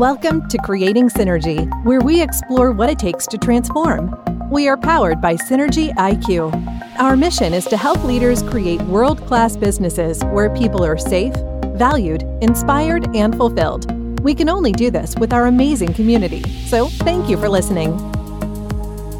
[0.00, 4.18] Welcome to Creating Synergy, where we explore what it takes to transform.
[4.50, 6.54] We are powered by Synergy IQ.
[6.98, 11.34] Our mission is to help leaders create world class businesses where people are safe,
[11.74, 13.92] valued, inspired, and fulfilled.
[14.22, 16.44] We can only do this with our amazing community.
[16.64, 17.92] So, thank you for listening.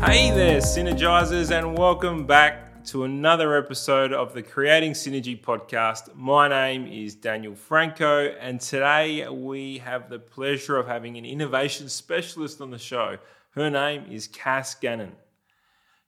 [0.03, 6.15] Hey there, Synergizers, and welcome back to another episode of the Creating Synergy podcast.
[6.15, 11.91] My name is Daniel Franco, and today we have the pleasure of having an innovation
[11.91, 13.19] specialist on the show.
[13.51, 15.13] Her name is Cass Gannon.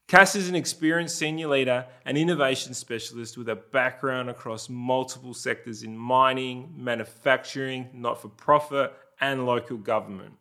[0.09, 5.83] Cass is an experienced senior leader and innovation specialist with a background across multiple sectors
[5.83, 10.35] in mining, manufacturing, not for profit, and local government.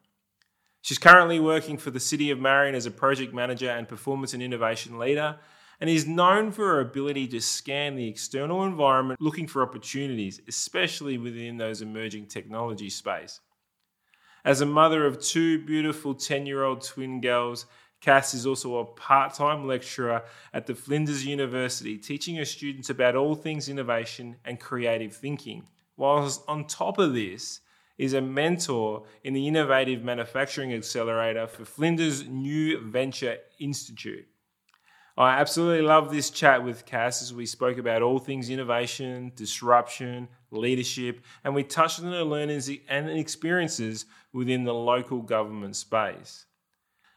[0.81, 4.41] She's currently working for the City of Marion as a project manager and performance and
[4.41, 5.37] innovation leader
[5.81, 11.17] and is known for her ability to scan the external environment looking for opportunities, especially
[11.17, 13.41] within those emerging technology space.
[14.45, 17.65] As a mother of two beautiful 10 year old twin girls,
[17.99, 20.23] Cass is also a part time lecturer
[20.54, 25.68] at the Flinders University, teaching her students about all things innovation and creative thinking.
[25.98, 27.60] Whilst on top of this,
[27.98, 34.27] is a mentor in the Innovative Manufacturing Accelerator for Flinders New Venture Institute.
[35.17, 40.27] I absolutely love this chat with Cass as we spoke about all things innovation, disruption,
[40.51, 46.45] leadership, and we touched on her learnings and experiences within the local government space.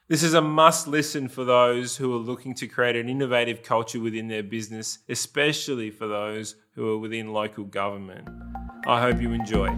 [0.06, 4.00] This is a must listen for those who are looking to create an innovative culture
[4.00, 8.28] within their business, especially for those who are within local government.
[8.86, 9.70] I hope you enjoy.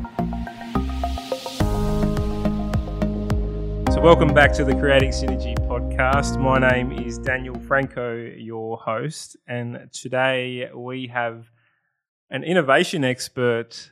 [3.97, 6.39] So, welcome back to the Creating Synergy podcast.
[6.39, 11.47] My name is Daniel Franco, your host, and today we have
[12.29, 13.91] an innovation expert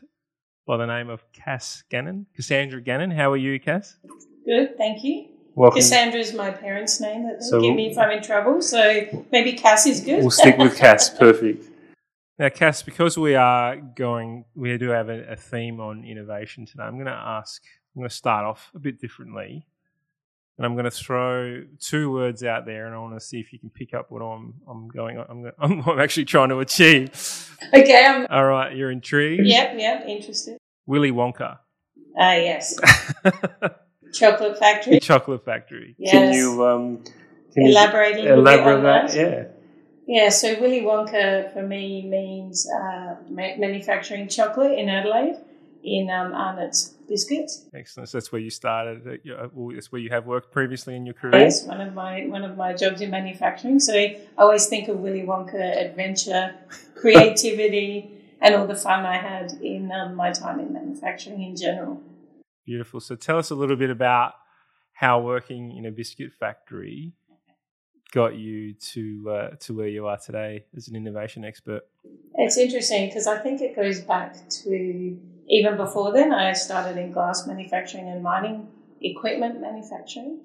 [0.66, 3.12] by the name of Cass Gannon, Cassandra Gannon.
[3.12, 3.96] How are you, Cass?
[4.44, 5.28] Good, thank you.
[5.54, 5.78] Welcome.
[5.78, 9.24] Cassandra is my parents' name that they So- give me if I'm in trouble, so
[9.32, 10.20] maybe Cass is good.
[10.20, 11.08] We'll stick with Cass.
[11.08, 11.64] Perfect.
[12.38, 16.82] Now, Cass, because we are going, we do have a, a theme on innovation today.
[16.82, 17.62] I'm going to ask,
[17.96, 19.66] I'm going to start off a bit differently.
[20.56, 23.52] And I'm going to throw two words out there, and I want to see if
[23.52, 25.18] you can pick up what I'm I'm going.
[25.18, 27.10] I'm going, I'm, I'm actually trying to achieve.
[27.74, 28.26] okay, I'm.
[28.30, 29.44] All right, you're intrigued.
[29.46, 30.58] Yep, yep, interested.
[30.86, 31.58] Willy Wonka,
[32.16, 32.78] Ah, yes.
[34.12, 35.00] Chocolate factory.
[35.00, 35.96] Chocolate Factory.
[35.98, 36.12] Yes.
[36.12, 37.04] Can you um,
[37.52, 39.10] can Elaborate a you little bit elaborate on that?
[39.10, 39.16] that?
[39.16, 39.44] Yeah.
[40.24, 45.36] Yeah, so Willy Wonka for me means uh, manufacturing chocolate in Adelaide
[45.82, 47.66] in um, Arnott's Biscuits.
[47.74, 48.08] Excellent.
[48.08, 49.06] So that's where you started.
[49.06, 51.42] uh, well, That's where you have worked previously in your career.
[51.42, 53.80] Yes, one of my one of my jobs in manufacturing.
[53.80, 56.54] So I always think of Willy Wonka, adventure,
[56.94, 58.10] creativity,
[58.40, 62.00] and all the fun I had in um, my time in manufacturing in general.
[62.64, 63.00] Beautiful.
[63.00, 64.34] So tell us a little bit about
[64.92, 67.12] how working in a biscuit factory
[68.12, 71.82] got you to uh, to where you are today as an innovation expert.
[72.36, 76.32] It's interesting because I think it goes back to even before then.
[76.32, 78.68] I started in glass manufacturing and mining
[79.00, 80.38] equipment manufacturing,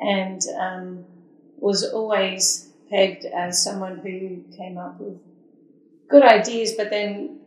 [0.00, 1.04] and um,
[1.58, 5.18] was always pegged as someone who came up with
[6.08, 7.38] good ideas, but then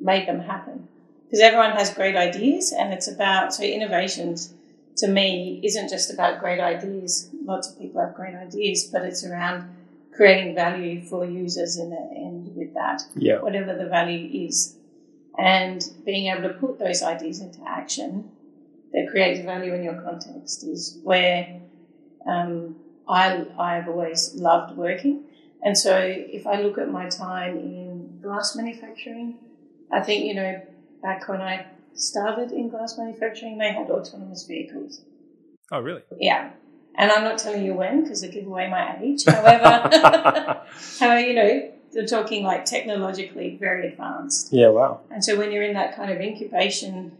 [0.00, 0.88] made them happen.
[1.24, 4.52] Because everyone has great ideas, and it's about so innovations
[4.96, 7.30] to me isn't just about great ideas.
[7.44, 9.70] Lots of people have great ideas, but it's around
[10.12, 13.38] creating value for users in the end with that Yeah.
[13.38, 14.74] whatever the value is,
[15.38, 18.30] and being able to put those ideas into action
[18.92, 21.60] that creates value in your context is where
[22.26, 22.76] um,
[23.08, 25.24] I I've always loved working.
[25.62, 29.38] And so, if I look at my time in glass manufacturing,
[29.92, 30.60] I think you know
[31.02, 35.02] back when I started in glass manufacturing, they had autonomous vehicles.
[35.70, 36.02] Oh, really?
[36.18, 36.50] Yeah.
[36.94, 39.24] And I'm not telling you when because I give away my age.
[39.24, 39.90] However,
[40.98, 44.52] however, you know, they're talking like technologically very advanced.
[44.52, 44.68] yeah.
[44.68, 45.00] Wow.
[45.10, 47.12] And so when you're in that kind of incubation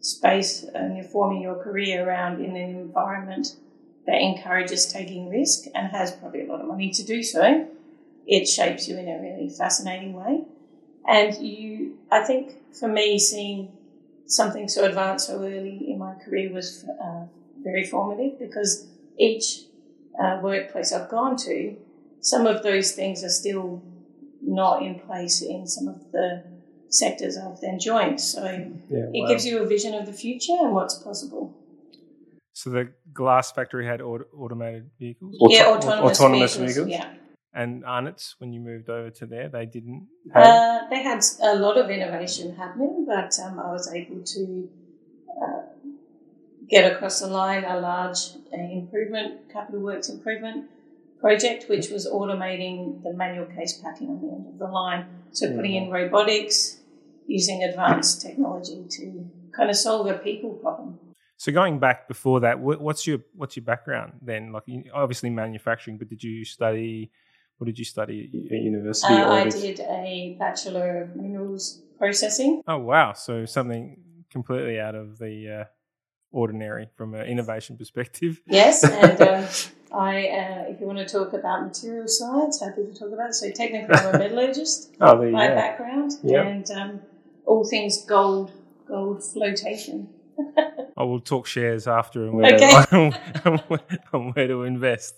[0.00, 3.56] space and you're forming your career around in an environment
[4.06, 7.68] that encourages taking risk and has probably a lot of money to do so,
[8.26, 10.42] it shapes you in a really fascinating way.
[11.06, 13.72] And you, I think for me, seeing
[14.26, 17.24] something so advanced so early in my career was uh,
[17.62, 18.86] very formative because
[19.18, 19.62] each
[20.22, 21.76] uh, workplace I've gone to,
[22.20, 23.82] some of those things are still
[24.42, 26.42] not in place in some of the
[26.88, 28.20] sectors I've then joined.
[28.20, 29.06] So Yeah.
[29.12, 29.28] it wow.
[29.28, 31.54] gives you a vision of the future and what's possible.
[32.52, 35.36] So the glass factory had auto- automated vehicles.
[35.48, 36.86] yeah, autonomous, autonomous vehicles.
[36.86, 36.90] vehicles?
[36.90, 37.14] Yeah.
[37.52, 40.06] And Arnott's, when you moved over to there, they didn't.
[40.34, 44.68] Have, Uh, they had a lot of innovation happening, but um, I was able to
[45.42, 45.62] uh,
[46.68, 50.70] get across the line a large uh, improvement, capital works improvement
[51.20, 55.06] project, which was automating the manual case packing on the end of the line.
[55.32, 56.80] So putting in robotics,
[57.26, 60.98] using advanced technology to kind of solve a people problem.
[61.36, 64.52] So going back before that, what's your what's your background then?
[64.52, 67.10] Like obviously manufacturing, but did you study?
[67.56, 69.14] What did you study at university?
[69.14, 72.62] Uh, I did a bachelor of minerals processing.
[72.66, 73.12] Oh wow!
[73.12, 73.96] So something
[74.30, 75.64] completely out of the uh,
[76.32, 78.40] ordinary from an innovation perspective.
[78.46, 79.44] Yes, and um,
[79.92, 83.34] I, uh, if you want to talk about material science, happy to talk about it.
[83.34, 86.46] So technically, I'm a metallurgist oh, by background, yep.
[86.46, 87.00] and um,
[87.46, 88.52] all things gold,
[88.86, 90.08] gold flotation.
[90.96, 92.84] I will talk shares after and where, okay.
[92.90, 93.80] to,
[94.12, 95.14] and where to invest.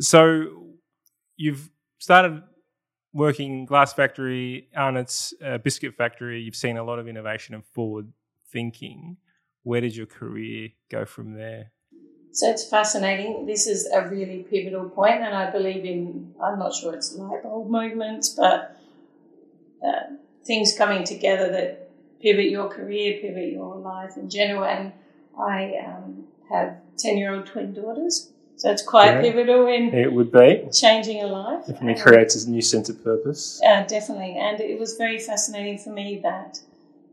[0.00, 0.44] So
[1.36, 2.42] you've started
[3.12, 6.40] working glass factory, Arnott's uh, biscuit factory.
[6.40, 8.12] You've seen a lot of innovation and forward
[8.52, 9.16] thinking.
[9.68, 11.72] Where did your career go from there?
[12.32, 13.44] So it's fascinating.
[13.44, 17.42] This is a really pivotal point, and I believe in, I'm not sure it's light
[17.42, 18.80] bulb movements, but
[19.86, 20.14] uh,
[20.46, 24.64] things coming together that pivot your career, pivot your life in general.
[24.64, 24.92] And
[25.38, 28.32] I um, have 10 year old twin daughters.
[28.56, 31.66] So it's quite yeah, pivotal in it would be changing a life.
[31.66, 33.60] Definitely um, creates a new sense of purpose.
[33.62, 36.58] Uh, definitely, and it was very fascinating for me that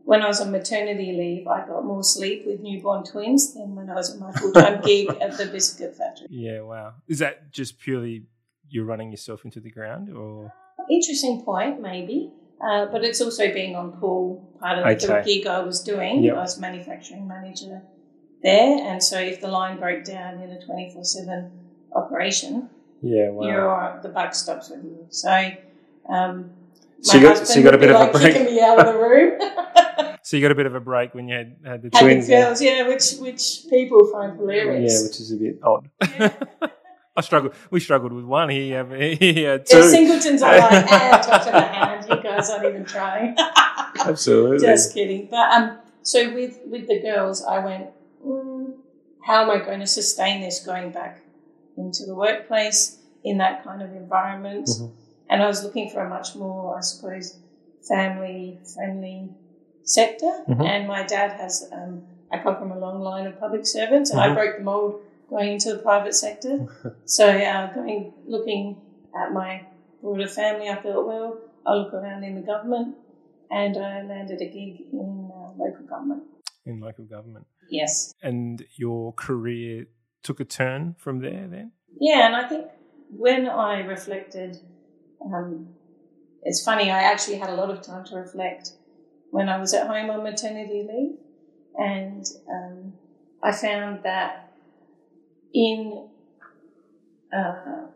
[0.06, 3.90] when I was on maternity leave, I got more sleep with newborn twins than when
[3.90, 6.28] I was at my full time gig at the biscuit factory.
[6.30, 6.94] Yeah, wow.
[7.08, 8.22] Is that just purely
[8.68, 10.52] you're running yourself into the ground, or
[10.88, 12.30] interesting point, maybe.
[12.60, 15.06] Uh, but it's also being on call, part of okay.
[15.06, 16.22] the gig I was doing.
[16.22, 16.36] Yep.
[16.36, 17.82] I was manufacturing manager
[18.44, 21.50] there, and so if the line broke down in a twenty four seven
[21.92, 22.70] operation,
[23.02, 23.46] yeah, wow.
[23.46, 25.06] you're the buck stops with you.
[25.10, 25.50] So.
[26.08, 26.52] Um,
[27.00, 28.50] so you, got, so you got a bit of like a break.
[28.50, 29.40] me out of the room.
[30.26, 32.26] So you got a bit of a break when you had, had the had twins.
[32.26, 34.92] The girls, yeah, which which people find hilarious.
[34.92, 35.88] Yeah, which is a bit odd.
[36.02, 36.32] Yeah.
[37.16, 37.54] I struggled.
[37.70, 38.48] We struggled with one.
[38.48, 39.78] He, um, he had two.
[39.78, 42.06] Yeah, singletons are like, eh, touch of the hand.
[42.08, 43.36] You guys aren't even trying.
[44.04, 44.66] Absolutely.
[44.66, 45.28] Just kidding.
[45.30, 47.86] But um, so with with the girls, I went,
[48.26, 48.74] mm,
[49.24, 51.20] how am I going to sustain this going back
[51.76, 54.66] into the workplace in that kind of environment?
[54.66, 55.05] Mm-hmm.
[55.28, 57.38] And I was looking for a much more, I suppose,
[57.82, 59.30] family friendly
[59.82, 60.44] sector.
[60.48, 60.62] Mm-hmm.
[60.62, 64.20] And my dad has, um, I come from a long line of public servants, and
[64.20, 64.32] mm-hmm.
[64.32, 66.66] I broke the mold going into the private sector.
[67.04, 68.80] so, uh, going looking
[69.20, 69.66] at my
[70.02, 72.96] broader family, I thought, well, I'll look around in the government,
[73.50, 76.22] and I landed a gig in uh, local government.
[76.64, 77.46] In local government.
[77.70, 78.14] Yes.
[78.22, 79.86] And your career
[80.22, 81.72] took a turn from there then?
[82.00, 82.66] Yeah, and I think
[83.10, 84.58] when I reflected,
[85.24, 85.68] um,
[86.42, 88.72] it's funny, I actually had a lot of time to reflect
[89.30, 91.18] when I was at home on maternity leave,
[91.76, 92.92] and um,
[93.42, 94.52] I found that
[95.52, 96.08] in
[97.32, 97.86] uh,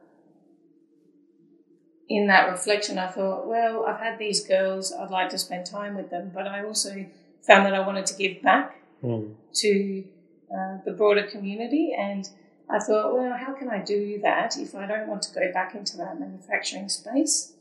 [2.10, 5.94] in that reflection, I thought, well, I've had these girls, I'd like to spend time
[5.94, 7.06] with them, but I also
[7.46, 9.32] found that I wanted to give back mm.
[9.54, 10.04] to
[10.52, 11.94] uh, the broader community.
[11.96, 12.28] And
[12.70, 15.74] I thought, well, how can I do that if I don't want to go back
[15.74, 17.52] into that manufacturing space?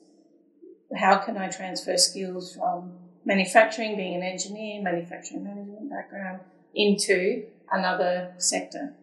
[0.95, 2.93] How can I transfer skills from
[3.25, 6.39] manufacturing, being an engineer, manufacturing management background,
[6.73, 8.93] into another sector.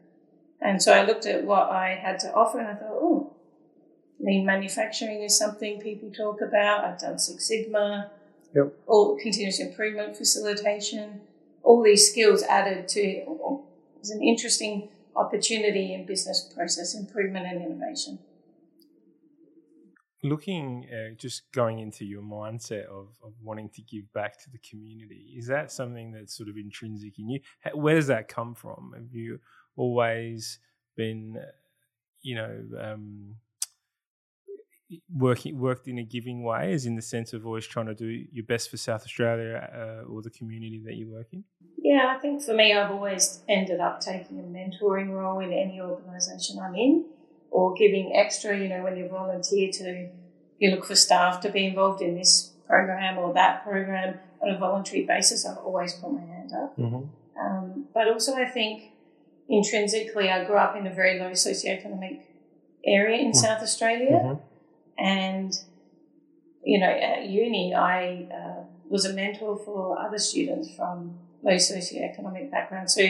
[0.61, 3.35] And so I looked at what I had to offer and I thought, oh,
[4.19, 6.85] lean manufacturing is something people talk about.
[6.85, 8.11] I've done Six Sigma,
[8.55, 8.73] yep.
[8.87, 11.21] all continuous improvement facilitation,
[11.63, 13.65] all these skills added to oh,
[13.95, 18.19] it was an interesting opportunity in business process improvement and innovation.
[20.23, 24.59] Looking uh, just going into your mindset of, of wanting to give back to the
[24.59, 27.41] community is that something that's sort of intrinsic in you?
[27.75, 28.93] Where does that come from?
[28.97, 29.39] Have you
[29.77, 30.59] always
[30.97, 31.39] been
[32.23, 33.37] you know um,
[35.13, 38.25] working worked in a giving way as in the sense of always trying to do
[38.33, 41.43] your best for south australia uh, or the community that you work in
[41.79, 45.81] yeah i think for me i've always ended up taking a mentoring role in any
[45.81, 47.05] organisation i'm in
[47.57, 50.09] or giving extra, you know, when you volunteer to,
[50.59, 54.59] you look for staff to be involved in this program or that program on a
[54.59, 56.77] voluntary basis, I've always put my hand up.
[56.77, 57.41] Mm-hmm.
[57.41, 58.93] Um, but also, I think
[59.49, 62.21] intrinsically, I grew up in a very low socioeconomic
[62.85, 63.39] area in mm-hmm.
[63.39, 64.11] South Australia.
[64.11, 64.43] Mm-hmm.
[64.99, 65.53] And,
[66.65, 72.51] you know, at uni, I uh, was a mentor for other students from low socioeconomic
[72.51, 72.95] backgrounds.
[72.95, 73.07] So,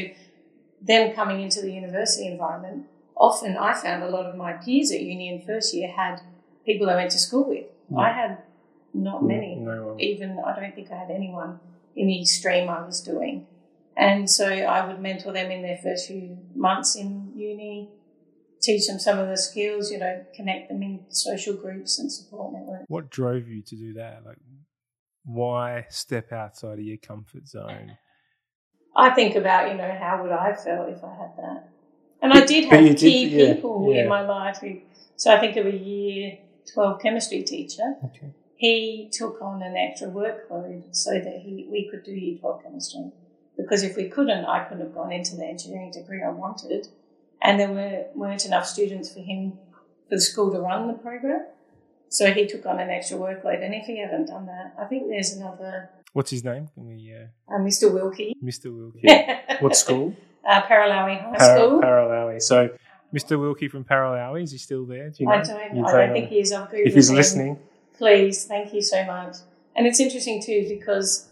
[0.83, 5.01] them coming into the university environment, often I found a lot of my peers at
[5.01, 6.21] uni in first year had
[6.65, 7.65] people I went to school with.
[7.91, 7.99] Yeah.
[7.99, 8.39] I had
[8.93, 9.57] not many.
[9.57, 11.61] No, Even I don't think I had anyone
[11.95, 13.47] in the stream I was doing.
[13.97, 17.89] And so I would mentor them in their first few months in uni,
[18.61, 22.53] teach them some of the skills, you know, connect them in social groups and support
[22.53, 22.85] networks.
[22.89, 24.23] What drove you to do that?
[24.25, 24.39] Like,
[25.25, 27.97] why step outside of your comfort zone?
[28.97, 31.69] I think about, you know, how would I feel if I had that?
[32.23, 34.03] And I did have did- key yeah, people yeah.
[34.03, 34.81] in my life who,
[35.17, 36.39] so I think of a year
[36.73, 37.95] 12 chemistry teacher.
[38.05, 38.33] Okay.
[38.57, 43.13] He took on an extra workload so that he we could do year 12 chemistry.
[43.57, 46.89] Because if we couldn't, I couldn't have gone into the engineering degree I wanted.
[47.43, 49.53] And there were, weren't enough students for him,
[50.09, 51.47] for the school to run the program.
[52.09, 53.63] So he took on an extra workload.
[53.65, 56.69] And if he hadn't done that, I think there's another, What's his name?
[56.75, 57.93] Can we, uh, uh, Mr.
[57.93, 58.35] Wilkie.
[58.43, 58.75] Mr.
[58.75, 59.07] Wilkie.
[59.61, 60.17] what school?
[60.49, 61.81] Uh, Paralowie High Par- School.
[61.83, 62.41] Paralowie.
[62.41, 62.71] So,
[63.15, 63.39] Mr.
[63.39, 65.11] Wilkie from Paralowie, is he still there?
[65.11, 66.53] Do you I don't, You I don't think he is.
[66.53, 67.17] I've Googled If he's him.
[67.17, 67.59] listening,
[67.99, 69.37] Please, thank you so much.
[69.75, 71.29] And it's interesting too because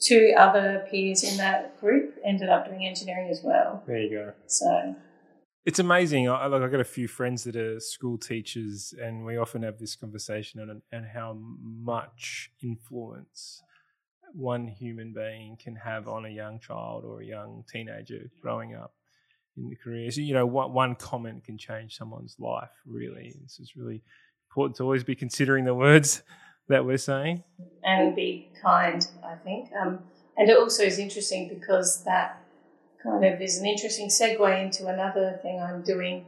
[0.00, 3.82] two other peers in that group ended up doing engineering as well.
[3.86, 4.32] there you go.
[4.46, 4.94] So
[5.64, 6.28] It's amazing.
[6.28, 9.78] I, like, I've got a few friends that are school teachers, and we often have
[9.78, 13.62] this conversation on, on how much influence
[14.34, 18.92] one human being can have on a young child or a young teenager growing up
[19.56, 20.10] in the career.
[20.10, 23.34] So, you know, one, one comment can change someone's life, really.
[23.42, 24.02] This is really
[24.50, 26.22] important to always be considering the words
[26.68, 27.42] that we're saying.
[27.84, 29.70] and be kind, I think.
[29.80, 30.00] Um,
[30.36, 32.43] and it also is interesting because that
[33.04, 36.26] kind of is an interesting segue into another thing I'm doing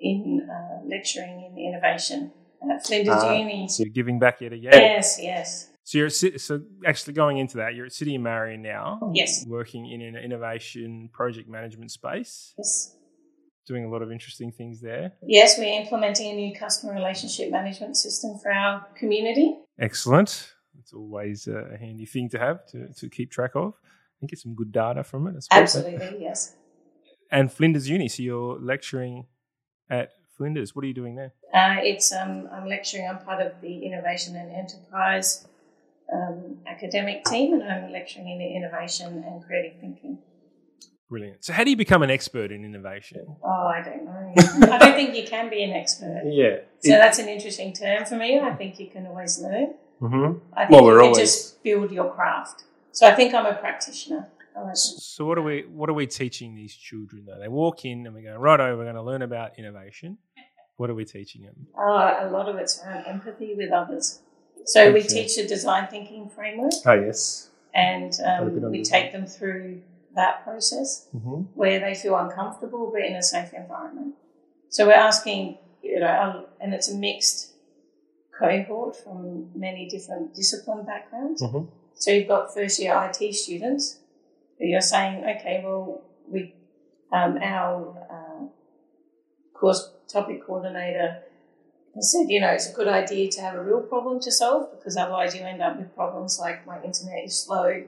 [0.00, 2.32] in uh, lecturing in innovation
[2.70, 3.68] at Flinders Ah, Uni.
[3.68, 4.72] So, you're giving back yet again.
[4.72, 5.68] Yes, yes.
[5.84, 9.10] So you're so actually going into that, you're at City of Marion now.
[9.12, 9.44] Yes.
[9.46, 12.96] Working in an innovation project management space, Yes.
[13.66, 15.12] doing a lot of interesting things there.
[15.26, 19.58] Yes, we're implementing a new customer relationship management system for our community.
[19.80, 20.52] Excellent.
[20.78, 23.74] It's always a handy thing to have to, to keep track of
[24.20, 25.34] and get some good data from it.
[25.36, 25.76] I suppose.
[25.76, 26.56] Absolutely, yes.
[27.30, 28.08] And Flinders Uni.
[28.08, 29.26] So you're lecturing
[29.88, 30.74] at Flinders.
[30.74, 31.32] What are you doing there?
[31.54, 33.08] Uh, it's um, I'm lecturing.
[33.08, 35.46] I'm part of the innovation and enterprise
[36.12, 40.18] um, academic team, and I'm lecturing in innovation and creative thinking.
[41.08, 41.44] Brilliant.
[41.44, 43.26] So how do you become an expert in innovation?
[43.42, 44.32] Oh, I don't know.
[44.72, 46.22] I don't think you can be an expert.
[46.24, 46.58] Yeah.
[46.84, 48.38] So that's an interesting term for me.
[48.38, 49.74] I think you can always learn.
[49.98, 52.62] hmm I think Well, you we're can always- just build your craft.
[52.92, 54.28] So I think I'm a practitioner.
[54.56, 57.38] Like- So what are we what are we teaching these children though?
[57.38, 60.18] They walk in and we go, righto, we're going to learn about innovation.
[60.76, 61.66] What are we teaching them?
[61.78, 64.20] Oh, a lot of it's around empathy with others.
[64.64, 67.50] So we teach a design thinking framework, Oh yes.
[67.74, 69.82] and um, we take them through
[70.14, 71.08] that process.
[71.16, 71.42] Mm-hmm.
[71.54, 74.14] where they feel uncomfortable but in a safe environment.
[74.68, 77.52] So we're asking, you know, um, and it's a mixed
[78.38, 81.42] cohort from many different discipline backgrounds.
[81.42, 81.68] Mhm.
[82.00, 83.98] So you've got first year IT students
[84.58, 86.54] who you're saying, okay, well, we,
[87.12, 88.46] um, our uh,
[89.52, 91.18] course topic coordinator
[91.94, 94.70] has said, you know, it's a good idea to have a real problem to solve
[94.78, 97.84] because otherwise you end up with problems like my internet is slow.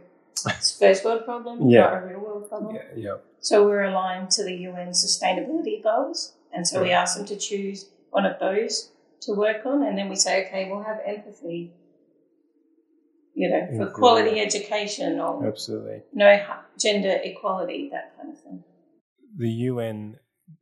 [0.46, 1.80] It's a first world problem, Yeah.
[1.84, 2.74] not a real world problem.
[2.74, 3.16] Yeah, yeah.
[3.40, 6.34] So we're aligned to the UN sustainability goals.
[6.52, 8.90] And so we ask them to choose one of those
[9.22, 9.82] to work on.
[9.82, 11.72] And then we say, okay, we'll have empathy,
[13.34, 16.02] you know, for quality education or Absolutely.
[16.12, 16.44] no
[16.78, 18.64] gender equality, that kind of thing.
[19.36, 20.18] The UN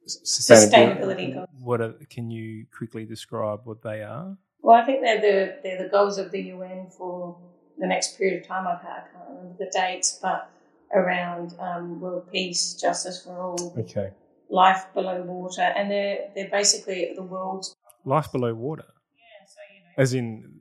[0.06, 1.48] Sustainability goals.
[1.60, 4.36] What are, can you quickly describe what they are?
[4.62, 7.36] Well, I think they're the, they're the goals of the UN for
[7.78, 9.04] the next period of time I've had.
[9.04, 10.50] I can't remember the dates, but
[10.94, 14.10] around um, world peace, justice for all, Okay.
[14.48, 15.62] life below water.
[15.62, 17.74] And they're, they're basically the world's
[18.04, 20.02] Life below water, Yeah, so you know.
[20.02, 20.60] as in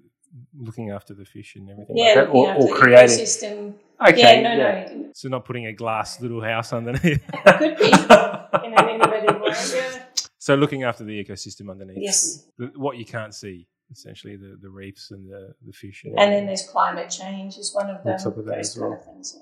[0.57, 3.17] looking after the fish and everything Yeah, like that, or, or creating.
[3.19, 3.73] ecosystem.
[4.07, 4.41] Okay.
[4.41, 4.55] yeah, no,
[5.03, 5.11] no.
[5.13, 7.21] So not putting a glass little house underneath.
[7.57, 9.53] Could be in an innovative way.
[9.75, 10.03] Yeah.
[10.37, 11.97] So looking after the ecosystem underneath.
[11.99, 12.47] Yes.
[12.75, 16.03] What you can't see, essentially, the, the reefs and the, the fish.
[16.05, 18.89] And then there's climate change is one of the top of that those as well.
[18.91, 19.37] kind of things.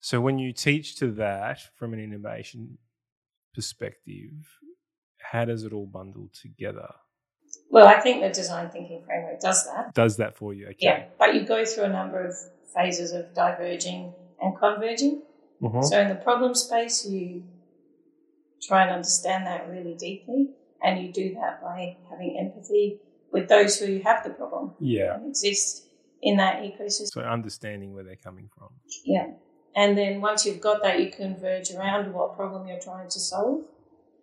[0.00, 2.78] So when you teach to that from an innovation
[3.54, 4.30] perspective,
[5.20, 6.88] how does it all bundle together?
[7.70, 9.94] Well, I think the design thinking framework does that.
[9.94, 10.66] Does that for you?
[10.68, 10.76] Okay.
[10.80, 12.34] Yeah, but you go through a number of
[12.74, 15.22] phases of diverging and converging.
[15.60, 15.84] Mhm.
[15.84, 17.42] So in the problem space, you
[18.62, 20.50] try and understand that really deeply,
[20.82, 23.00] and you do that by having empathy
[23.32, 25.14] with those who have the problem Yeah.
[25.16, 25.86] and exist
[26.22, 27.12] in that ecosystem.
[27.12, 28.70] So understanding where they're coming from.
[29.04, 29.32] Yeah.
[29.74, 33.64] And then once you've got that, you converge around what problem you're trying to solve,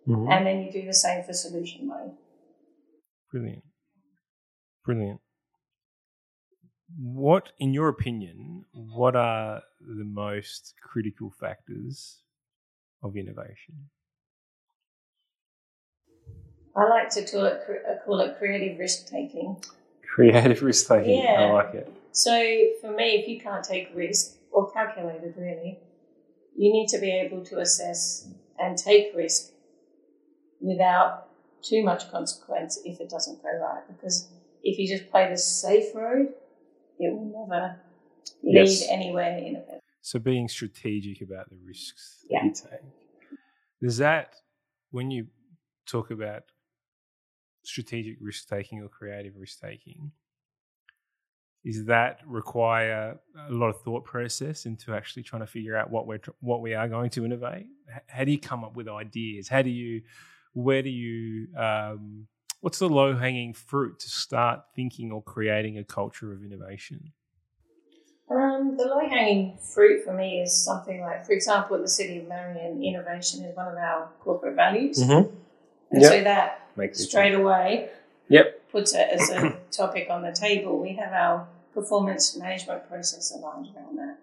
[0.06, 0.30] Mhm.
[0.30, 2.16] and then you do the same for solution mode.
[3.30, 3.64] Brilliant.
[4.84, 5.20] Brilliant.
[6.98, 12.18] what, in your opinion, what are the most critical factors
[13.02, 13.90] of innovation?
[16.76, 17.62] I like to call it,
[18.04, 19.56] call it creative risk taking.
[20.14, 21.22] Creative risk taking.
[21.22, 21.40] Yeah.
[21.40, 21.92] I like it.
[22.12, 22.30] So
[22.80, 25.78] for me, if you can't take risk or calculated really,
[26.56, 28.28] you need to be able to assess
[28.58, 29.52] and take risk
[30.60, 31.25] without
[31.68, 33.82] too much consequence if it doesn't go right.
[33.88, 34.28] Because
[34.62, 36.28] if you just play the safe road,
[36.98, 37.80] it will never
[38.42, 38.86] lead Yes.
[38.88, 39.80] anywhere in it.
[40.00, 42.40] So being strategic about the risks Yeah.
[42.42, 42.80] that you take.
[43.80, 44.36] Does that
[44.90, 45.26] when you
[45.84, 46.44] talk about
[47.62, 50.12] strategic risk taking or creative risk taking,
[51.64, 53.18] is that require
[53.48, 56.74] a lot of thought process into actually trying to figure out what we're what we
[56.74, 57.66] are going to innovate?
[58.06, 59.48] How do you come up with ideas?
[59.48, 60.02] How do you
[60.56, 62.26] where do you um,
[62.60, 67.12] what's the low hanging fruit to start thinking or creating a culture of innovation?
[68.30, 72.18] Um, the low hanging fruit for me is something like, for example, at the City
[72.18, 74.98] of Marion, innovation is one of our corporate values.
[74.98, 75.30] Mm-hmm.
[75.92, 76.10] And Yep.
[76.10, 77.90] so that Makes straight away
[78.28, 78.68] Yep.
[78.70, 80.80] puts it as a topic on the table.
[80.80, 84.16] We have our performance management process aligned around that.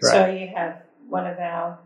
[0.00, 0.14] Correct.
[0.14, 1.78] So you have one of our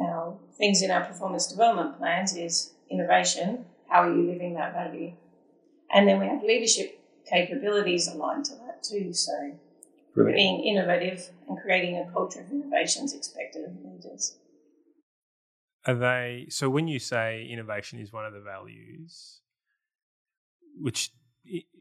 [0.00, 3.66] our things in our performance development plans is innovation.
[3.88, 5.14] How are you living that value?
[5.92, 9.12] And then we have leadership capabilities aligned to that too.
[9.12, 9.56] So
[10.14, 10.36] Brilliant.
[10.36, 14.36] being innovative and creating a culture of innovation is expected of leaders.
[15.86, 19.42] Are they so when you say innovation is one of the values,
[20.80, 21.10] which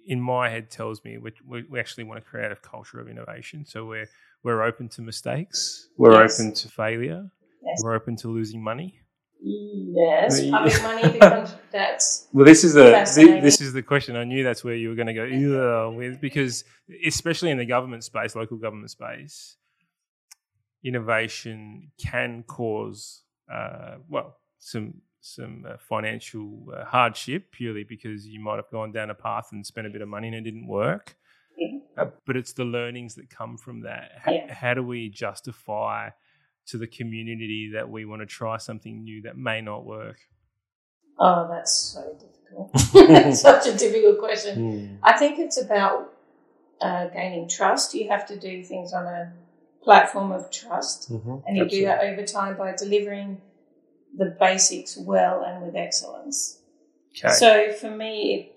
[0.08, 1.32] in my head tells me we,
[1.70, 3.66] we actually want to create a culture of innovation.
[3.66, 4.10] So we're
[4.44, 6.34] we're open to mistakes, we're Yes.
[6.34, 7.32] open to failure,
[7.64, 7.84] Yes.
[7.84, 9.02] we're open to losing money.
[9.44, 12.84] Yes, public money becomes that's Well, this is the
[13.42, 14.16] this is the question.
[14.16, 16.64] I knew that's where you were going to go with because
[17.06, 19.58] especially in the government space, local government space,
[20.84, 28.56] innovation can cause uh, well some some uh, financial uh, hardship purely because you might
[28.58, 31.16] have gone down a path and spent a bit of money and it didn't work.
[31.58, 31.78] Yeah.
[31.98, 34.12] Uh, but it's the learnings that come from that.
[34.18, 34.54] How, Yeah.
[34.54, 36.10] how do we justify
[36.68, 40.18] to the community that we want to try something new that may not work?
[41.20, 42.72] oh that's so difficult.
[43.28, 45.00] It's Such a difficult question.
[45.04, 46.14] I think it's about
[46.82, 47.94] uh, gaining trust.
[47.94, 49.32] You have to do things on a
[49.84, 51.44] platform of trust, Mhm.
[51.46, 53.42] and you do that over time by delivering
[54.18, 56.60] the basics well and with excellence.
[57.18, 57.34] Okay.
[57.34, 58.56] So for me, it,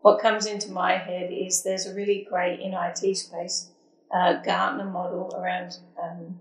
[0.00, 3.70] what comes into my head is there's a really great in IT space
[4.14, 6.40] uh, Gartner model around um,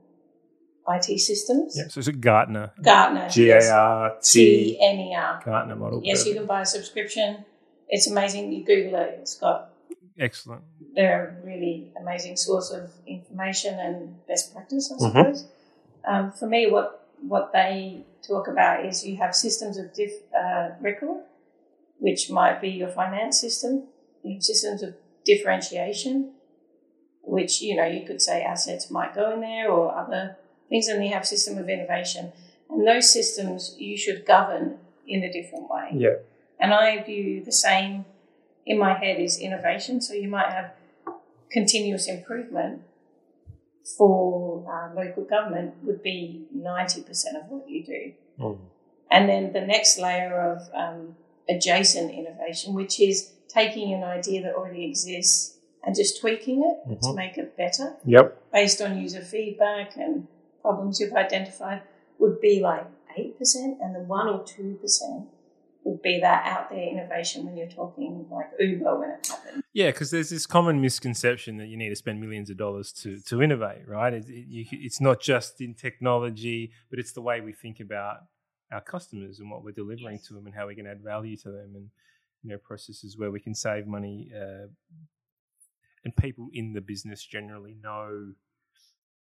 [0.88, 1.76] IT systems.
[1.78, 3.30] Yeah, so it's a Gartner, Gartner.
[3.30, 5.42] G A R T N E R.
[5.46, 6.02] Gartner model.
[6.04, 7.46] Yes, you can buy a subscription.
[7.88, 8.52] It's amazing.
[8.52, 9.20] You Google it.
[9.22, 9.70] It's got
[10.20, 10.64] Excellent.
[10.96, 15.08] they're a really amazing source of information and best practice, I Mhm.
[15.12, 15.48] suppose.
[16.06, 20.70] Um, for me, what what they talk about is you have systems of diff, uh,
[20.82, 21.24] record,
[22.00, 23.84] which might be your finance system.
[24.24, 26.32] You have systems of differentiation,
[27.22, 30.38] which you know you could say assets might go in there or other
[30.72, 32.32] things, and you have system of innovation.
[32.70, 35.90] And those systems you should govern in a different way.
[35.94, 36.16] Yeah.
[36.60, 38.06] And I view the same
[38.66, 40.02] in my head is innovation.
[40.02, 40.72] So you might have
[41.52, 42.82] continuous improvement
[43.98, 48.58] for uh, local government would be 90% of what you do.
[49.10, 51.16] And then the next layer of um,
[51.50, 57.08] adjacent innovation, which is taking an idea that already exists and just tweaking it to
[57.10, 57.16] Mhm.
[57.16, 58.52] make it better Yep.
[58.54, 60.28] based on user feedback and
[60.62, 61.82] problems you've identified
[62.20, 62.86] would be like
[63.18, 63.36] 8%,
[63.82, 65.28] and the 1 or 2%
[65.84, 69.64] would be that out there innovation when you're talking like Uber when it happened.
[69.74, 73.20] Yeah, because there's this common misconception that you need to spend millions of dollars to
[73.28, 74.14] to innovate, right?
[74.14, 78.18] It, it, you, it's not just in technology, but it's the way we think about
[78.72, 81.50] our customers and what we're delivering to them and how we can add value to
[81.50, 81.90] them, and
[82.44, 84.32] you know processes where we can save money.
[84.36, 84.68] Uh,
[86.04, 88.34] and people in the business generally know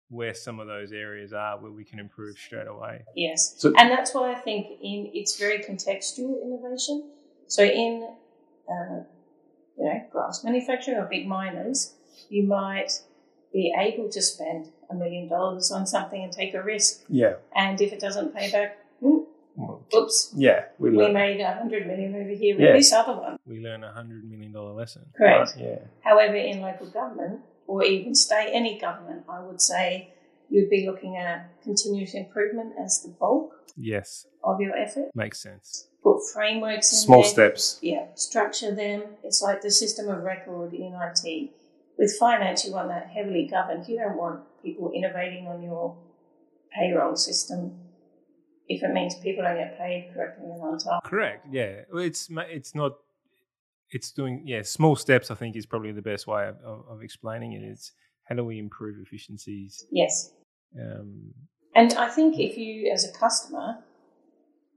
[0.08, 3.04] where some of those areas are where we can improve straight away.
[3.14, 3.54] Yes.
[3.58, 7.10] So- and that's why I think in it's very contextual innovation.
[7.48, 8.08] So in
[8.68, 9.00] uh,
[9.78, 11.94] you know glass manufacturing or big miners,
[12.28, 12.92] you might
[13.52, 17.34] be able to spend a million dollars on something and take a risk, Yeah.
[17.54, 19.18] and if it doesn't pay back, hmm,
[19.94, 22.72] oops, Yeah, we we made a hundred million over here with Yeah.
[22.72, 23.38] this other one.
[23.46, 25.06] we learn a hundred million dollar lesson.
[25.16, 25.54] Correct.
[25.56, 25.78] Right, Yeah.
[26.02, 30.12] However, in local government or even state, any government, I would say
[30.48, 35.10] you'd be looking at continuous improvement as the bulk Yes, of your effort.
[35.14, 35.88] makes sense.
[36.02, 37.30] Put frameworks in Small there.
[37.30, 37.78] steps.
[37.82, 39.02] Yeah, structure them.
[39.24, 41.50] It's like the system of record in IT.
[41.98, 43.88] with finance, you want that heavily governed.
[43.88, 45.96] You don't want people innovating on your
[46.72, 47.78] payroll system
[48.68, 51.00] if it means people don't get paid correctly and on time.
[51.04, 51.46] Correct.
[51.50, 51.82] Yeah.
[51.92, 52.92] Well, It's it's not.
[53.90, 55.30] It's doing yeah small steps.
[55.30, 57.62] I think is probably the best way of, of, of explaining it.
[57.62, 57.92] It's
[58.24, 59.86] how do we improve efficiencies?
[59.90, 60.32] Yes.
[60.80, 61.32] Um,
[61.74, 63.78] And I think if you, as a customer,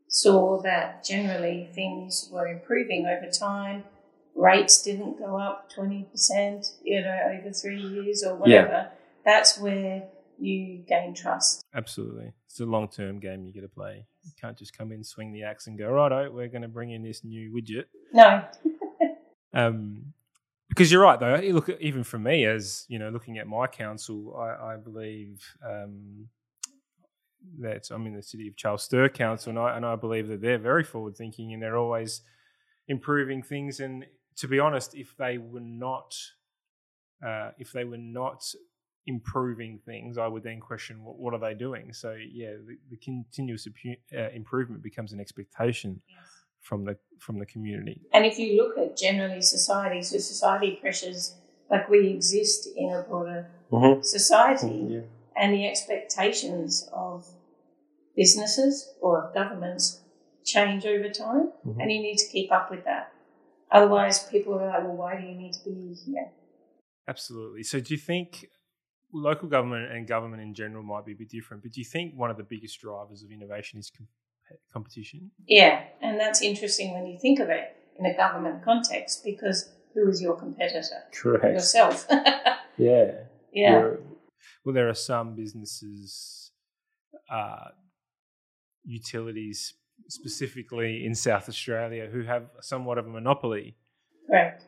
[0.08, 3.84] saw that generally things were improving over time,
[4.36, 8.90] rates didn't go up 20%, you know, over three years or whatever,
[9.26, 10.04] that's where
[10.38, 11.64] you gain trust.
[11.74, 14.06] absolutely, it's a long term game you got to play.
[14.24, 16.32] You can't just come in, swing the axe, and go righto.
[16.32, 17.86] We're going to bring in this new widget.
[18.14, 18.44] No,
[19.54, 20.14] Um,
[20.68, 21.36] because you're right, though.
[21.36, 26.28] Look, even for me, as you know, looking at my council, I, I believe um,
[27.60, 30.42] that I'm in the city of Charles Sturt Council, and I, and I believe that
[30.42, 32.22] they're very forward thinking and they're always
[32.88, 33.80] improving things.
[33.80, 34.06] And
[34.38, 36.16] to be honest, if they were not,
[37.26, 38.44] uh, if they were not
[39.08, 41.94] improving things, I would then question what, what are they doing.
[41.94, 43.68] So yeah, the, the continuous
[44.16, 46.02] uh, improvement becomes an expectation
[46.62, 48.02] from the from the community.
[48.14, 51.36] And if you look at generally society, so society pressures,
[51.70, 53.50] like we exist in a broader
[54.02, 55.02] society, Yeah.
[55.36, 57.28] and the expectations of
[58.16, 60.02] businesses or of governments
[60.46, 61.82] change over time, Mhm.
[61.82, 63.14] and you need to keep up with that.
[63.72, 66.32] Otherwise, people are like, well, why do you need to be here?
[67.08, 67.64] Absolutely.
[67.64, 68.50] So, do you think
[69.14, 71.64] local government and government in general might be a bit different?
[71.64, 73.92] But do you think one of the biggest drivers of innovation is
[74.74, 75.32] competition?
[75.48, 80.08] Yeah, and that's interesting when you think of it in a government context because who
[80.10, 81.04] is your competitor?
[81.14, 81.54] Correct.
[81.54, 82.08] Yourself.
[82.78, 83.12] Yeah.
[83.52, 83.72] yeah.
[83.80, 83.98] You're-
[84.64, 86.52] Well, there are some businesses,
[87.30, 87.72] uh,
[88.86, 89.74] utilities
[90.08, 93.76] specifically in South Australia, who have somewhat of a monopoly.
[94.28, 94.64] Correct.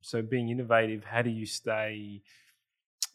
[0.00, 2.22] So, being innovative, how do you stay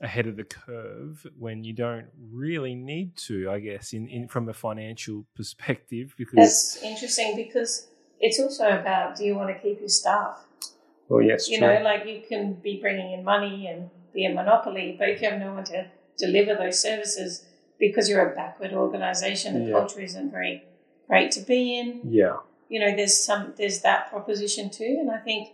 [0.02, 3.50] ahead of the curve when you don't really need to?
[3.50, 7.88] I guess in, in from a financial perspective, because That's interesting because
[8.20, 10.44] it's also about do you want to keep your staff?
[11.10, 14.96] well, yes, you know, like you can be bringing in money and be a monopoly,
[15.00, 15.86] but if you have no one to
[16.18, 17.46] deliver those services
[17.80, 19.74] because you're a backward organisation, the Yeah.
[19.80, 20.64] culture isn't very
[21.08, 22.02] great to be in.
[22.04, 22.38] yeah,
[22.70, 25.50] You know, there's some there's that proposition too, and I think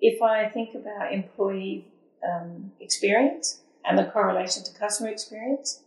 [0.00, 1.86] if I think about employee
[2.28, 5.82] um, experience and the correlation to customer experience,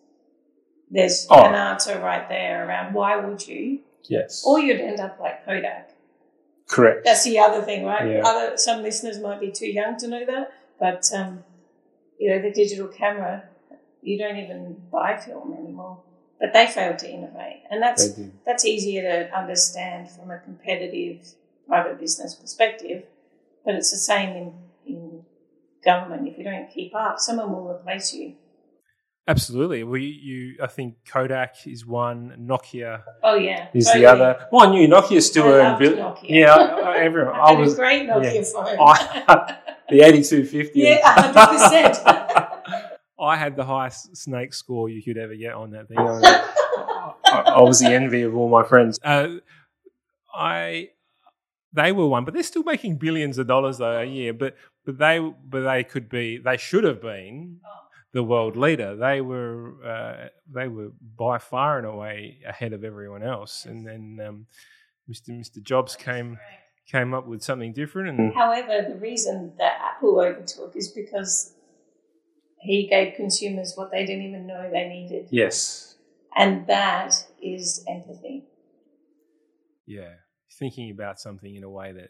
[0.89, 1.43] there's Oh.
[1.45, 5.89] an answer right there around why would you, yes, or you'd end up like Kodak.
[6.69, 7.03] correct.
[7.05, 8.07] That's the other thing, right?
[8.09, 8.21] Yeah.
[8.25, 11.43] Other some listeners might be too young to know that, but um,
[12.19, 13.43] you know the digital camera,
[14.01, 16.01] you don't even buy film anymore.
[16.39, 18.13] But they failed to innovate, and that's
[18.45, 21.25] that's easier to understand from a competitive
[21.67, 23.03] private business perspective.
[23.63, 24.53] But it's the same in in
[25.85, 26.27] government.
[26.27, 28.35] If you don't keep up, someone will replace you.
[29.27, 29.83] Absolutely.
[29.85, 32.35] We, you, I think Kodak is one.
[32.41, 34.03] Nokia Oh yeah, is totally.
[34.03, 34.47] the other.
[34.51, 35.79] Well, I knew Nokia still I earned.
[35.79, 36.25] bill- Nokia.
[36.29, 37.33] Yeah, I, I, everyone.
[37.35, 38.43] I I was a great Nokia yeah.
[38.43, 38.77] phone.
[38.79, 39.57] I-
[39.89, 40.79] the eighty-two fifty.
[40.81, 41.99] yeah, hundred percent.
[43.19, 45.97] I had the highest snake score you could ever get on that thing.
[45.97, 47.13] I, was, I,
[47.55, 48.99] I was the envy of all my friends.
[49.01, 49.35] Uh,
[50.35, 50.89] I
[51.71, 54.33] they were one, but they're still making billions of dollars though a year.
[54.33, 57.59] But but they but they could be they should have been
[58.11, 58.95] the world leader.
[58.95, 63.65] They were uh, they were by far and away ahead of everyone else.
[63.65, 64.45] And then um,
[65.09, 65.29] Mr.
[65.29, 65.61] Mr.
[65.61, 66.37] Jobs came
[66.91, 71.53] came up with something different and However, the reason that Apple overtook is because
[72.59, 75.27] he gave consumers what they didn't even know they needed.
[75.31, 75.95] yes,
[76.35, 78.43] And that is empathy.
[79.85, 80.13] yeah,
[80.59, 82.09] thinking about something in a way that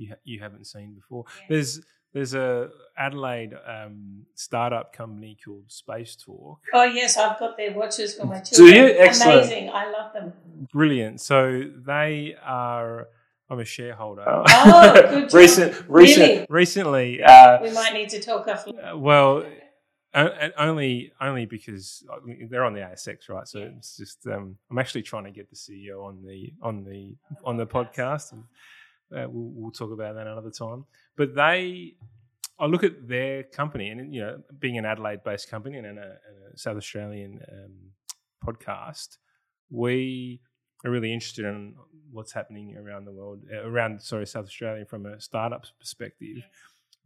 [0.00, 1.24] you ha- you haven't seen before.
[1.28, 1.46] Yeah.
[1.50, 1.80] There's
[2.12, 6.58] there's a Adelaide um, startup company called Space Talk.
[6.74, 8.70] Oh, yes, I've got their watches for my children.
[8.72, 8.86] Do you?
[8.98, 9.38] Excellent.
[9.46, 9.70] Amazing.
[9.70, 10.32] I love them.
[10.72, 11.20] Brilliant.
[11.20, 13.06] So they are.
[13.48, 14.24] I'm a shareholder.
[14.26, 15.34] Oh, good job.
[15.34, 16.46] recent, recent, Really?
[16.48, 17.22] recently.
[17.22, 18.66] Uh, We might need to talk off.
[18.68, 19.44] uh, well,
[20.14, 22.16] only only because uh,
[22.48, 23.46] they're on the ASX, right?
[23.46, 27.16] So it's just um, I'm actually trying to get the CEO on the on the
[27.44, 28.32] on the podcast.
[28.32, 28.44] And,
[29.14, 30.84] uh, we'll, we'll talk about that another time.
[31.16, 31.94] But they,
[32.58, 36.54] I look at their company, and you know, being an Adelaide-based company and a, and
[36.54, 37.74] a South Australian um,
[38.44, 39.18] podcast,
[39.70, 40.40] we
[40.84, 41.74] are really interested in
[42.12, 46.38] what's happening around the world, uh, around sorry, South Australia from a startup perspective.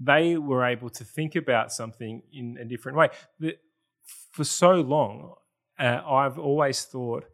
[0.00, 3.08] They were able to think about something in a different way.
[3.38, 3.56] The,
[4.32, 5.34] for so long,
[5.78, 7.24] uh, I've always thought,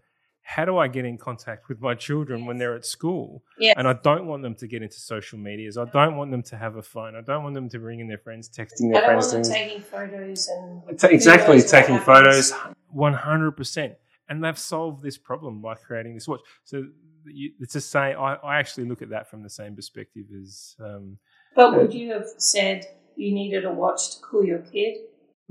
[0.42, 3.44] how do I get in contact with my children when they're at school?
[3.58, 3.74] Yeah.
[3.76, 5.78] And I don't want them to get into social medias.
[5.78, 7.14] I don't want them to have a phone.
[7.14, 9.32] I don't want them to bring in their friends, texting I their don't friends.
[9.32, 9.68] want them things.
[9.68, 12.52] taking photos and Ta- exactly, who knows what taking photos,
[12.88, 13.94] one hundred percent,
[14.28, 16.40] and they've solved this problem by creating this watch.
[16.64, 16.84] So
[17.26, 20.74] you, it's just saying, I, I actually look at that from the same perspective as
[20.80, 21.18] um,
[21.54, 24.96] But would you have said you needed a watch to cool your kid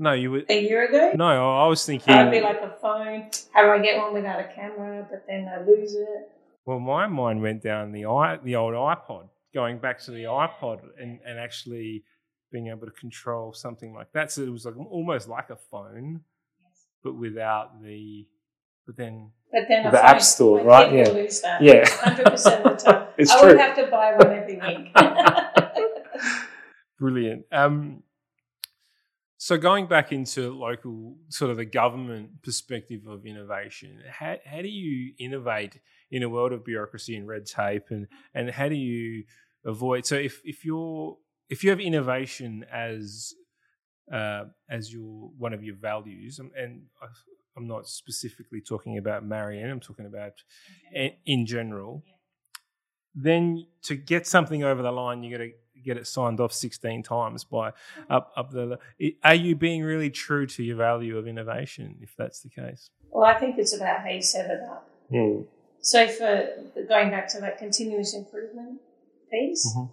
[0.00, 1.12] no, you would a year ago?
[1.14, 1.56] no.
[1.56, 3.30] I was thinking, I'd be like a phone.
[3.52, 5.06] How do I get one without a camera?
[5.08, 6.30] But then I lose it.
[6.66, 10.80] well, my mind went down the i the old iPod, going back to the iPod,
[11.00, 12.02] and, and actually
[12.50, 14.32] being able to control something like that.
[14.32, 16.22] So it was like almost like a phone,
[17.04, 18.26] but without the.
[18.86, 20.92] But then But then The phone, App Store, my right?
[20.92, 21.08] Yeah.
[21.10, 21.62] lose that.
[21.62, 21.84] Yeah.
[21.88, 23.06] hundred percent of the time.
[23.18, 23.48] It's I true.
[23.50, 24.94] would have to buy one every week.
[26.98, 27.44] Brilliant.
[27.52, 28.02] Um,
[29.42, 34.68] so going back into local, sort of the government perspective of innovation, how, how do
[34.68, 39.24] you innovate in a world of bureaucracy and red tape, and and how do you
[39.64, 40.04] avoid?
[40.04, 41.16] So if if you're
[41.48, 43.32] if you have innovation as
[44.12, 46.82] uh, as your one of your values, and,
[47.56, 50.32] I'm not specifically talking about Marion, I'm talking about
[50.92, 52.04] in, in general.
[53.14, 55.50] Then to get something over the line, you got to
[55.84, 57.72] get it signed off 16 times by
[58.08, 58.78] up up the.
[59.24, 61.96] Are you being really true to your value of innovation?
[62.00, 62.90] If that's the case.
[63.10, 64.88] well, I think it's about how you set it up.
[65.82, 66.48] So for
[66.88, 68.80] going back to that continuous improvement
[69.30, 69.90] piece, Mhm.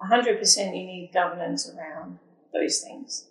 [0.00, 2.18] hundred percent you need governance around
[2.52, 3.28] those things.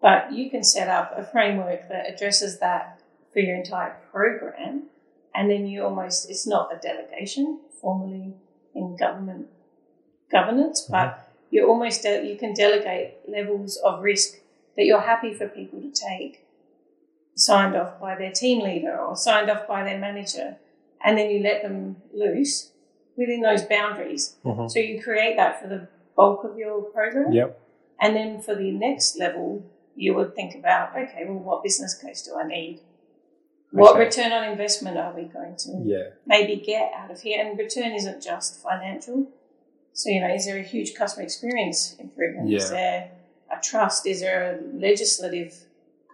[0.00, 3.00] But you can set up a framework that addresses that
[3.32, 4.88] for your entire program,
[5.34, 8.34] and then you almost it's not a delegation formally
[8.74, 9.48] in government
[10.30, 14.40] governance, but you almost de- you can delegate levels of risk
[14.76, 16.44] that you're happy for people to take,
[17.34, 20.56] signed off by their team leader or signed off by their manager,
[21.02, 22.72] and then you let them loose
[23.16, 24.36] within those boundaries.
[24.44, 24.70] Mhm.
[24.70, 27.32] So you create that for the bulk of your program.
[27.32, 27.60] Yep.
[28.00, 29.62] And then for the next level,
[29.96, 32.80] you would think about, okay, well, what business case do I need?
[33.72, 34.04] What Okay.
[34.04, 36.10] return on investment are we going to Yeah.
[36.24, 37.44] maybe get out of here?
[37.44, 39.26] And return isn't just financial.
[39.92, 42.52] So, you know, is there a huge customer experience improvement?
[42.52, 43.10] Is there
[43.50, 44.06] a trust?
[44.06, 45.54] Is there a legislative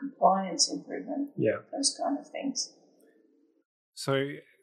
[0.01, 1.31] compliance improvement?
[1.37, 1.59] Yeah.
[1.73, 2.73] Those kind of things.
[3.95, 4.13] So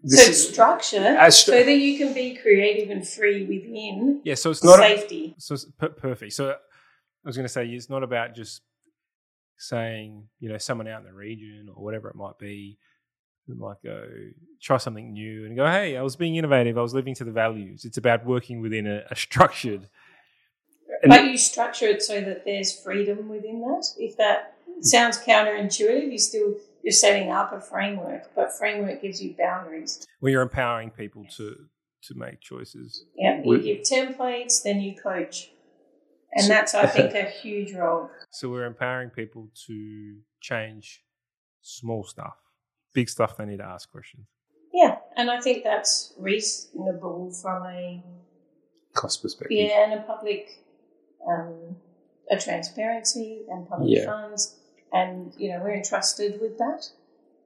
[0.04, 4.36] so this is structure stru- so that you can be creative and free within yeah.
[4.36, 5.36] So it's not a- safety.
[5.38, 6.34] so it's per- perfect.
[6.34, 6.56] So I
[7.24, 8.62] was going to say it's not about just
[9.58, 12.78] saying you know someone out in the region or whatever it might be
[13.48, 14.04] who might go
[14.62, 17.32] try something new and go hey I was being innovative I was living to the
[17.32, 17.86] values.
[17.86, 19.88] It's about working within a, a structured.
[21.08, 23.86] But you structure it so that there's freedom within that.
[23.98, 29.36] If that sounds counterintuitive, you still you're setting up a framework, but framework gives you
[29.38, 30.06] boundaries.
[30.20, 31.56] where you're empowering people to
[32.04, 33.06] to make choices.
[33.16, 35.52] Yeah, you give templates, then you coach,
[36.34, 38.10] and So- that's I think a huge role.
[38.32, 41.04] So we're empowering people to change
[41.62, 42.36] small stuff.
[42.94, 44.26] Big stuff they need to ask questions.
[44.74, 48.04] Yeah, and I think that's reasonable from a
[48.94, 49.58] Cost perspective.
[49.58, 50.60] yeah and a public
[51.28, 51.76] um,
[52.30, 54.06] a transparency and public Yeah.
[54.06, 54.56] funds,
[54.92, 56.90] and you know we're entrusted with that,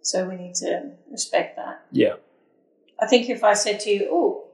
[0.01, 1.81] so we need to respect that.
[1.91, 2.15] Yeah.
[2.99, 4.45] I think if I said to you, "Oh,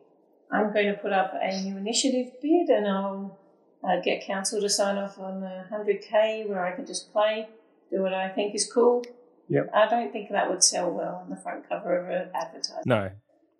[0.51, 3.37] I'm going to put up a new initiative bid, and I'll
[3.83, 7.47] uh, get council to sign off on a hundred k where I can just play,
[7.91, 9.03] do what I think is cool,"
[9.51, 9.69] Yep.
[9.73, 12.85] I don't think that would sell well on the front cover of an advertisement.
[12.85, 13.11] No.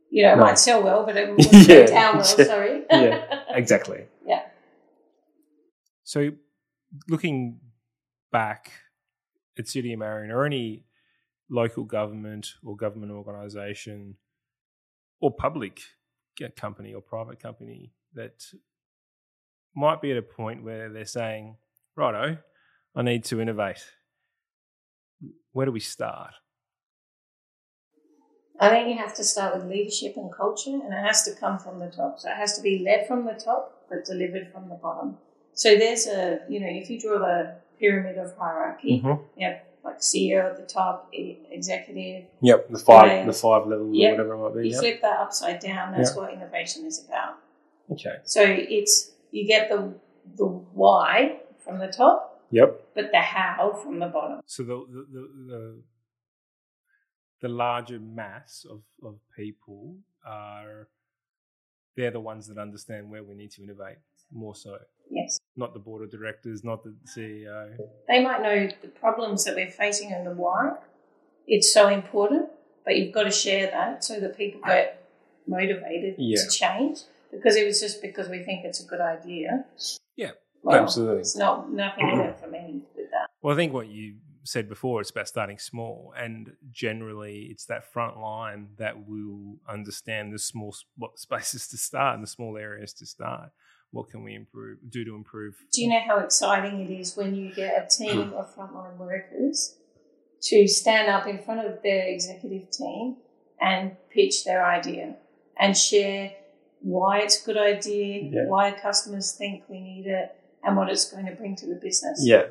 [0.09, 0.41] You know, it No.
[0.43, 1.85] might sell well, but it wouldn't go Yeah.
[1.85, 2.23] down well.
[2.53, 2.83] Sorry.
[2.91, 3.43] Yeah.
[3.49, 4.05] Exactly.
[4.25, 4.43] Yeah.
[6.03, 6.31] So,
[7.09, 7.59] looking
[8.31, 8.71] back
[9.59, 10.85] at City of Marion or any
[11.49, 14.15] local government or government organisation
[15.19, 15.81] or public
[16.55, 18.43] company or private company that
[19.75, 21.57] might be at a point where they're saying,
[21.95, 22.37] righto,
[22.95, 23.83] I need to innovate.
[25.53, 26.31] Where do we start?
[28.59, 31.57] I think you have to start with leadership and culture, and it has to come
[31.57, 32.19] from the top.
[32.19, 35.17] So it has to be led from the top, but delivered from the bottom.
[35.53, 39.23] So there's a, you know, if you draw the pyramid of hierarchy, Mm-hmm.
[39.39, 42.25] you have like CEO at the top, executive.
[42.41, 44.11] Yep, the five- the five levels Yep.
[44.11, 44.69] whatever it might be.
[44.69, 45.93] You flip that upside down.
[45.97, 47.37] That's what innovation is about.
[47.91, 48.17] Okay.
[48.23, 49.95] So it's you get the
[50.37, 52.89] the why from the top, Yep.
[52.95, 54.41] but the how from the bottom.
[54.45, 55.81] So the the the, the,
[57.41, 60.87] the larger mass of, of people are
[61.95, 63.97] they're the ones that understand where we need to innovate
[64.31, 64.77] more so.
[65.09, 65.39] Yes.
[65.57, 67.75] Not the board of directors, not the CEO.
[68.07, 70.77] They might know the problems that we're facing and the why.
[71.47, 72.49] It's so important,
[72.85, 75.05] but you've got to share that so that people get
[75.47, 76.37] motivated Yeah.
[76.41, 76.99] to change.
[77.29, 79.65] Because if it's just because we think it's a good idea,
[80.15, 80.31] Yeah,
[80.63, 81.21] well, absolutely.
[81.21, 83.29] it's not nothing in it for me with that.
[83.41, 87.91] Well, I think what you said before, it's about starting small, and generally, it's that
[87.91, 92.93] front line that will understand the small what spaces to start and the small areas
[92.93, 93.49] to start.
[93.91, 95.55] What can we improve, do to improve?
[95.73, 98.33] Do you know how exciting it is when you get a team hmm.
[98.35, 99.77] of frontline workers
[100.43, 103.17] to stand up in front of their executive team
[103.59, 105.15] and pitch their idea
[105.59, 106.31] and share
[106.79, 108.47] why it's a good idea, Yeah.
[108.47, 112.21] why customers think we need it, and what it's going to bring to the business.
[112.23, 112.45] Yeah,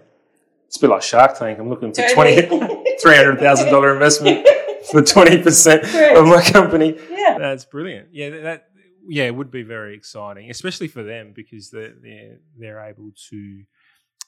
[0.67, 1.59] it's a bit like Shark Tank.
[1.59, 2.47] I'm looking for Totally.
[2.47, 4.47] twenty three hundred thousand dollar investment
[4.91, 6.17] for twenty percent Correct.
[6.17, 6.99] of my company.
[7.11, 7.37] yeah.
[7.39, 8.09] That's brilliant.
[8.13, 8.69] Yeah, that,
[9.09, 13.63] yeah, it would be very exciting, especially for them because they're they're, they're able to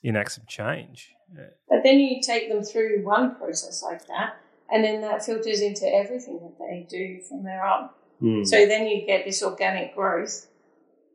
[0.03, 1.11] enact some change.
[1.39, 4.37] Uh, But then you take them through one process like that,
[4.73, 7.91] and then that filters into everything that they do from there on.
[8.21, 8.45] Hmm.
[8.45, 10.47] So then you get this organic growth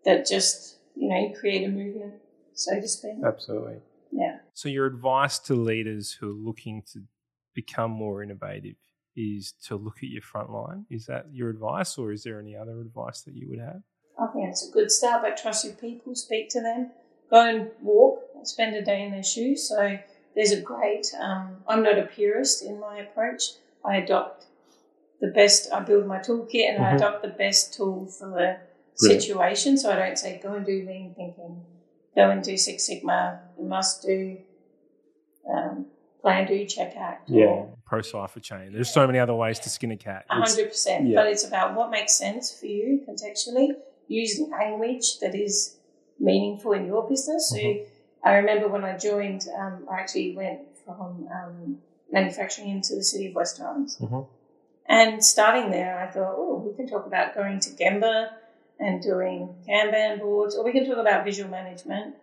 [0.06, 2.14] that just, you know, you create a movement,
[2.58, 3.14] so to speak.
[3.24, 3.78] Absolutely.
[4.12, 4.40] Yeah.
[4.54, 7.04] So your advice to leaders who are looking to
[7.54, 8.76] become more innovative
[9.16, 10.86] is to look at your front line.
[10.90, 13.82] Is that your advice, or is there any other advice that you would have?
[14.20, 16.92] I think it's a good start, but trust your people, speak to them,
[17.30, 19.68] go and walk, spend a day in their shoes.
[19.70, 20.00] So
[20.36, 23.44] there's a great, um, I'm not a purist in my approach.
[23.86, 24.46] I adopt
[25.20, 26.96] the best, I build my toolkit and I Mhm.
[26.98, 28.58] adopt the best tool for the
[29.00, 29.24] Brilliant.
[29.24, 29.78] situation.
[29.78, 31.64] So I don't say go and do lean thinking,
[32.18, 34.38] go and do Six Sigma, you must do
[35.54, 35.86] um,
[36.22, 37.30] plan, do, check, act.
[37.32, 38.74] or Pro cipher chain.
[38.74, 40.26] There's so many other ways to skin a cat.
[40.30, 41.16] a It's- hundred percent.
[41.16, 43.70] But it's about what makes sense for you contextually.
[44.10, 45.78] Use language that is
[46.20, 47.50] meaningful in your business.
[47.52, 47.86] So Mhm.
[48.24, 53.28] I remember when I joined, um, I actually went from um, manufacturing into the city
[53.28, 53.98] of West Torrens.
[54.00, 54.28] Mhm.
[54.90, 58.30] And starting there, I thought, oh, we can talk about going to Gemba
[58.80, 62.16] and doing Kanban boards, or we can talk about visual management,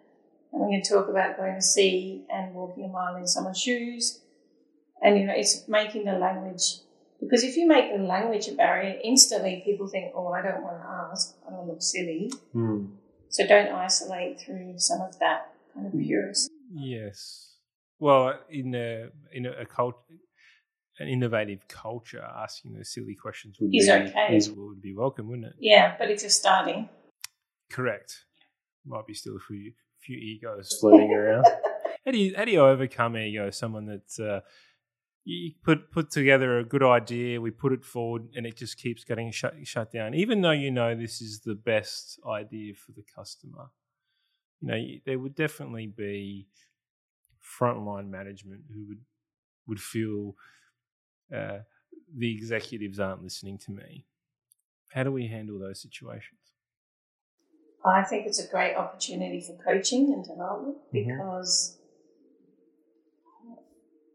[0.52, 4.20] and we can talk about going to see and walking a mile in someone's shoes.
[5.02, 6.80] And you know, it's making the language
[7.20, 10.80] because if you make the language a barrier, instantly people think, oh, I don't want
[10.82, 12.30] to ask, I don't look silly.
[12.52, 12.86] Hmm.
[13.30, 16.50] So don't isolate through some of that kind of purist.
[16.72, 17.52] Yes.
[17.98, 19.96] Well, in a in a, a cult,
[20.98, 24.36] an innovative culture, asking those silly questions would Is be okay.
[24.36, 25.54] is, would be welcome, wouldn't it?
[25.58, 26.88] Yeah, but if you're starting,
[27.70, 28.24] Correct.
[28.86, 31.46] Might be still a few few egos floating around.
[32.04, 33.50] How do you how do you overcome ego?
[33.50, 34.40] Someone that uh,
[35.24, 39.04] you put put together a good idea, we put it forward, and it just keeps
[39.04, 43.04] getting shut shut down, even though you know this is the best idea for the
[43.14, 43.70] customer.
[44.60, 46.48] You know, there would definitely be
[47.42, 49.00] frontline management who would
[49.66, 50.36] would feel
[51.32, 51.58] uh,
[52.16, 54.06] the executives aren't listening to me.
[54.90, 56.40] How do we handle those situations?
[57.84, 61.04] I think it's a great opportunity for coaching and development Mhm.
[61.06, 61.78] because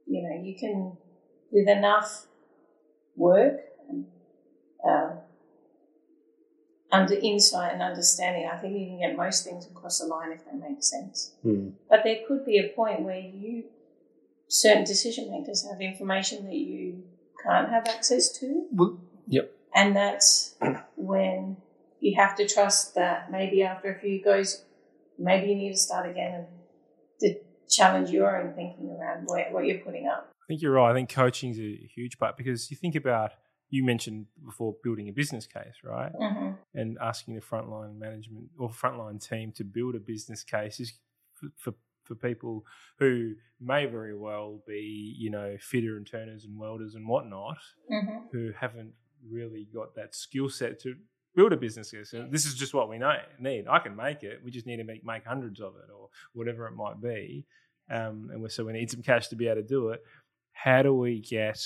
[0.07, 0.97] you know you can
[1.51, 2.27] with enough
[3.15, 4.07] work and
[4.83, 5.17] uh,
[6.91, 10.43] under insight and understanding, I think you can get most things across the line if
[10.45, 11.35] they make sense.
[11.87, 13.65] But there could be a point where you
[14.49, 17.03] certain decision makers have information that you
[17.45, 18.65] can't have access to.
[18.71, 19.51] Well, yep.
[19.73, 20.55] And that's
[20.95, 21.57] when
[21.99, 24.65] you have to trust that maybe after a few goes,
[25.17, 26.47] maybe you need to start again and
[27.21, 30.31] to challenge your own thinking around what, what you're putting up.
[30.31, 30.91] I think you're right.
[30.91, 33.31] I think coaching is a huge part because you think about
[33.69, 36.12] you mentioned before building a business case, right?
[36.12, 36.53] Mm-hmm.
[36.73, 40.93] And asking the frontline management or frontline team to build a business case is
[41.35, 41.73] for, for
[42.09, 42.65] for people
[42.97, 47.57] who may very well be, you know, fitter and turners and welders and whatnot,
[47.89, 48.17] Mm-hmm.
[48.33, 48.91] who haven't
[49.29, 50.95] really got that skill set to
[51.35, 51.93] build a business.
[52.03, 53.67] So this is just what we know, need.
[53.69, 54.41] I can make it.
[54.43, 57.45] We just need to make, make hundreds of it or whatever it might be.
[57.89, 60.01] Um, and so we need some cash to be able to do it.
[60.53, 61.61] How do we get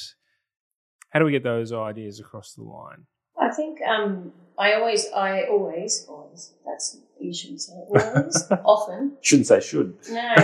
[1.10, 3.06] how do we get those ideas across the line?
[3.40, 9.48] I think um, I always, I always, always, that's, you shouldn't say always, often, Shouldn't
[9.48, 9.96] say should.
[10.10, 10.36] no,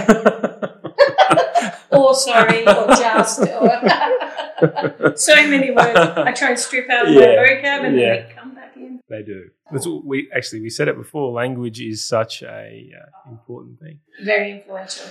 [1.92, 5.98] or sorry, or just, or so many words.
[5.98, 8.14] I try and strip out of my vocab and yeah.
[8.14, 9.02] then they come back in.
[9.10, 9.50] They do.
[9.72, 11.32] That's what we actually we said it before.
[11.32, 14.00] Language is such a uh, important thing.
[14.24, 15.06] Very influential.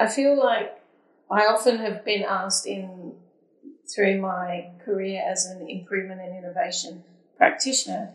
[0.00, 0.78] I feel like
[1.30, 3.12] I often have been asked in
[3.94, 7.04] through my career as an improvement and innovation
[7.36, 8.10] practitioner,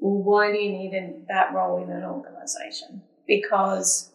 [0.00, 3.02] well, why do you need an, that role in an organisation?
[3.26, 4.10] Because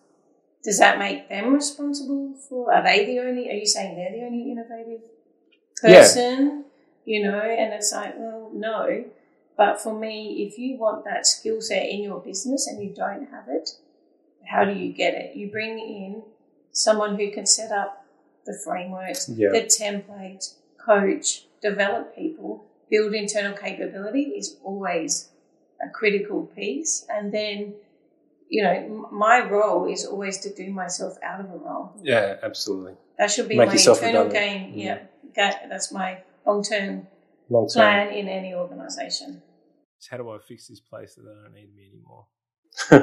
[0.63, 2.73] does that make them responsible for?
[2.73, 3.49] Are they the only?
[3.49, 5.01] Are you saying they're the only innovative
[5.83, 6.01] Yeah.
[6.01, 6.65] person?
[7.03, 9.03] you know, and it's like, well, no.
[9.57, 13.27] But for me, if you want that skill set in your business and you don't
[13.31, 13.71] have it,
[14.47, 15.35] how do you get it?
[15.35, 16.21] You bring in
[16.71, 18.05] someone who can set up
[18.45, 19.49] the frameworks, Yeah.
[19.51, 25.29] the templates, coach, develop people, build internal capability is always
[25.85, 27.05] a critical piece.
[27.09, 27.73] And then,
[28.49, 31.91] you know, my role is always to do myself out of a role.
[32.01, 32.95] Yeah, absolutely.
[33.17, 34.73] That should be Make my yourself internal redundant.
[34.73, 34.73] gain.
[34.73, 34.85] Mm.
[34.85, 34.99] Yeah,
[35.35, 37.07] ga- that's my long term
[37.73, 39.41] plan in any organisation.
[40.09, 42.25] How do I fix this place that they don't need me anymore?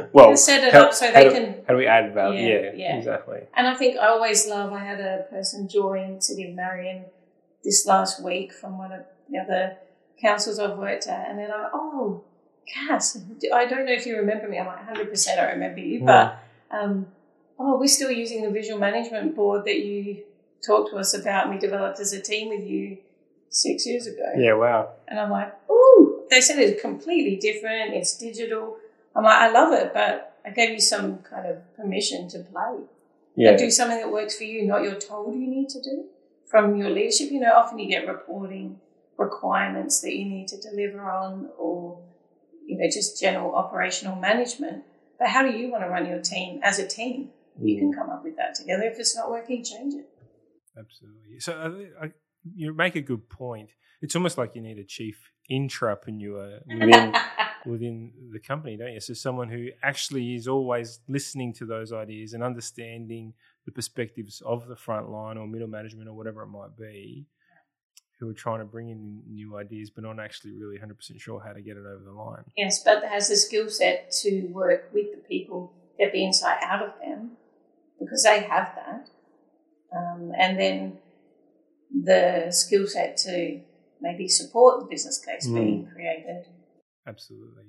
[0.12, 1.54] well, And set it how- up so how they do- can.
[1.66, 2.40] How do we add value?
[2.40, 2.96] Yeah, Yeah, yeah.
[2.96, 3.40] exactly.
[3.54, 4.72] And I think I always love.
[4.72, 7.04] I had a person join City of Marion
[7.62, 9.76] this last week from one of the other
[10.20, 12.24] councils I've worked at, and they're like, "Oh,
[12.72, 13.18] Cass,
[13.52, 16.38] I don't know if you remember me." I'm like, "100 percent, I remember you." But
[16.70, 17.06] um,
[17.58, 20.24] oh, we're still using the visual management board that you
[20.66, 22.98] talked to us about, and we developed as a team with you
[23.48, 24.32] six years ago.
[24.36, 24.90] Yeah, wow.
[25.08, 28.76] And I'm like, ooh, they said it's completely different, it's digital.
[29.16, 32.78] I'm like, I love it, but I gave you some kind of permission to play.
[33.34, 36.04] Yeah, And do something that works for you, not you're told you need to do
[36.46, 37.30] from your leadership.
[37.30, 38.80] You know, often you get reporting
[39.16, 41.98] requirements that you need to deliver on or,
[42.68, 44.84] you know, just general operational management.
[45.18, 47.30] But how do you want to run your team as a team?
[47.60, 47.96] You can mm.
[47.96, 48.82] come up with that together.
[48.84, 50.08] If it's not working, change it.
[50.78, 51.40] absolutely.
[51.40, 52.10] So I, I,
[52.54, 53.70] you make a good point.
[54.02, 55.18] It's almost like you need a chief
[55.50, 57.14] intrapreneur within
[57.66, 59.00] within the company, don't you?
[59.00, 63.32] So someone who actually is always listening to those ideas and understanding
[63.64, 67.26] the perspectives of the front line or middle management or whatever it might be,
[68.18, 71.52] who are trying to bring in new ideas but not actually really 100% sure how
[71.52, 72.44] to get it over the line.
[72.56, 76.82] Yes, but has the skill set to work with the people, get the insight out
[76.82, 77.32] of them,
[78.00, 79.08] because they have that.
[79.96, 80.98] Um, and then
[82.04, 83.60] the skill set to
[84.00, 85.54] maybe support the business case Mm.
[85.54, 86.46] being created.
[87.06, 87.64] Absolutely.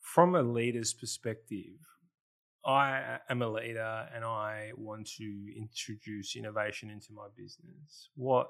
[0.00, 1.78] From a leader's perspective,
[2.64, 8.10] I am a leader and I want to introduce innovation into my business.
[8.16, 8.48] What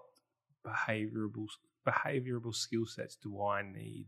[0.66, 1.46] behavioral
[1.86, 4.06] behavioral skill sets do I need?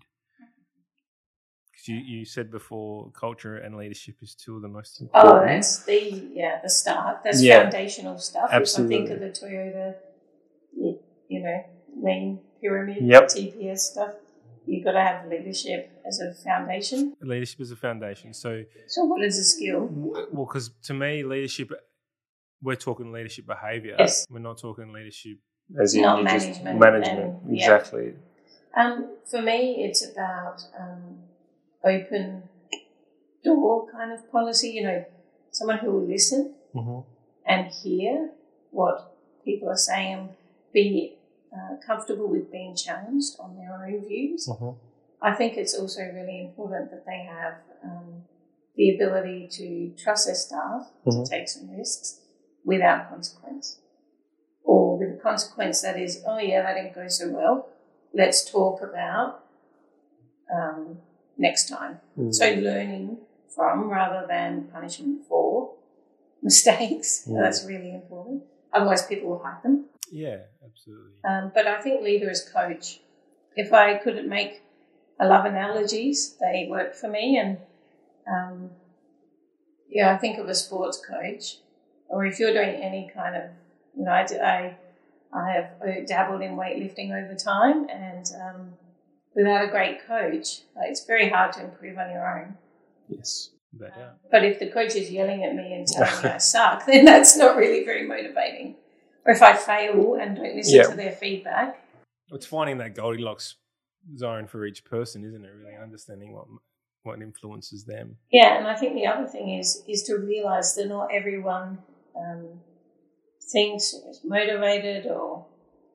[1.71, 5.35] Because you, you said before, culture and leadership is two of the most important.
[5.43, 7.23] Oh, that's the yeah the start.
[7.25, 7.63] That's Yeah.
[7.63, 8.51] foundational stuff.
[8.53, 8.97] Absolutely.
[8.97, 9.95] If I think of the Toyota,
[11.29, 11.65] you, know,
[12.03, 13.29] lean pyramid, Yep.
[13.29, 14.15] TPS stuff,
[14.67, 17.15] you've got to have leadership as a foundation.
[17.21, 18.33] leadership is a foundation.
[18.35, 19.89] So, So, what is a skill?
[19.91, 21.71] well, because to me, leadership,
[22.63, 23.97] we're talking leadership behavior.
[23.99, 24.27] Yes.
[24.31, 25.39] We're not talking leadership
[25.81, 27.19] as Not you just- management management.
[27.45, 27.65] and- yeah.
[27.77, 28.15] exactly.
[28.77, 31.19] Um, for me, it's about um,
[31.85, 32.45] open
[33.45, 34.71] door kind of policy.
[34.71, 35.05] You know,
[35.51, 37.01] someone who will listen Mm-hmm.
[37.47, 38.31] and hear
[38.71, 40.29] what people are saying and
[40.73, 41.19] be
[41.55, 44.49] uh, comfortable with being challenged on their own views.
[44.49, 44.71] Mm-hmm.
[45.21, 48.23] I think it's also really important that they have um,
[48.77, 51.25] the ability to trust their staff Mhm.
[51.25, 52.21] to take some risks
[52.65, 53.79] without consequence.
[54.65, 57.69] Or with a consequence that is, oh yeah, that didn't go so well.
[58.15, 59.45] Let's talk about
[60.55, 60.99] um,
[61.39, 62.01] next time.
[62.19, 62.35] Mm.
[62.35, 63.19] So learning
[63.55, 65.75] from rather than punishment for
[66.43, 67.27] mistakes.
[67.29, 67.41] Mm.
[67.41, 68.45] That's really important.
[68.73, 69.87] Otherwise, people will hide them.
[70.13, 71.13] Yeah, absolutely.
[71.27, 73.01] Um, but I think leader as coach.
[73.57, 74.63] If I couldn't make,
[75.19, 76.37] I love analogies.
[76.39, 77.57] They work for me, and
[78.31, 78.71] um,
[79.89, 81.59] yeah, I think of a sports coach,
[82.09, 83.43] or if you're doing any kind of,
[83.97, 84.77] you know, I
[85.35, 88.73] I have uh, dabbled in weightlifting over time, and um,
[89.35, 92.55] without a great coach, it's very hard to improve on your own.
[93.09, 93.51] Yes.
[93.79, 94.11] That, yeah.
[94.31, 97.37] But if the coach is yelling at me and telling me I suck, then that's
[97.39, 98.77] not really very motivating.
[99.27, 100.83] Or if I fail and don't listen Yeah.
[100.91, 101.79] to their feedback,
[102.33, 103.57] It's finding that Goldilocks
[104.17, 105.53] zone for each person, isn't it?
[105.55, 106.47] Really understanding what
[107.05, 108.17] what influences them.
[108.31, 111.79] Yeah, and I think the other thing is is to realise that not everyone
[112.17, 112.61] um,
[113.51, 115.45] thinks or is motivated or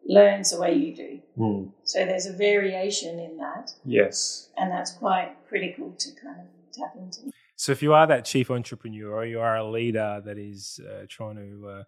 [0.05, 1.71] learns the way you do.
[1.83, 4.49] So there's a variation in that, Yes.
[4.57, 7.31] and that's quite critical to kind of tap into.
[7.55, 11.05] So if you are that chief entrepreneur or you are a leader that is uh,
[11.09, 11.83] trying to, uh,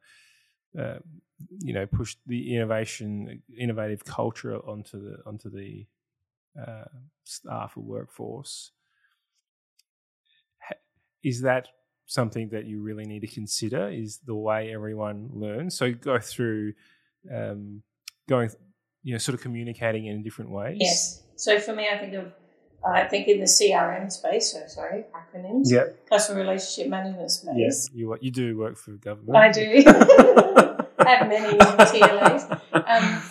[0.78, 1.00] uh,
[1.60, 5.86] you know, push the innovation, innovative culture onto the onto the
[6.60, 6.86] uh,
[7.24, 8.72] staff or workforce,
[11.24, 11.68] is that
[12.06, 13.90] something that you really need to consider?
[13.90, 15.78] Is the way everyone learns?
[15.78, 16.74] So go through
[17.34, 17.84] um,
[18.28, 18.50] going,
[19.04, 20.78] you know, sort of communicating in different ways.
[20.80, 21.24] Yes.
[21.36, 22.32] So for me, I think of
[22.86, 24.54] I think in the CRM space.
[24.54, 25.66] So sorry, acronyms.
[25.72, 25.86] Yeah.
[26.10, 27.54] Customer relationship management space.
[27.56, 27.90] Yes.
[27.94, 29.36] You you do work for government.
[29.38, 29.84] I do.
[31.00, 32.44] I have many TLAs.
[32.74, 33.22] Um,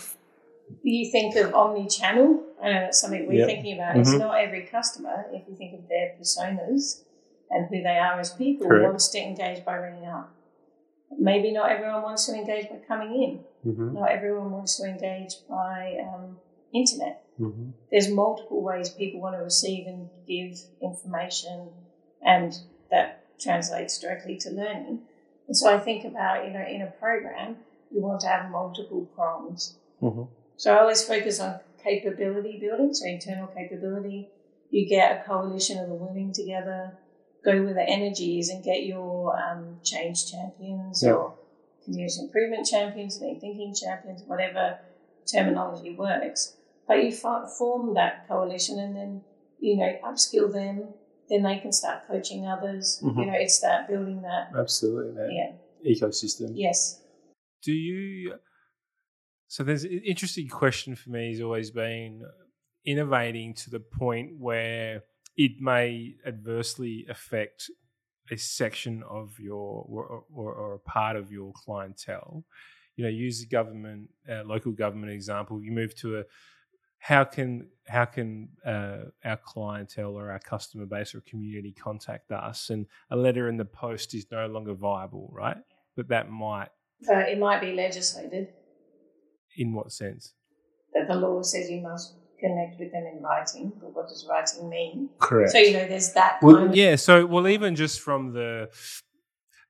[0.82, 2.42] you think of omni-channel.
[2.62, 3.46] I know that's something we're Yep.
[3.46, 3.96] thinking about.
[3.96, 4.18] It's Mhm.
[4.20, 7.04] not every customer, if you think of their personas
[7.50, 8.84] and who they are as people, Correct.
[8.88, 10.30] wants to engage by ringing up.
[11.18, 13.44] Maybe not everyone wants to engage by coming in.
[13.72, 13.94] Mm-hmm.
[13.94, 16.38] Not everyone wants to engage by um,
[16.72, 17.22] internet.
[17.40, 17.70] Mm-hmm.
[17.90, 21.68] There's multiple ways people want to receive and give information,
[22.22, 22.52] and
[22.90, 25.00] that translates directly to learning.
[25.46, 27.56] And so I think about, you know, in a program,
[27.90, 29.76] you want to have multiple prongs.
[30.02, 30.24] Mm-hmm.
[30.56, 34.28] So I always focus on capability building, so internal capability.
[34.70, 36.92] You get a coalition of the willing together,
[37.44, 41.12] go with the energies and get your um, change champions Yeah.
[41.12, 41.34] or
[41.84, 44.78] continuous improvement champions, lean thinking champions, whatever
[45.26, 46.56] terminology works.
[46.88, 49.22] But you form that coalition, and then
[49.60, 50.94] you know upskill them.
[51.28, 53.02] Then they can start coaching others.
[53.04, 53.18] Mhm.
[53.18, 54.50] You know, it's that building that.
[54.56, 55.52] Absolutely, that Yeah.
[55.84, 56.52] ecosystem.
[56.54, 57.04] Yes.
[57.62, 58.38] Do you?
[59.48, 62.24] So there's an interesting question for me has always been
[62.84, 65.02] innovating to the point where
[65.36, 67.70] it may adversely affect
[68.30, 72.44] a section of your or, or, or a part of your clientele.
[72.96, 75.62] You know, use the government, uh, local government example.
[75.62, 76.24] You move to a
[76.98, 82.70] how can how can uh, our clientele or our customer base or community contact us?
[82.70, 85.56] And a letter in the post is no longer viable, right?
[85.96, 86.68] But that might
[87.06, 88.48] But it might be legislated.
[89.56, 90.34] in what sense?
[90.94, 94.68] that the law says you must connect with them in writing, but what does writing
[94.68, 95.10] mean?
[95.18, 95.52] Correct.
[95.52, 96.96] So you know, there's that well, kind of yeah.
[96.96, 98.70] So, well, even just from the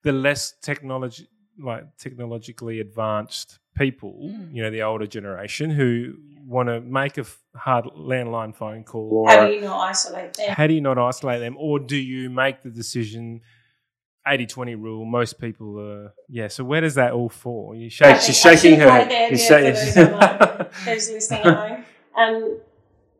[0.02, 4.54] the less technology, like technologically advanced people, Mm.
[4.54, 6.14] you know, the older generation who
[6.46, 7.24] want to make a
[7.56, 10.50] hard landline phone call, or how do you not isolate them?
[10.50, 13.40] how do you not isolate them, or do you make the decision?
[14.26, 15.06] 80-20 rule.
[15.06, 16.48] Most people are yeah.
[16.48, 17.74] So where does that all fall?
[17.74, 18.08] You shake.
[18.16, 19.10] think- She's shaking her play head.
[19.10, 21.84] there, She's yeah, shaking- those online- Those listening at home,
[22.18, 22.60] um,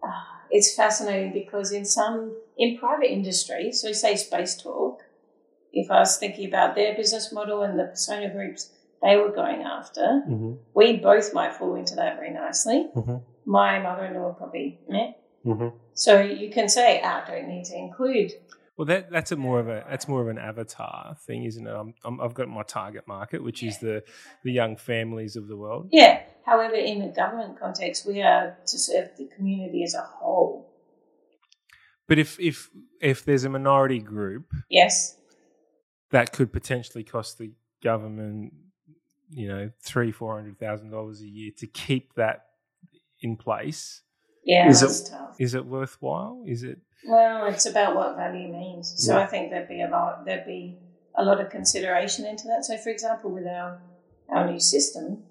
[0.04, 4.98] ah, it's fascinating because in some in private industry, so say Spacetalk,
[5.72, 8.70] if I was thinking about their business model and the persona groups
[9.02, 12.88] they were going after, Mhm, we both might fall into that very nicely.
[12.94, 15.12] mhm, My mother-in-law probably, meh.
[15.44, 15.72] mhm.
[15.94, 18.32] So you can say, ah, I don't need to include
[18.76, 21.70] Well, that that's a more of a that's more of an avatar thing, isn't it?
[21.70, 24.04] I'm, I'm, I've got my target market, which is the
[24.44, 25.88] the young families of the world.
[25.90, 26.22] Yeah.
[26.44, 30.70] However, in a government context, we are to serve the community as a whole.
[32.06, 32.70] But if if
[33.00, 35.16] if there's a minority group Yes.
[36.10, 38.52] that could potentially cost the government,
[39.30, 42.46] you know, three four hundred thousand dollars a year to keep that
[43.20, 44.02] in place,
[44.44, 45.36] Yeah, Is that's it- tough.
[45.40, 46.42] is it worthwhile?
[46.46, 46.78] Is it?
[47.06, 48.94] Well, it's about what value means.
[48.96, 49.24] So Yeah.
[49.24, 50.24] I think there'd be a lot.
[50.24, 50.78] There'd be
[51.14, 52.64] a lot of consideration into that.
[52.64, 53.80] So, for example, with our
[54.28, 55.24] our new system,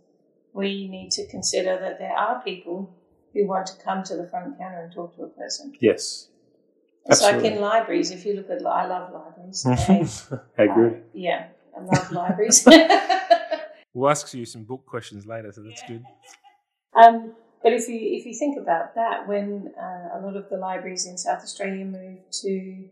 [0.53, 2.93] we need to consider that there are people
[3.33, 5.73] who want to come to the front counter and talk to a person.
[5.79, 6.29] Yes.
[7.05, 8.11] It's like in libraries.
[8.11, 9.63] If you look at, I love libraries.
[9.63, 10.89] They- I agree.
[10.89, 12.67] uh, yeah, I love libraries.
[13.97, 16.05] We'll ask you some book questions later, so that's good.
[16.95, 20.57] Um, but if you if you think about that, when uh, a lot of the
[20.57, 22.85] libraries in South Australia moved to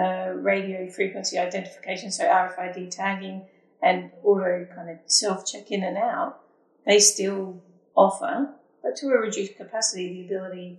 [0.00, 3.46] uh, radio frequency identification, so RFID tagging
[3.82, 6.38] and auto kind of self check in and out,
[6.86, 7.64] they still
[7.96, 10.78] offer, but to a reduced capacity, the ability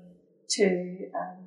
[0.51, 1.37] to um,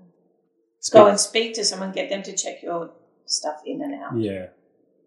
[0.93, 2.91] go and speak to someone, get them to check your
[3.25, 4.19] stuff in and out.
[4.19, 4.49] Yeah.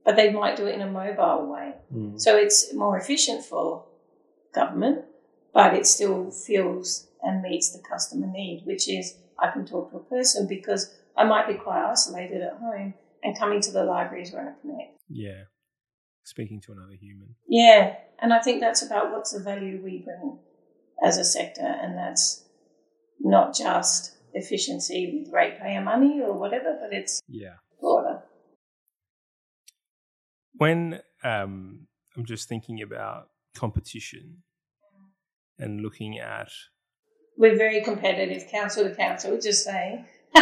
[0.05, 1.75] But they might do it in a mobile way.
[1.93, 2.19] Mm.
[2.19, 3.85] So it's more efficient for
[4.53, 5.05] government,
[5.53, 9.97] but it still feels and meets the customer need, which is I can talk to
[9.97, 12.93] a person because I might be quite isolated at home
[13.23, 14.99] and coming to the library is where I connect.
[15.09, 15.43] Yeah.
[16.23, 17.35] Speaking to another human.
[17.47, 20.39] Yeah, and I think that's about what's the value we bring
[21.03, 22.45] as a sector, and that's
[23.19, 27.55] not just efficiency with ratepayer money or whatever, but it's Yeah.
[30.55, 34.43] When um, I'm just thinking about competition
[35.59, 36.49] and looking at
[37.37, 40.05] We're very competitive, council to council, just saying.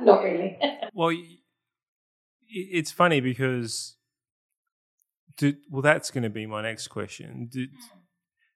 [0.00, 0.58] not really.
[0.94, 1.16] well,
[2.48, 3.96] it's funny because
[5.36, 7.48] do, well, that's going to be my next question.
[7.50, 7.66] Do,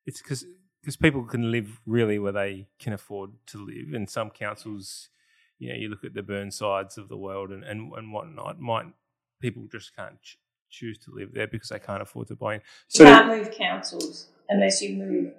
[0.06, 0.44] it's because
[0.80, 5.10] because people can live really where they can afford to live, and some councils,
[5.58, 8.86] you know, you look at the Burnsides of the world and and, and whatnot, might
[9.40, 10.18] people just can't
[10.70, 12.60] choose to live there because they can't afford to buy in.
[12.92, 15.32] You can't move councils unless you move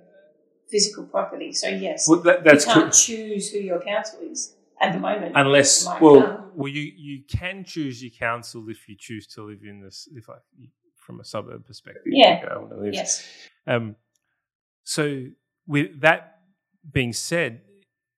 [0.69, 1.51] physical property.
[1.53, 5.33] So yes, well, that, that's you can't choose who your council is at the moment.
[5.35, 6.51] Unless, well, come.
[6.55, 10.07] well, you you can choose your council if you choose to live in this.
[10.13, 10.35] If I,
[10.95, 12.43] from a suburb perspective, Yeah.
[12.49, 12.93] I want to live.
[12.93, 13.27] yes,
[13.67, 13.95] Um,
[14.83, 15.25] so
[15.67, 16.39] with that
[16.91, 17.61] being said,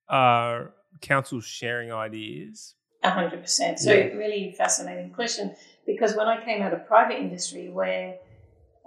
[0.08, 2.76] are councils sharing ideas?
[3.04, 3.80] A hundred percent.
[3.80, 4.14] So Yeah.
[4.16, 5.56] really fascinating question
[5.86, 8.16] because when I came out of private industry, where,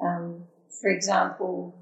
[0.00, 0.44] um,
[0.80, 1.74] for example,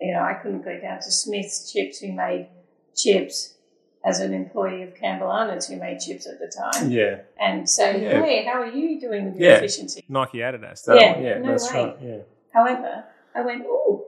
[0.00, 2.48] you know, I couldn't go down to Smith's Chips, who made
[2.96, 3.54] chips,
[4.02, 7.18] as an employee of Campbell Arnott's, who made chips at the time, Yeah.
[7.38, 8.22] and say, Yeah.
[8.24, 9.56] "Hey, how are you doing with your Yeah.
[9.58, 10.84] efficiency?" Nike Adidas.
[10.86, 11.84] That Yeah, yeah, no that's way.
[11.84, 11.96] right.
[12.00, 12.16] Yeah.
[12.54, 14.06] However, I went, oh,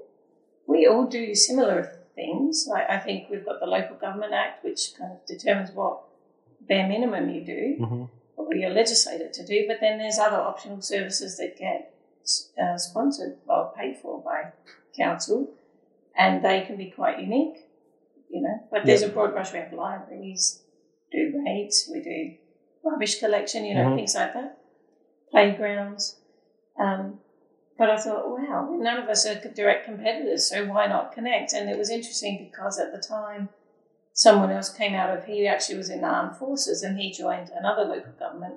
[0.66, 1.82] we all do similar
[2.14, 2.66] things.
[2.66, 6.00] Like I think we've got the Local Government Act, which kind of determines what
[6.62, 8.04] bare minimum you do, hmm
[8.52, 9.64] or you're legislated to do.
[9.66, 11.94] But then there's other optional services that get
[12.62, 14.52] uh, sponsored or paid for by
[14.96, 15.50] council,
[16.16, 17.56] and they can be quite unique,
[18.30, 18.66] you know.
[18.70, 19.52] But there's a broad brush.
[19.52, 20.62] We have libraries,
[21.10, 22.34] do rates, we do
[22.84, 23.96] rubbish collection, you know, Mhm.
[23.96, 24.58] things like that,
[25.30, 26.18] playgrounds.
[26.78, 27.20] Um,
[27.78, 31.52] but I thought, wow, none of us are direct competitors, so why not connect?
[31.52, 33.48] And it was interesting because at the time,
[34.12, 37.50] someone else came out of, he actually was in the armed forces and he joined
[37.50, 38.54] another local government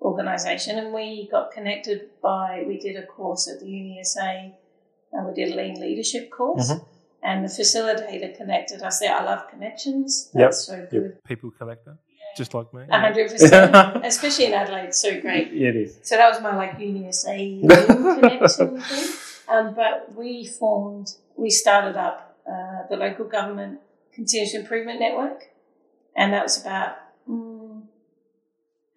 [0.00, 4.52] organisation and we got connected by, we did a course at the UniSA,
[5.12, 6.70] and we did a lean leadership course.
[6.70, 6.84] Mhm.
[7.22, 9.12] And the facilitator connected us there.
[9.12, 10.30] I love connections.
[10.34, 10.52] Yep.
[10.54, 11.18] So good.
[11.24, 11.98] People collector,
[12.36, 12.84] just like me.
[12.88, 14.04] A hundred percent.
[14.04, 15.52] Especially in Adelaide, so great.
[15.52, 15.98] Yeah, it is.
[16.02, 17.68] So that was my like UniSA lean
[18.20, 19.08] connection thing.
[19.48, 23.80] Um, but we formed, we started up uh, the local government
[24.18, 25.44] continuous improvement network,
[26.16, 26.96] and that was about
[27.30, 27.82] mm,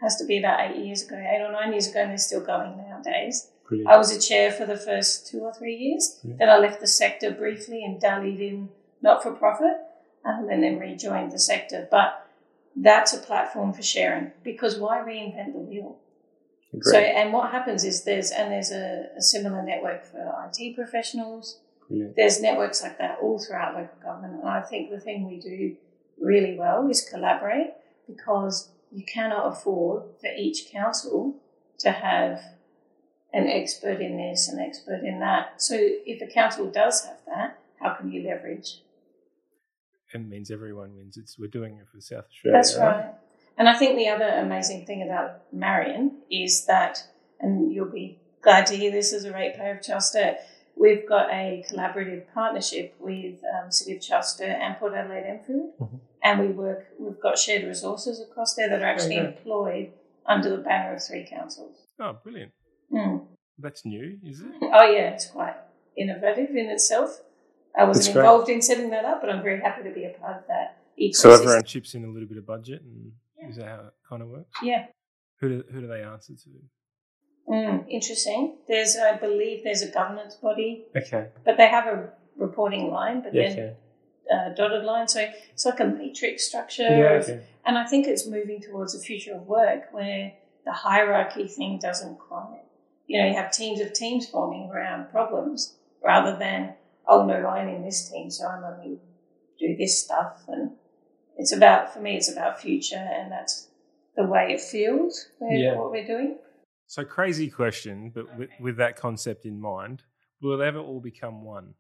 [0.02, 2.42] has to be about eight years ago, eight or nine years ago, and they're still
[2.42, 3.50] going nowadays.
[3.68, 3.88] Brilliant.
[3.88, 6.20] I was a chair for the first two or three years.
[6.24, 6.34] Yeah.
[6.40, 8.70] Then I left the sector briefly and dallied in
[9.04, 9.78] not for profit,
[10.26, 11.88] um, and then rejoined the sector.
[11.92, 12.28] But
[12.76, 16.00] that's a platform for sharing because why reinvent the wheel?
[16.82, 21.60] So, and what happens is there's and there's a, a similar network for IT professionals.
[21.92, 22.16] Brilliant.
[22.16, 25.76] There's networks like that all throughout local government, and I think the thing we do
[26.20, 27.74] really well is collaborate
[28.08, 31.36] because you cannot afford for each council
[31.80, 32.42] to have
[33.34, 35.62] an expert in this, an expert in that.
[35.62, 38.82] So, if a council does have that, how can you leverage?
[40.14, 41.18] It means everyone wins.
[41.18, 42.58] It's we're doing it for South Australia.
[42.58, 43.14] That's right.
[43.58, 47.04] And I think the other amazing thing about Marion is that,
[47.40, 50.38] and you'll be glad to hear this as a ratepayer of Charles Sturt,
[50.76, 55.74] we've got a collaborative partnership with um, City of Charles Sturt and Port Adelaide Enfield,
[55.80, 56.00] Mhm.
[56.24, 56.88] and we work.
[57.00, 59.28] We've got shared resources across there that are actually yeah.
[59.30, 59.94] employed
[60.26, 61.88] under the banner of three councils.
[62.00, 62.52] Oh, brilliant.
[62.92, 63.28] Mm.
[63.58, 64.48] That's new, is it?
[64.62, 65.56] Oh yeah, it's quite
[65.96, 67.22] innovative in itself.
[67.78, 68.22] I wasn't That's great.
[68.24, 70.78] involved in setting that up, but I'm very happy to be a part of that
[71.00, 71.16] ecosystem.
[71.16, 73.14] So everyone chips in a little bit of budget, and
[73.50, 74.56] is that how it kind of works?
[74.64, 74.88] yeah.
[75.40, 76.50] Who do, who do they answer to?
[77.48, 78.58] Mm, interesting.
[78.68, 81.28] There's, I believe, there's a governance body, Okay.
[81.44, 83.50] but they have a reporting line, but Yeah.
[83.50, 83.76] then Okay.
[84.32, 85.08] uh, dotted line.
[85.08, 85.20] So
[85.52, 86.84] it's like a matrix structure.
[86.84, 87.14] Yeah.
[87.18, 87.42] of- Okay.
[87.66, 90.34] And I think it's moving towards a future of work where
[90.66, 92.62] the hierarchy thing doesn't quite,
[93.08, 96.76] you know, you have teams of teams forming around problems rather than,
[97.08, 99.00] oh no, I'm in this team, so I'm only
[99.60, 100.44] do this stuff.
[100.48, 100.72] And
[101.38, 103.68] it's about, for me, it's about future, and that's
[104.16, 105.76] the way it feels, where, Yeah.
[105.76, 106.38] what we're doing.
[106.92, 110.04] So crazy question, but with, with that concept in mind,
[110.42, 111.74] will it ever all become one?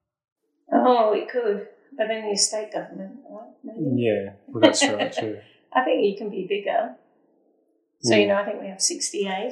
[0.71, 3.49] Oh, it could, but then the state government, right?
[3.61, 4.01] Maybe.
[4.03, 4.35] Yeah.
[4.47, 5.11] Well, that's right.
[5.19, 5.37] True.
[5.73, 6.95] I think you can be bigger.
[8.03, 8.21] So, Mm.
[8.21, 9.51] you know, I think we have 68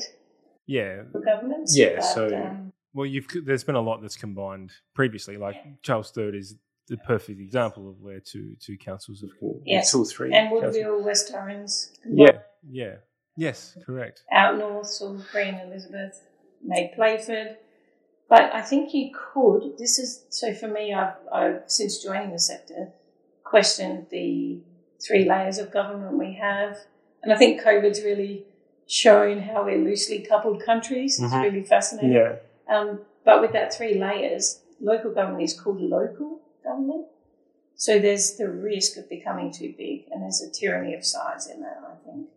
[0.66, 1.04] Yeah.
[1.12, 1.78] for governments.
[1.78, 5.36] Yeah, but, so- um, Well, you've there's been a lot that's combined previously.
[5.36, 6.56] Like Charles Sturt is
[6.88, 9.30] the perfect example of where two two councils have
[9.66, 9.92] Yes.
[9.92, 10.34] two or three.
[10.34, 10.74] and councils.
[10.78, 12.40] Woodville, West Torrens, Yeah.
[12.66, 12.96] Yeah.
[13.36, 13.78] Yes.
[13.86, 14.24] Correct.
[14.32, 16.22] out north, Salisbury Green, Elizabeth,
[16.64, 17.58] made Playford.
[18.28, 19.78] But I think you could.
[19.78, 20.94] This is so for me.
[20.94, 22.90] I've, I've since joining the sector
[23.44, 24.60] questioned the
[25.06, 26.78] three layers of government we have,
[27.24, 28.46] and I think COVID's really
[28.86, 31.20] shown how we're loosely coupled countries.
[31.20, 31.44] It's Mhm.
[31.44, 32.12] really fascinating.
[32.14, 32.36] Yeah.
[32.68, 37.08] Um, but with that three layers, local government is called local government.
[37.76, 41.62] So there's the risk of becoming too big, and there's a tyranny of size in
[41.62, 42.29] that, I think.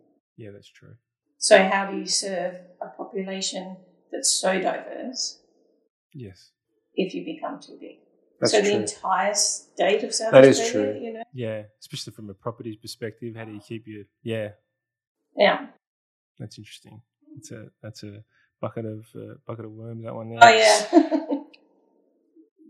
[0.43, 0.51] Yeah.
[0.55, 0.95] That's true.
[1.39, 3.77] So how do you serve a population
[4.11, 5.41] that's so diverse
[6.15, 6.51] Yes.
[6.95, 7.97] if you become too big?
[8.41, 8.71] That's so true.
[8.71, 11.03] the entire state of South That is Australia, true.
[11.05, 11.23] you know?
[11.33, 11.63] Yeah.
[11.81, 14.49] Especially from a properties perspective, how do you keep your yeah?
[15.37, 15.67] Yeah.
[16.39, 17.01] That's interesting.
[17.37, 18.25] It's a that's a
[18.61, 20.05] bucket of uh, bucket of worms.
[20.05, 20.39] That one there.
[20.43, 21.39] Oh yeah.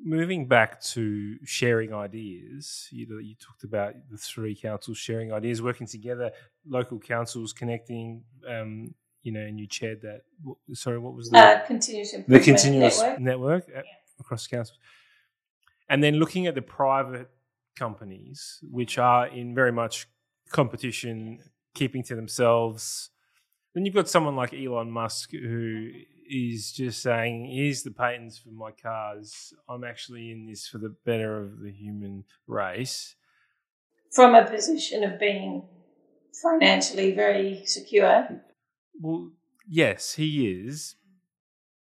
[0.05, 5.63] moving back to sharing ideas, you, know, you talked about the three councils sharing ideas,
[5.63, 6.31] working together,
[6.67, 8.25] local councils connecting.
[8.49, 10.23] Um, you know, and you chaired that.
[10.43, 13.21] what- Sorry, what was the uh, continuous the continuous network.
[13.21, 13.83] network, uh,
[14.19, 14.79] across councils?
[15.89, 17.31] And then looking at the private
[17.77, 20.09] companies which are in very much
[20.51, 21.39] competition,
[21.75, 23.11] keeping to themselves.
[23.75, 25.91] Then you've got someone like Elon Musk who
[26.29, 29.55] is just saying, "Here's the patents for my cars.
[29.69, 33.17] I'm actually in this for the better of the human race."
[34.11, 35.69] From a position of being
[36.43, 38.45] financially very secure.
[39.01, 39.33] Well,
[39.67, 40.97] yes, he is,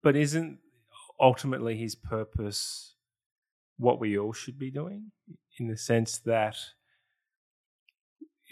[0.03, 0.59] but isn't
[1.19, 2.97] ultimately his purpose
[3.79, 5.13] what we all should be doing?
[5.59, 6.57] In the sense that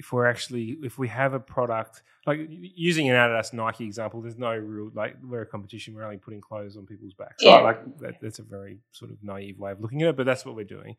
[0.01, 4.39] if we're actually if we have a product like using an Adidas Nike example, there's
[4.39, 5.95] no real like we're a competition.
[5.95, 7.43] We're only putting clothes on people's backs.
[7.43, 7.57] Yeah.
[7.57, 7.65] Right?
[7.65, 10.47] Like that, that's a very sort of naive way of looking at it, but that's
[10.47, 10.97] what we're doing.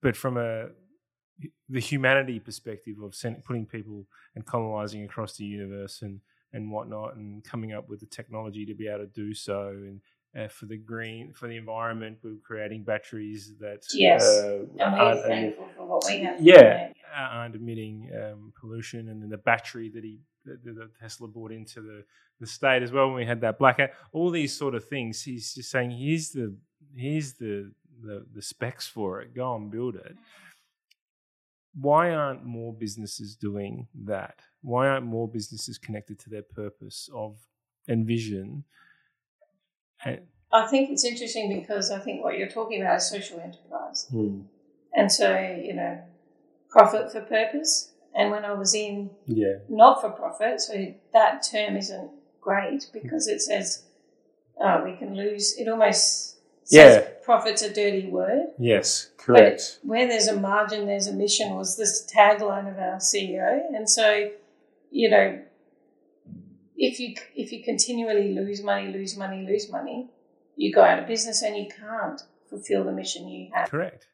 [0.00, 0.68] But from a
[1.68, 6.20] the humanity perspective of putting people and colonizing across the universe and
[6.52, 10.00] and whatnot, and coming up with the technology to be able to do so, and
[10.38, 14.22] uh, for the green for the environment, we're creating batteries that Yes.
[14.22, 16.40] uh, And we're thankful for what we have.
[16.40, 21.52] yeah, aren't emitting um, pollution, and then the battery that he that, that Tesla brought
[21.52, 22.04] into the
[22.38, 23.90] the state as well when we had that blackout.
[24.12, 25.22] All these sort of things.
[25.22, 26.56] He's just saying, here's the
[26.94, 27.72] here's the
[28.02, 29.34] the, the specs for it.
[29.34, 30.16] Go and build it.
[31.74, 34.40] Why aren't more businesses doing that?
[34.62, 37.36] Why aren't more businesses connected to their purpose of
[37.88, 38.64] and vision?
[40.04, 40.20] And,
[40.52, 44.08] I think it's interesting because I think what you're talking about is social enterprise.
[44.94, 46.02] And so, you know,
[46.68, 47.92] profit for purpose.
[48.14, 53.28] And when I was in yeah, not for profit, so that term isn't great because
[53.28, 53.84] it says
[54.60, 57.08] uh, we can lose, it almost says Yeah.
[57.24, 58.48] profit's a dirty word.
[58.58, 63.60] yes, But where there's a margin, there's a mission was this tagline of our CEO.
[63.72, 64.30] And so,
[64.90, 65.40] you know,
[66.80, 70.08] if you if you continually lose money, lose money, lose money,
[70.56, 73.70] you go out of business and you can't fulfill the mission you have.
[73.70, 74.06] Correct.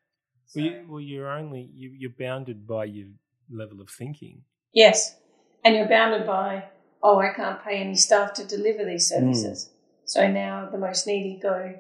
[0.55, 3.09] Well, you, well, you're only you, you're bounded by your
[3.51, 4.43] level of thinking.
[4.73, 5.17] Yes.
[5.65, 6.65] And you're bounded by,
[7.03, 9.21] oh, I can't pay any staff to deliver these hmm.
[9.21, 9.71] services.
[10.05, 11.75] So now the most needy go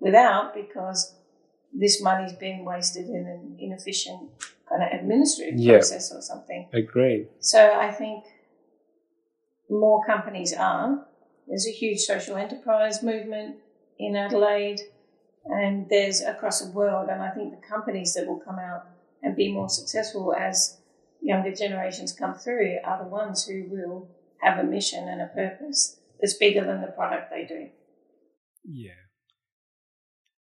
[0.00, 1.14] without because
[1.72, 4.28] this money's being wasted in an inefficient
[4.68, 5.74] kind of administrative Yeah.
[5.74, 6.68] process or something.
[6.72, 7.28] Agreed.
[7.38, 8.24] So I think
[9.72, 11.06] more companies are.
[11.48, 13.56] There's a huge social enterprise movement
[13.98, 14.80] in Adelaide
[15.44, 17.08] and there's across the world.
[17.10, 18.86] And I think the companies that will come out
[19.22, 20.78] and be more successful as
[21.20, 24.08] younger generations come through are the ones who will
[24.40, 27.68] have a mission and a purpose that's bigger than the product they do.
[28.64, 28.90] Yeah.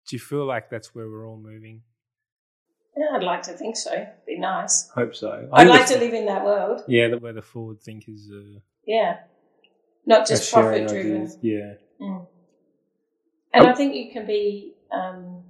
[0.09, 1.83] Do you feel like that's where we're all moving?
[2.97, 4.07] Yeah, I'd like to think so.
[4.27, 4.89] Be nice.
[4.95, 5.49] Hope so.
[5.53, 6.83] I'd like to live in that world.
[6.89, 9.19] Yeah, the, where the forward thinkers are, uh, Yeah.
[10.07, 11.17] Not just profit driven.
[11.17, 11.39] ideas.
[11.43, 11.75] Yeah.
[12.01, 12.27] Mm.
[13.53, 13.69] And Oh.
[13.69, 15.43] I think you can be, um,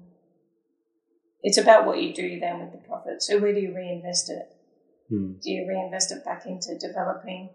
[1.43, 3.23] it's about what you do then with the profit.
[3.23, 4.53] So where do you reinvest it?
[5.09, 5.35] Hmm.
[5.41, 7.51] Do you reinvest it back into developing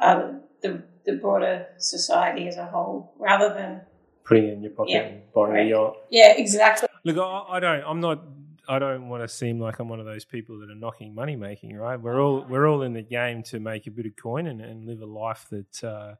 [0.00, 0.32] uh,
[0.62, 3.82] the, the broader society as a whole rather than,
[4.24, 5.00] Putting it in your pocket Yeah.
[5.00, 5.66] and buying Right.
[5.66, 5.96] a yacht.
[6.10, 6.88] yeah, exactly.
[7.04, 7.82] Look, I, I don't.
[7.86, 8.22] I'm not.
[8.68, 11.36] I don't want to seem like I'm one of those people that are knocking money
[11.36, 11.74] making.
[11.76, 12.00] Right?
[12.00, 14.86] We're all we're all in the game to make a bit of coin and, and
[14.86, 16.14] live a life that uh,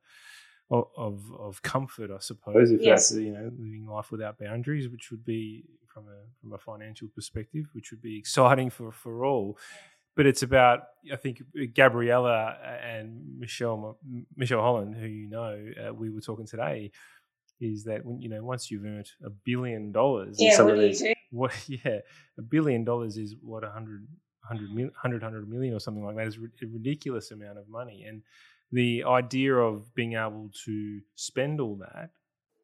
[0.70, 2.70] of of comfort, I suppose.
[2.70, 3.10] If Yes.
[3.10, 7.08] that's you know living life without boundaries, which would be from a from a financial
[7.14, 9.58] perspective, which would be exciting for for all.
[10.16, 10.80] But it's about
[11.12, 11.42] I think
[11.74, 13.98] Gabriella and Michelle
[14.36, 16.90] Michelle Holland, who you know, uh, we were talking today.
[17.60, 20.80] Is that when you know once you've earned a billion dollars Yeah, some what of
[20.80, 21.14] do you these do?
[21.30, 21.98] what yeah
[22.38, 24.06] a billion dollars is what a hundred
[24.44, 28.04] hundred mil, hundred hundred million or something like that is a ridiculous amount of money.
[28.08, 28.22] And
[28.72, 32.10] the idea of being able to spend all that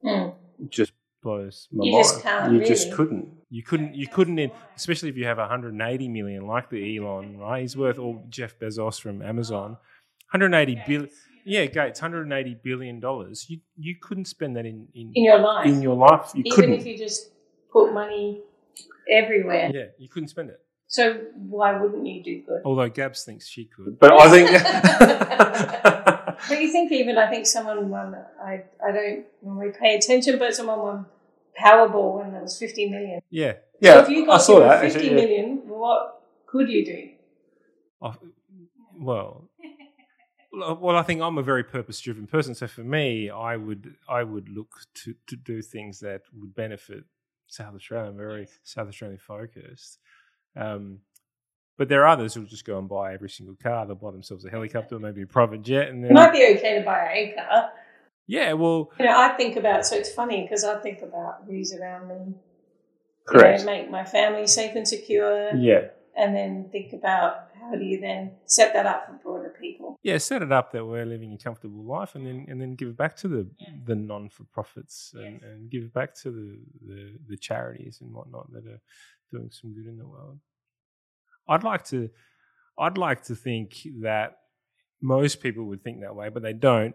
[0.05, 0.35] Mm.
[0.69, 0.93] just
[1.23, 2.05] blows my You mind.
[2.05, 3.29] just can't you just couldn't.
[3.51, 7.63] You couldn't you couldn't in, especially if you have 180 million like the Elon right?
[7.63, 9.79] He's worth all Jeff Bezos from Amazon.
[10.33, 11.11] 180 billion
[11.45, 15.67] yeah Gates 180 billion dollars you you couldn't spend that in in, In your life.
[15.67, 17.31] in your life you Even couldn't if you just
[17.73, 18.41] put money
[19.11, 19.71] everywhere.
[19.75, 21.05] yeah you couldn't spend it So
[21.37, 22.61] why wouldn't you do good?
[22.65, 24.47] Although Gabs thinks she could, but I think
[26.49, 30.55] But you think even I think someone won I I don't normally pay attention, but
[30.55, 31.07] someone won
[31.59, 33.21] Powerball and there was fifty million.
[33.31, 34.03] yeah, So yeah.
[34.03, 34.81] if you I got saw that.
[34.81, 35.21] fifty actually, yeah.
[35.23, 37.01] million, what could you do?
[38.03, 38.15] I-
[39.11, 39.49] well,
[40.81, 42.55] well, I think I'm a very purpose-driven person.
[42.55, 47.05] So for me, I would I would look to to do things that would benefit
[47.47, 48.11] South Australia.
[48.11, 49.99] I'm very South Australian focused.
[50.57, 51.01] Um,
[51.77, 53.85] but there are others who'll just go and buy every single car.
[53.87, 56.85] They'll buy themselves a helicopter, maybe a private jet, and It might be okay to
[56.85, 57.71] buy a car.
[58.29, 61.75] yeah, well, You know, I think about so it's funny because I think about who's
[61.75, 63.65] around me you know, Correct.
[63.65, 65.89] make my family safe and secure, Yeah.
[66.17, 69.99] And then think about how do you then set that up for broader people.
[70.03, 72.89] Yeah, set it up that we're living a comfortable life, and then and then give
[72.89, 73.49] it back to the
[73.87, 78.13] the non for profits, and, and give it back to the, the the charities and
[78.13, 78.81] whatnot that are
[79.31, 80.39] doing some good in the world.
[81.49, 82.11] I'd like to,
[82.79, 84.39] I'd like to think that
[85.03, 86.95] most people would think that way, but they don't.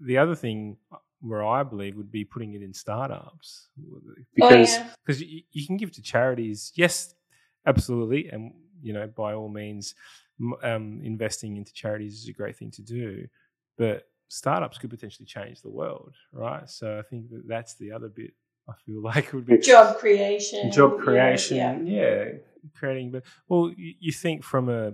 [0.00, 0.76] The other thing
[1.20, 4.00] where I believe would be putting it in startups oh,
[4.34, 4.88] because yeah.
[5.04, 7.14] because you, you can give to charities, yes,
[7.66, 9.94] absolutely, and you know by all means,
[10.62, 13.26] um, investing into charities is a great thing to do,
[13.78, 16.68] but startups could potentially change the world, right?
[16.68, 18.32] So I think that that's the other bit.
[18.68, 20.70] I feel like would be Job creation.
[20.70, 22.24] job creation yeah.
[22.24, 22.24] yeah.
[22.76, 24.92] creating but well you, you think from a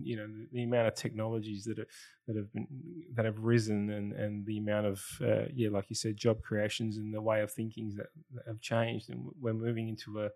[0.00, 1.86] you know the, amount of technologies that are
[2.26, 2.66] that have been
[3.14, 6.96] that have risen and and the amount of uh, yeah like you said job creations
[6.96, 10.30] and the way of thinking that, that have changed and we're moving into a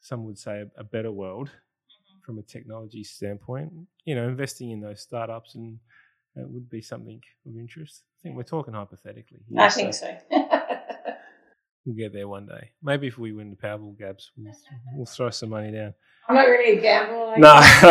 [0.00, 2.24] some would say a, a better world Mm-hmm.
[2.24, 3.72] from a technology standpoint
[4.04, 5.78] you know investing in those startups and
[6.36, 10.14] it would be something of interest i think we're talking hypothetically here, I think so.
[11.86, 12.72] We'll get there one day.
[12.82, 14.52] Maybe if we win the Powerball, Gabs, we'll,
[14.94, 15.94] we'll throw some money down.
[16.28, 17.38] I'm not really a gambler.
[17.38, 17.48] No.
[17.54, 17.68] I'm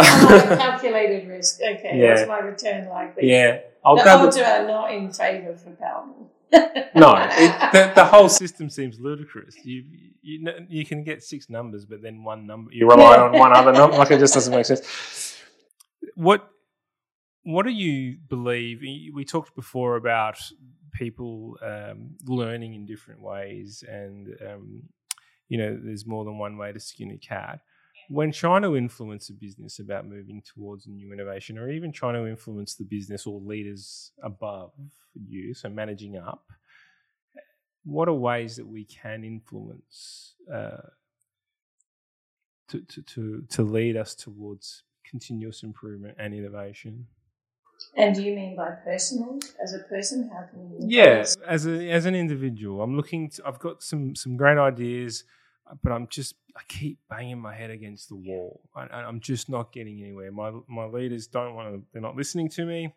[0.60, 1.60] calculated risk.
[1.62, 2.10] Okay, Yeah.
[2.14, 3.32] what's my return likely?
[3.32, 6.28] Yeah, I'll the odds are not in favour for Powerball.
[6.52, 9.56] No, it, the, the whole system seems ludicrous.
[9.64, 9.84] You
[10.22, 13.72] you you can get six numbers, but then one number you rely on one other
[13.72, 13.98] number.
[13.98, 15.38] Like it just doesn't make sense.
[16.16, 16.50] What
[17.44, 18.82] what do you believe?
[18.82, 20.38] We talked before about
[20.94, 24.84] people um, learning in different ways, and um,
[25.48, 27.62] you know, there's more than one way to skin a cat.
[28.10, 32.14] When trying to influence a business about moving towards a new innovation, or even trying
[32.14, 34.72] to influence the business or leaders above
[35.14, 36.46] you, so managing up,
[37.84, 40.88] what are ways that we can influence uh,
[42.70, 47.08] to, to, to, to lead us towards continuous improvement and innovation?
[47.96, 49.40] And do you mean by personal?
[49.62, 50.78] As a person, how can you?
[50.82, 53.30] Yeah, as a as an individual, I'm looking.
[53.32, 55.24] To, I've got some some great ideas,
[55.84, 58.62] but I'm just I keep banging my head against the wall.
[58.76, 60.32] I, I'm just not getting anywhere.
[60.32, 61.84] My my leaders don't want to.
[61.92, 62.94] They're not listening to me.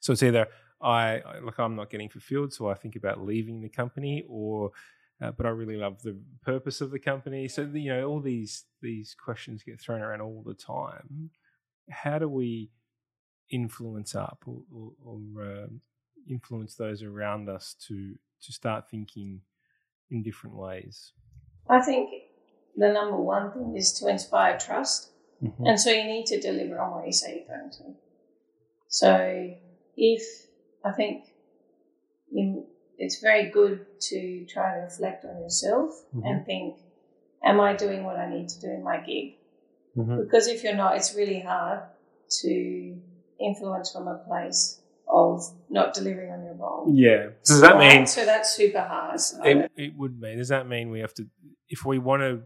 [0.00, 0.46] So it's either
[0.80, 4.72] I I- like I'm not getting fulfilled, so I think about leaving the company, or
[5.20, 7.48] uh, but I really love the purpose of the company.
[7.48, 11.30] So you know, all these these questions get thrown around all the time.
[11.90, 12.70] How do we
[13.50, 15.80] influence up or, or, or um
[16.28, 19.40] influence those around us to to start thinking
[20.10, 21.12] in different ways?
[21.68, 22.10] I think
[22.76, 25.10] the number one thing is to inspire trust.
[25.66, 27.94] And so you need to deliver on what you say you're going to.
[28.88, 29.54] So
[29.96, 30.22] if
[30.84, 31.24] I think
[32.30, 32.66] you,
[32.98, 36.22] it's very good to try and reflect on yourself Mhm.
[36.24, 36.76] and think,
[37.42, 39.36] am I doing what I need to do in my gig?
[39.96, 40.22] Mhm.
[40.24, 41.82] Because if you're not, it's really hard
[42.42, 43.00] to
[43.38, 46.86] influence from a place of not delivering on your role.
[46.92, 47.28] Yeah.
[47.44, 47.96] Does that Right?
[47.98, 49.20] mean So that's super hard.
[49.20, 50.38] So it, it would mean?
[50.38, 51.26] Does that mean we have to,
[51.68, 52.42] if we want to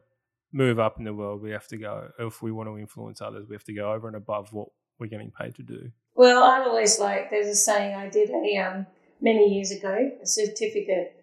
[0.53, 2.09] move up in the world, we have to go.
[2.19, 5.07] If we want to influence others, we have to go over and above what we're
[5.07, 5.91] getting paid to do.
[6.15, 8.87] Well, I'm always like, there's a saying I did a um,
[9.21, 11.15] many years ago, a certificate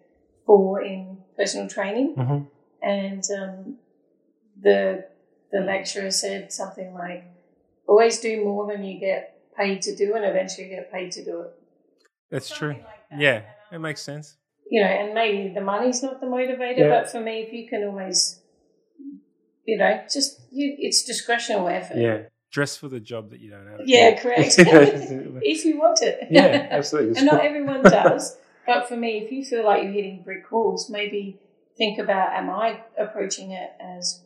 [0.46, 2.44] for in personal training, Mm-hmm.
[2.82, 3.76] and um,
[4.60, 5.04] the
[5.52, 7.24] the lecturer said something like,
[7.86, 11.40] "Always do more than you get paid to do, and eventually get paid to do
[11.42, 11.50] it."
[12.30, 12.70] That's true.
[12.70, 13.20] Like that.
[13.20, 13.42] Yeah,
[13.72, 14.36] it makes sense.
[14.70, 16.88] You know, and maybe the money's not the motivator, Yeah.
[17.00, 18.40] but for me, if you can always,
[19.64, 21.96] you know, just you, it's discretional effort.
[21.98, 22.18] Yeah.
[22.50, 23.80] Dress for the job that you don't have.
[23.84, 24.54] Yeah, correct.
[24.58, 26.28] if you want it.
[26.30, 27.16] yeah, absolutely.
[27.18, 28.36] and not everyone does.
[28.66, 31.38] But for me, if you feel like you're hitting brick walls, maybe
[31.78, 34.22] think about: Am I approaching it as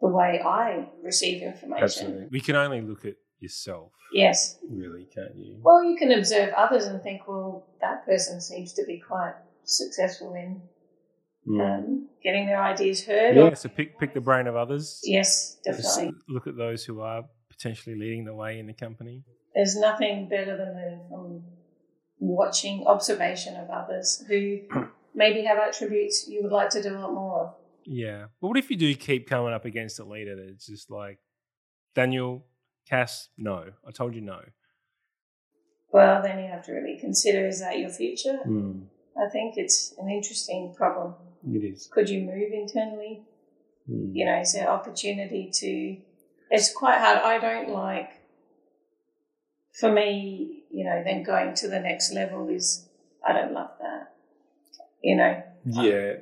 [0.00, 1.82] the way I receive information?
[1.84, 2.26] Absolutely.
[2.30, 4.58] We can only look at yourself, Yes.
[4.68, 5.58] really, can't you?
[5.62, 10.34] Well, you can observe others and think, well, that person seems to be quite successful
[10.34, 10.60] in
[11.60, 13.36] um, getting their ideas heard.
[13.36, 15.00] Yeah, Or, so pick pick the brain of others.
[15.04, 16.18] yes, Just definitely.
[16.28, 19.22] look at those who are potentially leading the way in the company.
[19.54, 21.44] There's nothing better than learning from
[22.18, 24.60] watching observation of others who
[25.14, 27.54] maybe have attributes you would like to develop more of.
[27.84, 28.26] Yeah.
[28.40, 31.18] But what if you do keep coming up against a leader that's just like,
[31.94, 32.46] Daniel,
[32.88, 33.70] Cass, no.
[33.86, 34.40] I told you no.
[35.92, 38.40] Well, then you have to really consider is that your future?
[38.46, 41.14] Mm, I think it's an interesting problem.
[41.52, 41.88] it is.
[41.90, 43.22] Could you move internally?
[43.88, 44.10] Mm.
[44.12, 45.96] You know, is there opportunity to?
[46.50, 47.18] It's quite hard.
[47.18, 48.10] I don't like.
[49.72, 52.88] For me, you know, then going to the next level is
[53.26, 54.14] I don't love that.
[55.02, 56.14] You know, Yeah.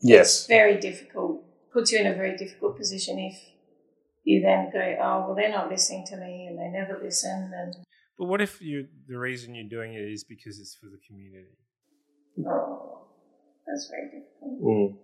[0.00, 0.46] Yes.
[0.46, 1.42] very difficult,
[1.72, 3.40] puts you in a very difficult position if
[4.24, 7.52] you then go, oh, well, they're not listening to me and they never listen.
[7.54, 7.76] And,
[8.18, 11.56] But what if you the reason you're doing it is because it's for the community?
[12.48, 13.06] oh,
[13.66, 14.62] that's very difficult.
[14.62, 14.96] Mm.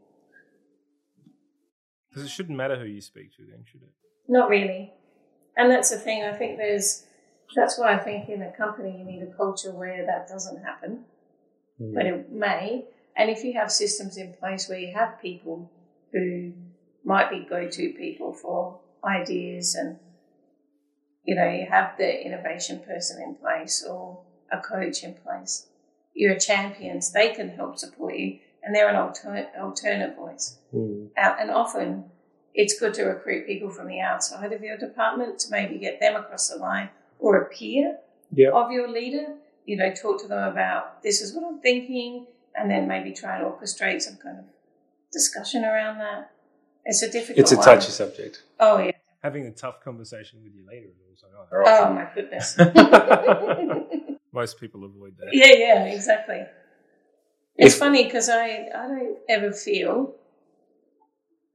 [2.09, 3.93] Because it shouldn't matter who you speak to, then, should it?
[4.27, 4.93] Not really.
[5.57, 6.25] And that's the thing.
[6.25, 7.05] I think there's,
[7.55, 11.05] that's why I think in a company you need a culture where that doesn't happen,
[11.79, 12.85] but it may.
[13.17, 15.71] And if you have systems in place where you have people
[16.13, 16.53] who
[17.05, 19.99] might be go to people for ideas and,
[21.25, 24.23] you know, you have the innovation person in place or
[24.53, 25.69] a coach in place,
[26.15, 30.59] you're champions, they can help support you and they're an alter- alternate voice.
[30.75, 31.09] Mm.
[31.17, 32.05] Uh, and often
[32.55, 36.17] it's good to recruit people from the outside of your department to maybe get them
[36.17, 37.99] across the line or a peer
[38.33, 38.51] Yeah.
[38.51, 39.37] of your leader.
[39.65, 42.27] You know, talk to them about this is what I'm thinking,
[42.57, 44.45] and then maybe try and orchestrate some kind of
[45.13, 46.31] discussion around that.
[46.85, 47.39] It's a difficult.
[47.39, 47.65] It's a one.
[47.65, 48.43] touchy subject.
[48.59, 48.93] Oh yeah.
[49.23, 51.65] Having a tough conversation with you later is also another.
[51.67, 52.57] Oh my goodness.
[54.33, 55.29] Most people avoid that.
[55.33, 56.43] yeah, yeah, exactly.
[57.57, 60.15] It's If- funny because I I don't ever feel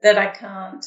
[0.03, 0.85] that I can't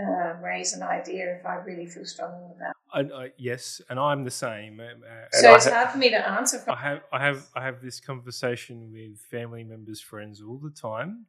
[0.00, 2.70] uh, raise an idea if I really feel strongly about.
[2.70, 3.12] it.
[3.14, 4.80] I, I, yes, and I'm the same.
[4.80, 6.74] um, uh, and So I it's ha- hard for me to answer from.
[6.74, 11.26] I have I have I have this conversation with family members, friends all the time,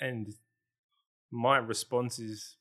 [0.00, 0.32] and
[1.30, 2.56] my response is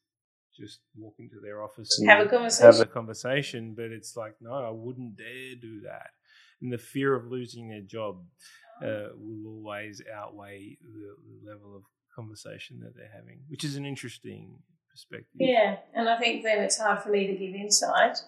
[0.57, 2.81] just walk into their office and Have a have conversation.
[2.81, 3.73] a conversation.
[3.75, 6.11] But it's like, no, I wouldn't dare do that.
[6.61, 8.23] And the fear of losing their job
[8.81, 11.83] uh, will always outweigh the, the level of
[12.15, 14.59] conversation that they're having, which is an interesting
[14.89, 15.27] perspective.
[15.39, 18.19] Yeah, and I think then it's hard for me to give insight.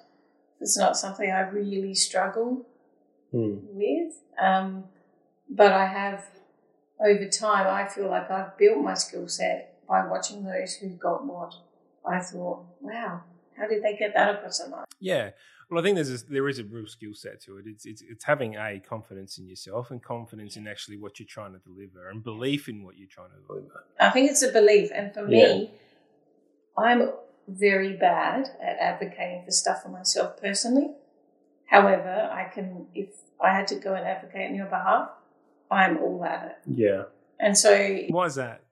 [0.59, 2.65] It's not something I really struggle
[3.31, 3.57] Hmm.
[3.63, 4.13] with.
[4.39, 4.85] Um,
[5.49, 6.25] but I have,
[6.99, 11.25] over time, I feel like I've built my skill set by watching those who got
[11.25, 11.53] what
[12.05, 13.21] I thought, wow,
[13.57, 14.85] how did they get that across the line?
[14.99, 15.31] Yeah.
[15.69, 17.65] Well, I think there's a, there is a real skill set to it.
[17.67, 21.51] It's, it's it's having a confidence in yourself and confidence in actually what you're trying
[21.53, 23.83] to deliver and belief in what you're trying to deliver.
[23.99, 24.91] I think it's a belief.
[24.95, 25.71] And for me,
[26.77, 27.11] I'm
[27.49, 30.91] very bad at advocating for stuff for myself personally.
[31.65, 33.09] However, I can, if
[33.43, 35.09] I had to go and advocate on your behalf,
[35.71, 36.57] I'm all at it.
[36.79, 37.03] Yeah.
[37.39, 37.71] And so,
[38.09, 38.63] Why is that?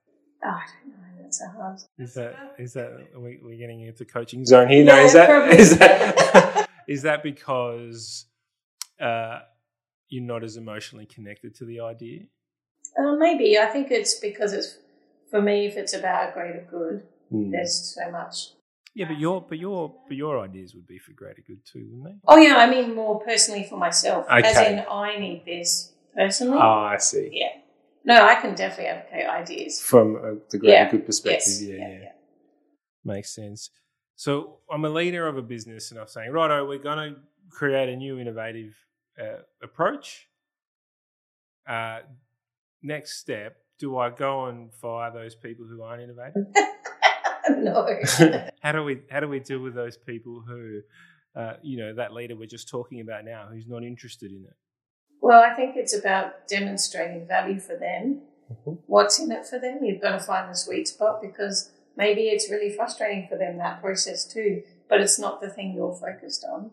[0.44, 1.80] oh, I don't know, that's a hard.
[2.00, 4.84] Is that is that are we, we're getting into coaching zone here?
[4.86, 5.58] No, Yeah, is that probably.
[5.58, 8.26] is that is that because
[9.00, 9.40] uh,
[10.10, 12.22] you're not as emotionally connected to the idea?
[12.98, 13.58] Uh, maybe.
[13.60, 14.78] I think it's because it's,
[15.30, 17.50] for me, if it's about a greater good, Hmm.
[17.52, 18.52] there's so much.
[18.94, 22.04] Yeah, but your but your but your ideas would be for greater good too, wouldn't
[22.06, 22.20] they?
[22.28, 24.26] Oh, yeah, I mean more personally for myself.
[24.28, 24.48] Okay.
[24.48, 26.58] As in, I need this personally.
[26.60, 27.30] Ah, I see.
[27.32, 27.50] Yeah.
[28.04, 29.82] No, I can definitely advocate ideas.
[29.82, 30.92] From uh, the greater Yeah.
[30.92, 31.62] good perspective, Yes.
[31.64, 32.00] yeah, yeah, yeah.
[32.04, 32.12] yeah.
[33.04, 33.70] Makes sense.
[34.16, 37.90] So I'm a leader of a business, and I'm saying, righto, we're going to create
[37.90, 38.76] a new innovative
[39.20, 40.28] uh, approach.
[41.68, 42.00] Uh,
[42.82, 46.46] next step: Do I go and fire those people who aren't innovative?
[47.50, 47.88] no.
[48.62, 50.82] how do we how do we deal with those people who,
[51.36, 54.56] uh, you know, that leader we're just talking about now, who's not interested in it?
[55.26, 58.22] Well, I think it's about demonstrating value for them.
[58.54, 58.78] Mhm.
[58.86, 59.84] What's in it for them?
[59.84, 63.82] You've got to find the sweet spot because maybe it's really frustrating for them that
[63.82, 66.72] process too, but it's not the thing you're focused on.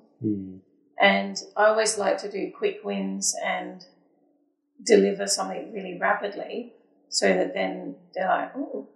[1.00, 3.86] And I always like to do quick wins and
[4.82, 6.74] deliver something really rapidly
[7.08, 8.86] so that then they're like, oh,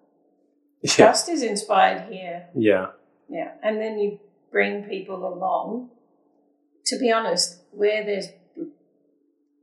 [0.83, 2.49] Yeah, trust is inspired here.
[2.55, 2.89] yeah,
[3.31, 3.53] Yeah.
[3.63, 4.21] And then you
[4.53, 5.93] bring people along.
[6.89, 8.29] To be honest, where there's,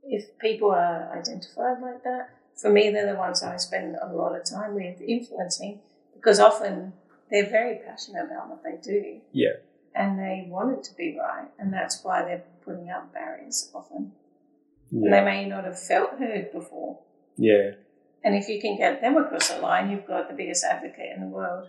[0.06, 4.36] if people are identified like that, for me, they're the ones I spend a lot
[4.36, 5.80] of time with influencing
[6.14, 6.92] because often
[7.30, 9.54] they're very passionate about what they do yeah,
[9.94, 11.48] and they want it to be right.
[11.58, 14.12] And that's why they're putting up barriers often.
[14.92, 17.00] And they may not have felt heard before.
[17.36, 17.72] yeah.
[18.22, 21.20] And if you can get them across the line, you've got the biggest advocate in
[21.20, 21.68] the world.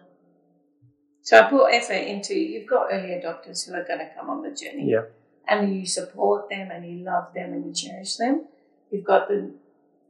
[1.22, 4.42] So I put effort into you've got early adopters who are going to come on
[4.42, 4.90] the journey.
[4.92, 5.02] Yeah.
[5.48, 8.46] And you support them and you love them and you cherish them.
[8.92, 9.52] You've got the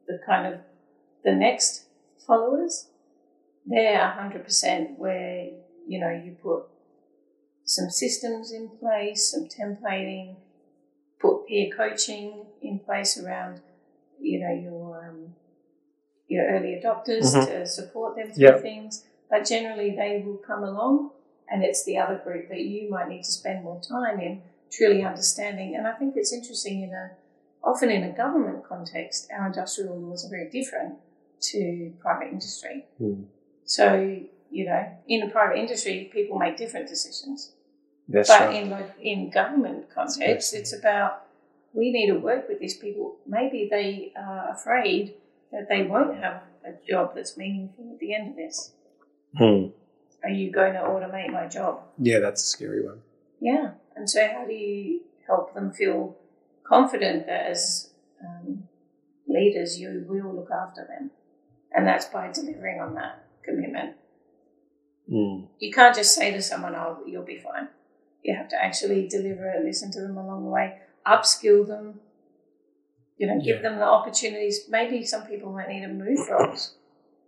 [0.07, 0.59] the kind of
[1.23, 1.85] the next
[2.25, 2.87] followers.
[3.65, 5.49] They're hundred percent where,
[5.87, 6.65] you know, you put
[7.63, 10.35] some systems in place, some templating,
[11.19, 13.61] put peer coaching in place around,
[14.21, 15.35] you know, your um,
[16.27, 17.45] your early adopters Mhm.
[17.47, 18.61] to support them through Yep.
[18.61, 19.05] things.
[19.29, 21.11] But generally, they will come along,
[21.49, 25.03] and it's the other group that you might need to spend more time in truly
[25.03, 25.75] understanding.
[25.75, 27.11] And I think it's interesting in a
[27.63, 30.95] often in a government context, our industrial laws are very different
[31.41, 32.85] to private industry.
[33.01, 33.25] Mm.
[33.65, 34.19] So,
[34.51, 37.53] you know, in the private industry, people make different decisions.
[38.07, 38.55] That's but right.
[38.55, 41.23] in like in government context, it's about
[41.73, 43.17] we need to work with these people.
[43.27, 45.15] Maybe they are afraid
[45.51, 48.73] that they won't have a job that's meaningful at the end of this.
[49.37, 49.67] Hmm.
[50.23, 51.81] Are you going to automate my job?
[51.97, 52.99] Yeah, that's a scary one.
[53.39, 53.71] Yeah.
[53.95, 56.15] And so, how do you help them feel
[56.63, 57.91] confident that as
[58.23, 58.63] um,
[59.27, 61.11] leaders, you will look after them?
[61.71, 63.95] And that's by delivering on that commitment.
[65.11, 65.47] Mm.
[65.59, 67.67] You can't just say to someone, oh, you'll be fine.
[68.23, 71.99] You have to actually deliver it, listen to them along the way, upskill them,
[73.17, 73.61] you know, give Yeah.
[73.61, 74.67] them the opportunities.
[74.69, 76.75] Maybe some people might need to move roles,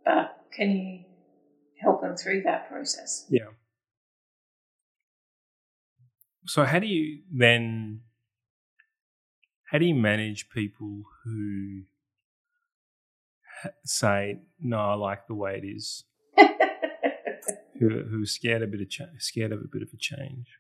[0.04, 1.00] but can you
[1.80, 3.26] help them through that process?
[3.30, 3.50] Yeah.
[6.48, 8.02] So how do you then
[9.72, 11.84] how do you manage people who
[13.84, 16.06] say no, I like the way it is,
[17.80, 20.60] who who are scared a bit of cha- scared of a bit of a change?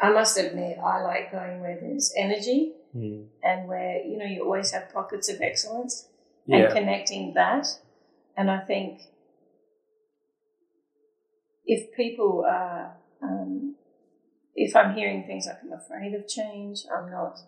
[0.00, 3.26] I must admit, I like going where there's energy Mm.
[3.42, 6.08] and where, you know, you always have pockets of excellence
[6.48, 7.66] and connecting that.
[8.36, 9.00] And I think
[11.66, 13.73] if people are, um,
[14.54, 17.38] if I'm hearing things like I'm afraid of change, I'm not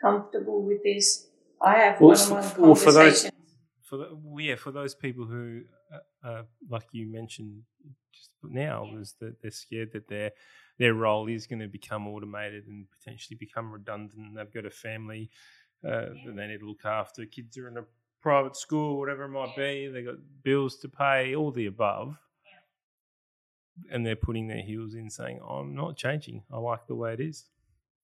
[0.00, 1.26] comfortable with this,
[1.62, 3.30] I have Well, one for- on one well, for those-
[3.82, 7.62] For the, well, yeah, for those people who, uh, uh, like you mentioned
[8.12, 10.32] just now, was that they're scared that their
[10.78, 14.34] their role is going to become automated and potentially become redundant.
[14.34, 15.30] They've got a family
[15.84, 17.24] uh, that they need to look after.
[17.26, 17.84] Kids are in a
[18.20, 19.86] private school, whatever it might be.
[19.86, 22.16] They've got bills to pay, all the above,
[23.90, 26.42] and they're putting their heels in, saying, oh, "I'm not changing.
[26.52, 27.44] I like the way it is.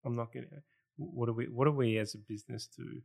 [0.05, 0.63] I'm not going to."
[0.97, 1.47] What are we?
[1.47, 3.01] What do we as a business do?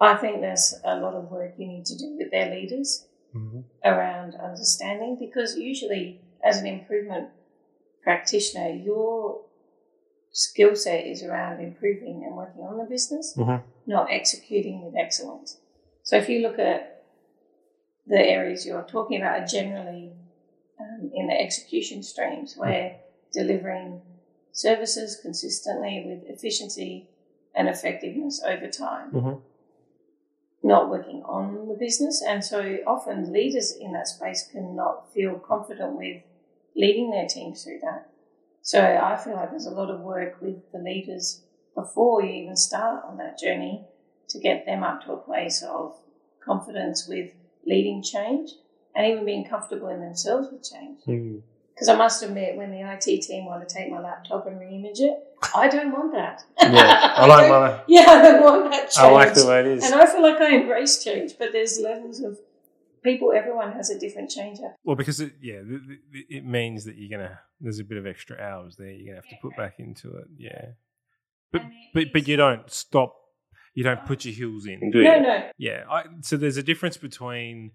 [0.00, 3.06] I think there's a lot of work you need to do with their leaders.
[3.34, 3.60] Mm-hmm.
[3.84, 7.28] around understanding because usually as an improvement
[8.02, 9.42] practitioner your
[10.30, 13.62] skill set is around improving and working on the business Mhm.
[13.86, 15.58] not executing with excellence
[16.02, 17.04] so if you look at
[18.06, 20.12] the areas you're talking about are generally
[20.98, 22.96] um, in the execution streams where
[23.32, 24.00] delivering
[24.52, 27.08] services consistently with efficiency
[27.54, 29.40] and effectiveness over time Mhm.
[30.62, 32.22] not working on the business.
[32.22, 36.22] And so often leaders in that space cannot feel confident with
[36.74, 38.08] leading their teams through that.
[38.62, 41.42] So I feel like there's a lot of work with the leaders
[41.74, 43.84] before you even start on that journey
[44.28, 45.96] to get them up to a place of
[46.40, 47.32] confidence with
[47.64, 48.52] leading change
[48.98, 50.98] and even being comfortable in themselves with change.
[51.06, 51.40] Mm.
[51.72, 54.98] Because I must admit, when the IT team want to take my laptop and re-image
[54.98, 55.14] it,
[55.54, 56.42] I don't want that.
[56.60, 57.80] Yeah, I like don't- my.
[57.86, 58.98] Yeah, I don't want that change.
[58.98, 59.84] I like the way it is.
[59.84, 62.36] And I feel like I embrace change, but there's levels of
[63.04, 63.32] people.
[63.32, 64.58] Everyone has a different change.
[64.58, 64.74] up.
[64.82, 65.80] Well, because it, yeah, th-
[66.12, 67.38] th- it means that you're gonna.
[67.60, 68.90] There's a bit of extra hours there.
[68.90, 70.26] You're gonna have to put back into it.
[70.36, 70.64] Yeah,
[71.52, 71.62] but
[71.94, 73.14] but but you don't stop.
[73.74, 75.04] You don't put your heels in, do you?
[75.04, 75.50] No, no.
[75.56, 75.84] Yeah.
[75.88, 77.70] I, so there's a difference between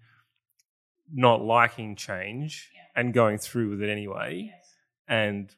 [1.12, 4.52] not liking change and going through with it anyway,
[5.08, 5.54] and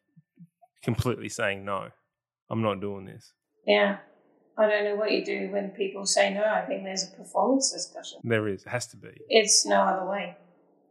[0.83, 1.89] completely saying no,
[2.51, 3.33] I'm not doing this.
[3.67, 3.99] Yeah.
[4.59, 6.43] I don't know what you do when people say no.
[6.43, 8.21] I think there's a performance discussion.
[8.25, 9.11] There is, it has to be.
[9.29, 10.37] It's no other way.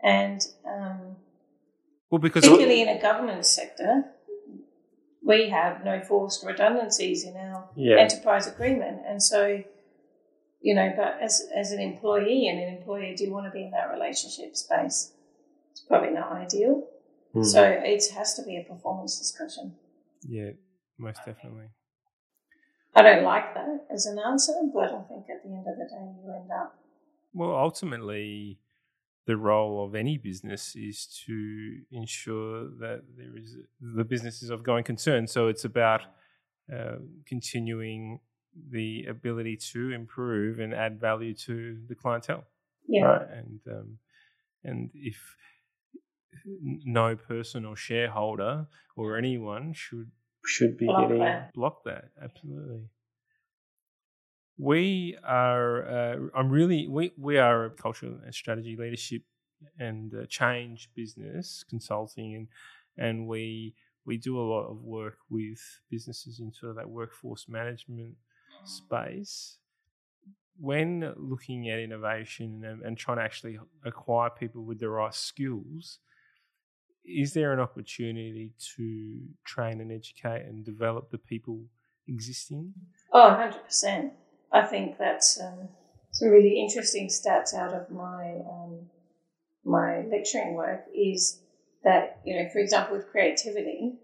[0.04, 1.16] And um,
[2.12, 4.04] Well, because particularly in a government sector,
[5.24, 7.98] we have no forced redundancies in our Yeah.
[7.98, 9.02] enterprise agreement.
[9.08, 9.64] And so,
[10.66, 13.62] you know, but as, as an employee and an employer, do you want to be
[13.62, 15.14] in that relationship space?
[15.72, 16.88] It's probably not ideal.
[17.36, 17.46] Mm.
[17.46, 19.76] So it has to be a performance discussion.
[20.28, 20.50] yeah,
[20.98, 21.68] most definitely.
[22.96, 25.86] I don't like that as an answer, but I think at the end of the
[25.86, 26.80] day, you end up.
[27.32, 28.58] Well, ultimately,
[29.28, 34.64] the role of any business is to ensure that there is the business is of
[34.64, 35.28] going concern.
[35.28, 36.02] So it's about
[36.74, 36.96] uh,
[37.28, 38.20] continuing
[38.72, 42.46] the ability to improve and add value to the clientele,
[42.88, 43.06] Yeah.
[43.06, 43.28] right?
[43.32, 43.98] And um,
[44.64, 45.18] and if
[46.46, 50.12] no person or shareholder or anyone should
[50.46, 51.54] should be Block getting that.
[51.54, 52.90] block that absolutely.
[54.58, 55.86] We are.
[55.88, 56.88] Uh, I'm really.
[56.88, 59.24] We we are a cultural and strategy leadership
[59.80, 62.48] and uh, change business consulting, and
[62.98, 63.76] and we
[64.06, 65.60] we do a lot of work with
[65.90, 68.16] businesses in sort of that workforce management
[68.68, 69.58] space.
[70.58, 76.00] When looking at innovation and, and trying to actually acquire people with the right skills,
[77.04, 81.60] is there an opportunity to train and educate and develop the people
[82.08, 82.74] existing?
[83.12, 84.12] Oh, 100%.
[84.52, 85.68] I think that's um,
[86.12, 88.90] some really interesting stats out of my um,
[89.66, 91.42] my lecturing work is
[91.84, 93.96] that you know, for example, with creativity,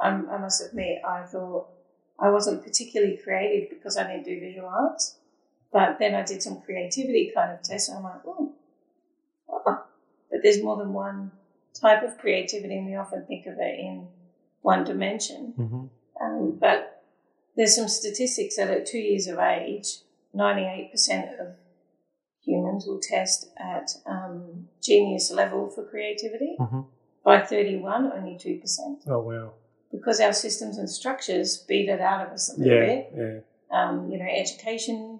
[0.00, 1.68] I'm, I must admit I thought
[2.18, 5.16] I wasn't particularly creative because I didn't do visual arts,
[5.72, 8.54] but then I did some creativity kind of tests, and I'm like, oh,
[9.48, 9.84] oh.
[10.30, 11.30] but there's more than one
[11.74, 14.08] type of creativity, and we often think of it in
[14.62, 15.54] one dimension.
[15.56, 15.84] Mm-hmm.
[16.20, 17.04] Um, but
[17.56, 19.98] there's some statistics that at two years of age,
[20.34, 21.54] 98% of
[22.44, 26.56] humans will test at um, genius level for creativity.
[26.58, 26.86] Mhm.
[27.24, 29.06] By 31, only 2%.
[29.06, 29.52] Oh wow.
[29.92, 33.12] Because our systems and structures beat it out of us a little Yeah, bit.
[33.16, 33.38] yeah.
[33.70, 35.18] Um, you know, education,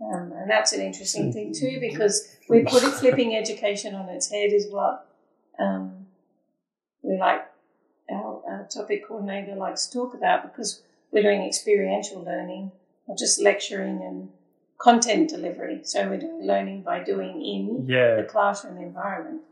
[0.00, 4.52] um, and that's an interesting thing too because we're putting flipping education on its head
[4.52, 5.06] is what
[5.58, 6.06] um,
[7.02, 7.46] we like
[8.10, 12.72] our, our topic coordinator likes to talk about because we're doing experiential learning,
[13.08, 14.30] not just lecturing and
[14.78, 15.80] content delivery.
[15.84, 18.16] So we're doing learning by doing in Yeah.
[18.16, 19.42] the classroom environment.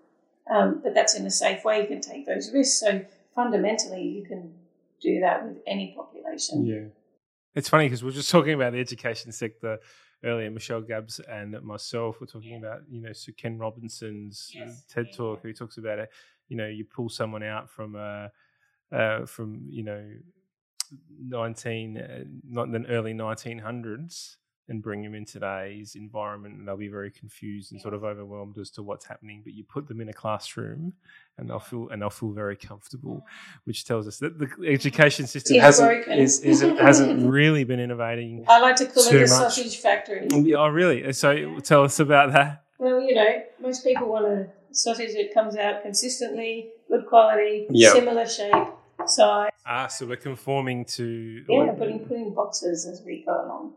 [0.50, 1.82] Um, but that's in a safe way.
[1.82, 2.80] You can take those risks.
[2.80, 3.02] So
[3.38, 4.52] fundamentally, you can
[5.00, 6.66] do that with any population.
[6.66, 6.88] Yeah.
[7.54, 9.78] It's funny because we are just talking about the education sector
[10.24, 10.50] earlier.
[10.50, 14.84] Michelle Gabbs and myself were talking about, you know, Sir Ken Robinson's Yes.
[14.92, 15.46] TED talk.
[15.46, 16.10] He talks about it.
[16.48, 18.28] You know, you pull someone out from, uh,
[19.00, 20.04] uh, from you know,
[21.20, 24.38] nineteen, uh, not the early nineteen hundreds,
[24.68, 28.58] and bring them in today's environment, and they'll be very confused and sort of overwhelmed
[28.58, 29.40] as to what's happening.
[29.42, 30.92] But you put them in a classroom,
[31.38, 33.24] and they'll feel and they'll feel very comfortable,
[33.64, 36.18] which tells us that the education system It's hasn't broken.
[36.18, 38.44] is, isn't hasn't really been innovating.
[38.48, 39.28] I like to call it a much.
[39.28, 40.28] sausage factory.
[40.32, 41.12] Oh, really?
[41.12, 42.64] So tell us about that.
[42.78, 47.92] Well, you know, most people want a sausage that comes out consistently, good quality, Yep.
[47.94, 48.68] similar shape,
[49.06, 49.50] size.
[49.66, 53.72] Ah, so we're conforming to Yeah, putting putting boxes as we go along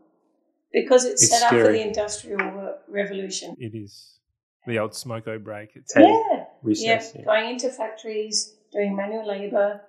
[0.72, 3.56] because it's, It's set up for the industrial revolution.
[3.58, 4.18] It is
[4.66, 5.70] the old smoko break.
[5.74, 7.12] It's Yeah, yeah, recess.
[7.14, 7.24] Yeah.
[7.24, 9.82] going into factories, doing manual labour,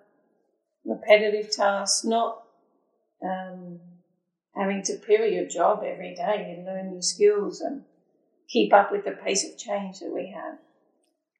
[0.86, 2.44] repetitive tasks, not
[3.24, 3.80] um,
[4.56, 7.84] having to pivot your job every day and learn new skills and
[8.48, 10.58] keep up with the pace of change that we have.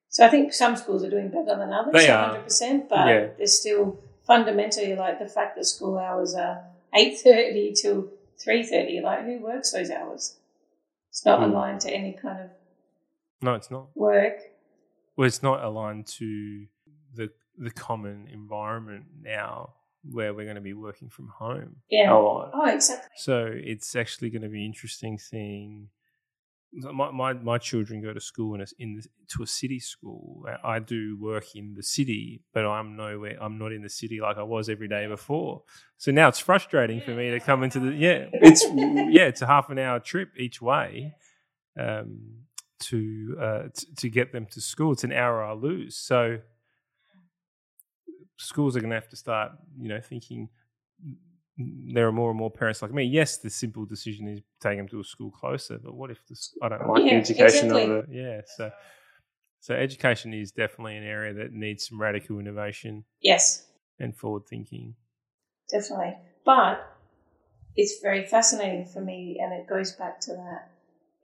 [0.08, 3.26] So I think some schools are doing better than others, They 100%, but Yeah.
[3.36, 6.64] there's still fundamentally like the fact that school hours are
[6.94, 8.08] 8.30 till
[8.46, 10.36] 3.30, like who works those hours?
[11.10, 11.50] It's not Hmm.
[11.52, 12.50] aligned to any kind of
[13.42, 13.88] No, it's not.
[13.96, 14.38] work.
[15.16, 16.66] Well, it's not aligned to
[17.14, 19.74] the the common environment now
[20.10, 22.12] where we're going to be working from home Yeah.
[22.12, 22.50] a lot.
[22.52, 23.10] Oh, exactly.
[23.16, 25.88] So it's actually going to be interesting seeing.
[26.76, 29.06] My, my, my children go to school in a, in the,
[29.36, 30.44] to a city school.
[30.64, 33.38] I do work in the city, but I'm nowhere.
[33.40, 35.62] I'm not in the city like I was every day before.
[35.98, 38.26] So now it's frustrating for me to come into the yeah.
[38.32, 39.26] It's yeah.
[39.26, 41.14] It's a half an hour trip each way
[41.78, 42.40] um,
[42.80, 44.92] to uh, t- to get them to school.
[44.92, 45.96] It's an hour I lose.
[45.96, 46.38] So
[48.36, 50.48] schools are going to have to start, you know, thinking
[51.56, 53.04] there are more and more parents like me.
[53.04, 56.56] Yes, the simple decision is taking them to a school closer, but what if this,
[56.62, 57.82] I don't like the Yeah, education exactly.
[57.84, 58.06] of it?
[58.10, 58.70] Yeah, so
[59.60, 63.66] so education is definitely an area that needs some radical innovation Yes,
[63.98, 64.96] and forward thinking.
[65.68, 66.16] definitely.
[66.44, 66.86] But
[67.76, 70.70] it's very fascinating for me, and it goes back to that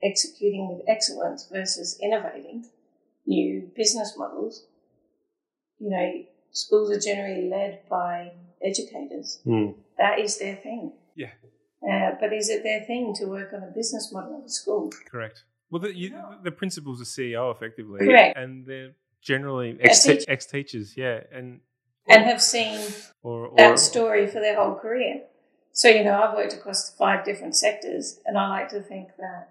[0.03, 2.69] executing with excellence versus innovating
[3.25, 4.65] new business models.
[5.79, 9.41] You know, schools are generally led by educators.
[9.43, 9.71] Hmm.
[10.01, 10.93] That is their thing.
[11.15, 11.29] Yeah.
[11.87, 14.91] Uh, but is it their thing to work on a business model of a school?
[15.09, 15.43] Correct.
[15.69, 18.37] Well, the, you, the principal's a CEO effectively, Correct.
[18.37, 18.91] and they're
[19.21, 20.25] generally ex teacher.
[20.27, 21.61] ex teachers, yeah, and
[22.09, 22.79] And have seen
[23.21, 25.21] or, or that story for their whole career.
[25.71, 29.49] So, you know, I've worked across five different sectors, and I like to think that,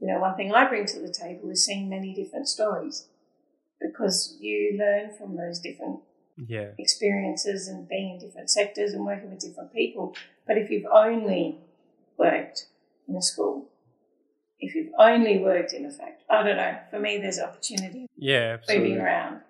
[0.00, 3.06] you know, one thing I bring to the table is seeing many different stories
[3.80, 6.00] because you learn from those different
[6.46, 10.14] yeah, experiences and being in different sectors and working with different people.
[10.46, 11.58] But if you've only
[12.18, 12.66] worked
[13.08, 13.68] in a school,
[14.58, 18.56] if you've only worked in a factory, I don't know, for me, there's opportunity yeah,
[18.58, 18.90] absolutely.
[18.90, 19.40] moving around.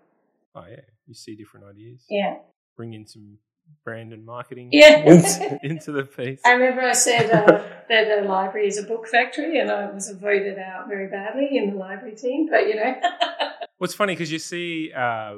[0.54, 2.04] Oh yeah, you see different ideas.
[2.08, 2.36] Yeah.
[2.76, 3.38] Bring in some
[3.84, 4.98] brand and marketing Yeah.
[5.06, 6.40] into, into the piece.
[6.44, 10.10] I remember I said uh, that a library is a book factory, and I was
[10.10, 12.48] voted out very badly in the library team.
[12.50, 12.94] But you know,
[13.78, 15.34] What's funny because you see uh,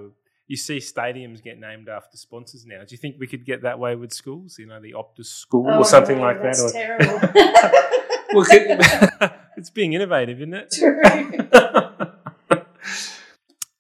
[0.47, 2.81] you see stadiums get named after sponsors now.
[2.81, 4.57] Do you think we could get that way with schools?
[4.59, 6.59] You know, the Optus School Oh, or something no, like that.
[6.61, 7.81] Or, terrible.
[8.35, 8.45] Well,
[9.57, 10.73] it's being innovative, isn't it?
[10.73, 11.01] True.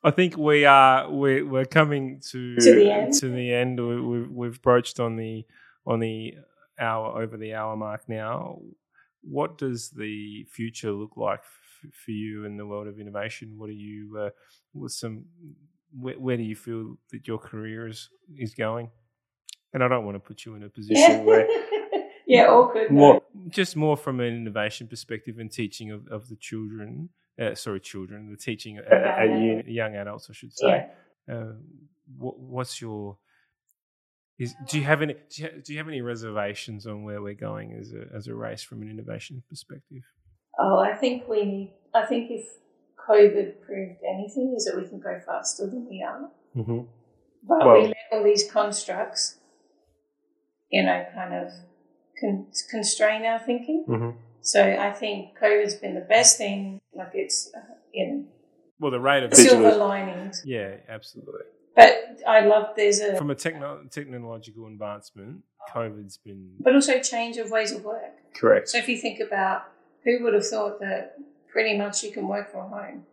[0.05, 3.15] I think we are we're, we're coming to To the end.
[3.15, 3.81] To the end.
[3.85, 5.45] We, we've we've broached on the
[5.87, 6.35] on the
[6.79, 8.59] hour over the hour mark now.
[9.23, 13.55] what does the future look like f- for you in the world of innovation?
[13.57, 14.17] What are you?
[14.27, 14.31] Uh,
[14.73, 15.25] what's some?
[15.99, 18.91] Where, where do you feel that your career is is going?
[19.73, 21.47] And I don't want to put you in a position where
[22.27, 22.91] yeah, awkward.
[22.91, 27.11] more just more from an innovation perspective and teaching of, of the children.
[27.41, 28.31] Uh, sorry, children.
[28.31, 30.87] The teaching at, at uni, young adults, I should say.
[31.29, 31.35] Yeah.
[31.35, 31.53] Uh,
[32.17, 33.17] what, what's your
[34.39, 37.35] is, do you have any do you, do you have any reservations on where we're
[37.35, 40.03] going as a as a race from an innovation perspective?
[40.59, 41.73] Oh, I think we.
[41.95, 42.47] I think if
[43.09, 46.31] COVID proved anything, is that we can go faster than we are.
[46.57, 46.81] Mm-hmm.
[47.47, 49.39] But Well- we let all these constructs,
[50.71, 51.53] you know, kind of
[52.21, 53.85] con- constrain our thinking.
[53.89, 54.11] Mm-hmm.
[54.41, 56.81] So I think COVID's been the best thing.
[56.95, 57.61] Like it's, uh,
[57.93, 58.25] you know,
[58.79, 60.43] Well, the rate of silver linings.
[60.45, 61.41] yeah, absolutely.
[61.75, 65.43] But I love there's a, From a techno- technological advancement,
[65.75, 68.13] COVID's been but also change of ways of work.
[68.35, 68.69] correct.
[68.69, 69.63] So if you think about
[70.05, 71.17] who would have thought that
[71.55, 73.05] pretty much you can work from home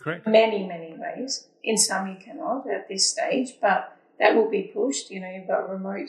[0.00, 0.26] Correct.
[0.26, 1.46] many, many ways.
[1.62, 5.10] In some you cannot at this stage, but that will be pushed.
[5.10, 6.08] You know, you've got remote,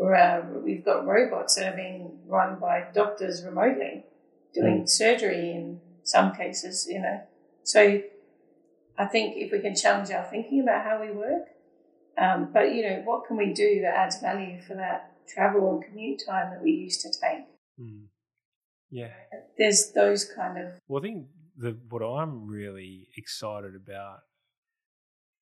[0.00, 4.04] uh, we've got robots that are being run by doctors remotely
[4.52, 7.20] doing surgery in some cases, you know.
[7.62, 8.02] So
[8.98, 11.48] I think if we can challenge our thinking about how we work,
[12.18, 15.84] um, but, you know, what can we do that adds value for that travel and
[15.84, 17.46] commute time that we used to take?
[17.80, 18.09] Mm.
[18.90, 19.12] Yeah.
[19.58, 21.26] There's those kind of Well, I think
[21.56, 24.20] the what I'm really excited about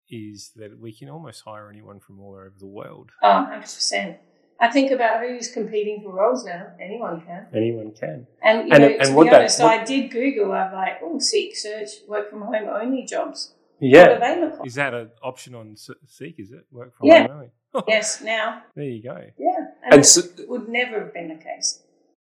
[0.10, 3.11] is that we can almost hire anyone from all over the world.
[3.22, 4.18] Oh, 100%.
[4.60, 6.68] I think about who's competing for roles now.
[6.82, 7.45] Anyone can.
[7.53, 8.26] Anyone can.
[8.41, 10.52] And, you And- know, and to what be that- honest, what- I did Google.
[10.52, 13.53] I'm like, oh, Seek, search, work from home only jobs.
[13.80, 14.18] Yeah.
[14.18, 14.68] they look like?
[14.68, 16.36] Is that an option on Seek?
[16.40, 17.28] Is it work from Yeah.
[17.28, 17.49] home only?
[17.88, 18.64] Yes, now.
[18.76, 19.15] There you go.
[19.38, 19.68] Yeah.
[19.84, 21.84] And, And so, would never have been the case.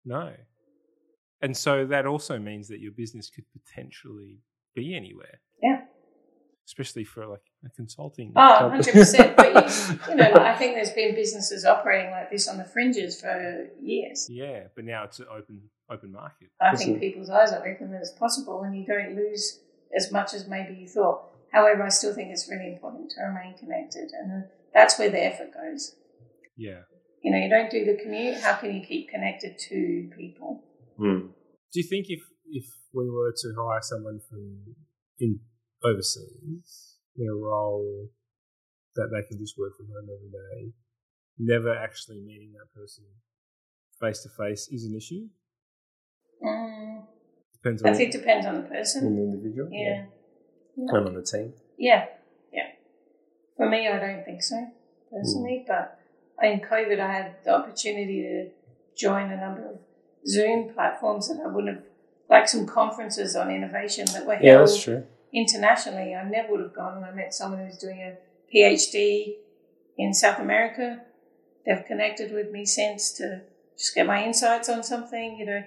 [0.06, 0.32] no,
[1.44, 4.40] and so that also means that your business could potentially
[4.74, 5.40] be anywhere.
[5.62, 5.82] Yeah.
[6.66, 8.32] especially for like a consulting.
[8.34, 9.36] Oh, 100%.
[9.36, 12.64] But, you, you know, like, I think there's been businesses operating like this on the
[12.64, 14.26] fringes for years.
[14.30, 15.60] yeah, but now it's an open
[15.90, 16.48] open market.
[16.60, 19.60] I think people's eyes are open that it's possible and you don't lose
[19.94, 21.24] as much as maybe you thought.
[21.52, 25.52] However, I still think it's really important to remain connected, and that's where the effort
[25.52, 25.94] goes.
[26.56, 26.80] Yeah.
[27.22, 28.38] You know, you don't do the commute.
[28.38, 30.64] How can you keep connected to people?
[30.98, 31.26] Hmm.
[31.74, 34.76] Do you think if if we were to hire someone from
[35.18, 35.40] in
[35.84, 38.08] overseas in a role
[38.94, 40.72] that they can just work from home every day,
[41.38, 43.04] never actually meeting that person
[44.00, 45.26] face to face is an issue?
[46.44, 47.06] Mm,
[47.54, 49.06] Depends I think it depends on the person.
[49.06, 49.68] On the individual.
[49.72, 50.04] Yeah.
[50.76, 51.54] And on the team.
[51.78, 52.06] Yeah.
[52.52, 52.68] Yeah.
[53.56, 54.66] For me, I don't think so,
[55.10, 55.64] personally.
[55.66, 55.98] But
[56.42, 58.50] in COVID, I had the opportunity to
[58.96, 59.78] join a number of
[60.26, 61.84] Zoom platforms that I wouldn't have,
[62.30, 65.04] like some conferences on innovation that were Yeah, held that's true.
[65.32, 66.14] internationally.
[66.14, 66.96] I never would have gone.
[66.96, 68.16] And I met someone who's doing a
[68.54, 69.36] PhD
[69.98, 71.02] in South America.
[71.66, 73.42] They've connected with me since to
[73.76, 75.36] just get my insights on something.
[75.38, 75.64] You know,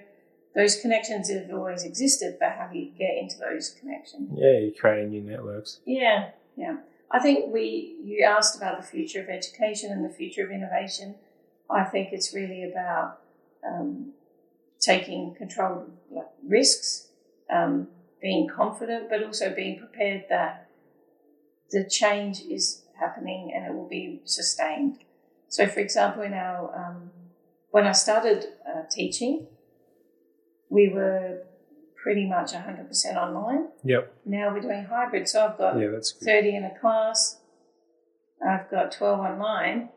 [0.54, 4.30] those connections have always existed, but how do you get into those connections?
[4.34, 5.80] Yeah, you're creating new networks.
[5.86, 6.78] Yeah, yeah.
[7.10, 11.14] I think we, you asked about the future of education and the future of innovation.
[11.70, 13.20] I think it's really about
[13.66, 14.12] um,
[14.80, 17.08] taking control of like, risks,
[17.50, 17.88] um,
[18.20, 20.68] being confident, but also being prepared that
[21.70, 24.98] the change is happening and it will be sustained.
[25.48, 27.10] So, for example, in our um,
[27.70, 29.46] when I started uh, teaching,
[30.70, 31.42] we were
[32.02, 33.68] pretty much 100% online.
[33.84, 34.14] Yep.
[34.24, 37.40] Now we're doing hybrid, so I've got Yeah, that's 30 in a class,
[38.46, 39.90] I've got 12 online.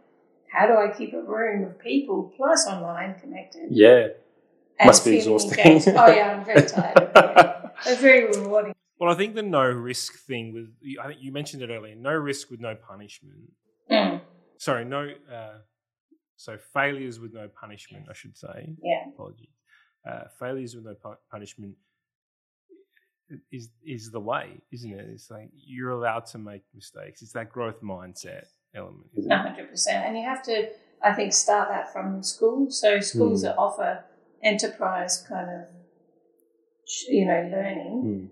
[0.51, 3.67] How do I keep a room of people plus online connected?
[3.69, 4.07] Yeah.
[4.81, 5.59] And Must be exhausting.
[5.95, 7.71] Oh, yeah, I'm very tired of.
[7.85, 8.73] It's very rewarding.
[8.99, 10.69] Well, I think the no risk thing with
[11.01, 11.95] I think you mentioned it earlier.
[11.95, 13.51] No risk with no punishment.
[13.89, 14.21] Mm,
[14.57, 15.09] Sorry, no.
[15.31, 15.57] Uh,
[16.35, 18.75] so failures with no punishment, I should say.
[18.83, 19.49] yeah, Apologies.
[20.07, 21.75] Uh, failures with no pu- punishment
[23.51, 25.05] is is the way, isn't it?
[25.09, 27.21] It's like you're allowed to make mistakes.
[27.21, 28.45] It's that growth mindset
[28.75, 29.05] element.
[29.17, 29.87] 100%.
[29.89, 30.69] And you have to,
[31.03, 32.69] I think, start that from school.
[32.71, 33.43] So schools Mm.
[33.47, 34.03] that offer
[34.43, 35.61] enterprise kind of,
[37.09, 38.03] you know, learning.
[38.03, 38.29] Mm.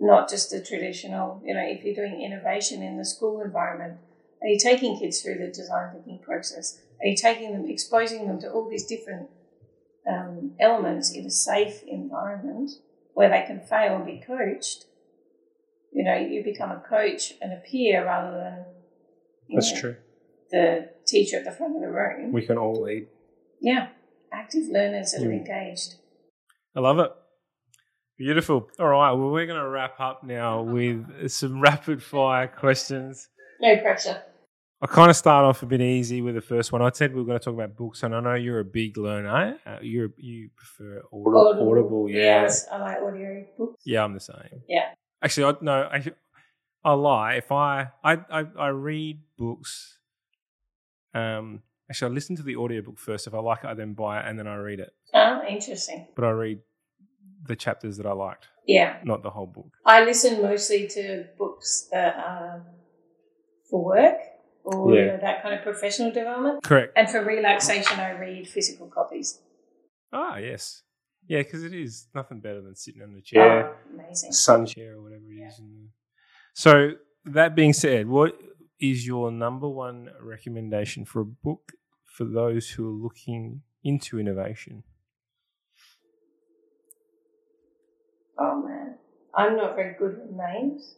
[0.00, 3.98] not just a traditional, you know, if you're doing innovation in the school environment,
[4.40, 6.80] are you taking kids through the design thinking process?
[7.00, 9.28] Are you taking them, exposing them to all these different
[10.08, 12.70] um, elements in a safe environment
[13.14, 14.84] where they can fail and be coached?
[15.92, 18.64] You know, you become a coach and a peer rather than
[19.52, 19.96] That's know, true.
[20.52, 22.30] the teacher at the front of the room.
[22.32, 23.08] We can all lead.
[23.60, 23.88] Yeah,
[24.32, 25.94] active learners that are engaged.
[26.76, 27.10] I love it.
[28.16, 28.68] Beautiful.
[28.78, 29.12] All right.
[29.12, 33.28] Well, we're going to wrap up now with some rapid fire questions.
[33.60, 34.22] No pressure.
[34.80, 36.82] I kind of start off a bit easy with the first one.
[36.82, 38.96] I said we were going to talk about books, and I know you're a big
[38.96, 39.58] learner.
[39.66, 43.82] Uh, you you prefer Audible, Audible, yeah, Yes, I like audio books.
[43.84, 44.04] yeah.
[44.04, 44.62] I'm the same.
[44.68, 44.90] Yeah.
[45.20, 46.04] Actually, I no, I,
[46.84, 47.34] I lie.
[47.34, 49.98] If I, I I I read books,
[51.12, 53.26] um, actually, I listen to the audiobook first.
[53.26, 54.90] If I like it, I then buy it and then I read it.
[55.14, 56.08] Oh, interesting.
[56.14, 56.58] But I read
[57.44, 58.98] the chapters that I liked, Yeah.
[59.04, 59.72] not the whole book.
[59.86, 62.66] I listen mostly to books that are
[63.70, 64.18] for work
[64.64, 65.00] or Yeah.
[65.00, 66.62] you know, that kind of professional development.
[66.64, 66.92] Correct.
[66.96, 69.40] And for relaxation, I read physical copies.
[70.12, 70.82] Ah, yes.
[71.26, 74.32] Yeah, because it is nothing better than sitting on a chair, Oh, amazing.
[74.32, 75.48] sun chair, or whatever it Yeah.
[75.48, 75.60] is.
[76.54, 76.92] So,
[77.24, 78.38] that being said, what
[78.80, 81.72] is your number one recommendation for a book
[82.18, 84.82] for those who are looking into innovation?
[88.36, 88.96] Oh man,
[89.36, 90.96] I'm not very good with names,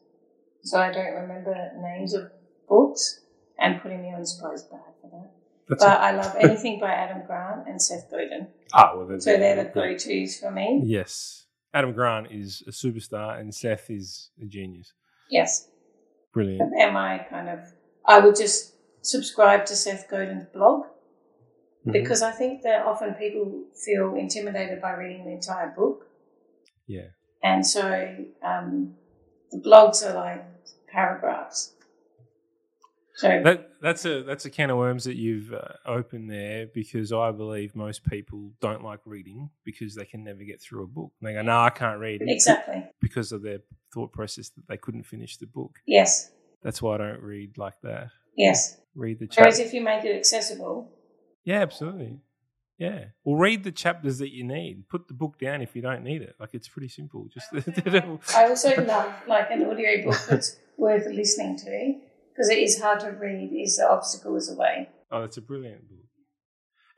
[0.62, 2.30] so I don't remember names of
[2.68, 3.20] books.
[3.58, 5.30] And putting me on the spot is bad for that.
[5.68, 8.46] That's But I love anything by Adam Grant and Seth Godin.
[8.72, 10.80] ah, well, So they're the go-tos for me.
[10.86, 11.44] Yes.
[11.74, 14.94] Adam Grant is a superstar and Seth is a genius.
[15.28, 16.72] Yes, but Brilliant.
[16.74, 17.58] they're my kind of.
[18.06, 20.86] I would just subscribe to Seth Godin's blog
[21.86, 21.92] Mhm.
[21.92, 26.06] because I think that often people feel intimidated by reading the entire book,
[26.86, 27.08] Yeah.
[27.42, 28.94] and so um,
[29.50, 30.44] the blogs are like
[30.88, 31.74] paragraphs.
[33.14, 37.12] So That that's a that's a can of worms that you've uh, opened there because
[37.12, 41.12] I believe most people don't like reading because they can never get through a book.
[41.20, 43.58] And they go, "No, I can't read," exactly, because of their
[43.92, 45.80] thought process that they couldn't finish the book.
[45.86, 46.30] yes,
[46.62, 48.08] That's why I don't read like that.
[48.36, 48.78] yes.
[48.94, 50.90] Read the Whereas if you make it accessible,
[51.44, 52.18] Yeah, absolutely.
[52.78, 53.06] Yeah.
[53.24, 54.88] Well, read the chapters that you need.
[54.88, 56.34] Put the book down if you don't need it.
[56.40, 57.28] Like it's pretty simple.
[57.32, 57.48] Just
[58.34, 61.94] I also love like an audio book that's worth listening to
[62.32, 63.52] because it is hard to read.
[63.52, 64.88] Is the obstacles away?
[65.10, 65.98] Oh, that's a brilliant book.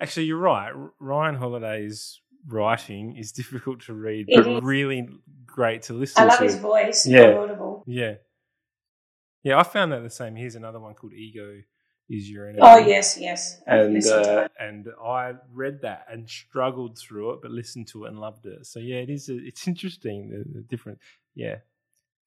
[0.01, 0.73] Actually, you're right.
[1.01, 4.63] Ryan Holiday's writing is difficult to read, It but is.
[4.63, 5.09] really
[5.47, 6.23] great to listen to.
[6.23, 6.45] I love to.
[6.45, 7.07] his voice.
[7.07, 7.31] Yeah.
[7.31, 7.85] Yeah, audible.
[7.87, 8.15] Yeah.
[9.43, 10.37] Yeah, I found that the same.
[10.37, 11.61] Here's another one called Ego
[12.13, 12.61] is Your Enemy.
[12.63, 13.61] Oh yes, yes.
[13.67, 18.19] And uh, and I read that and struggled through it, but listened to it and
[18.19, 18.67] loved it.
[18.67, 19.29] So yeah, it is.
[19.29, 20.29] A, it's interesting.
[20.29, 20.99] The, the different.
[21.35, 21.57] Yeah,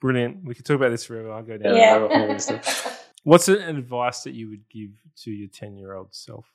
[0.01, 0.43] brilliant.
[0.43, 1.31] We could talk about this forever.
[1.31, 1.75] I'll go down.
[1.75, 2.83] a and stuff.
[2.85, 2.91] yeah.
[3.23, 4.91] What's an advice that you would give
[5.23, 6.51] to your ten year old self?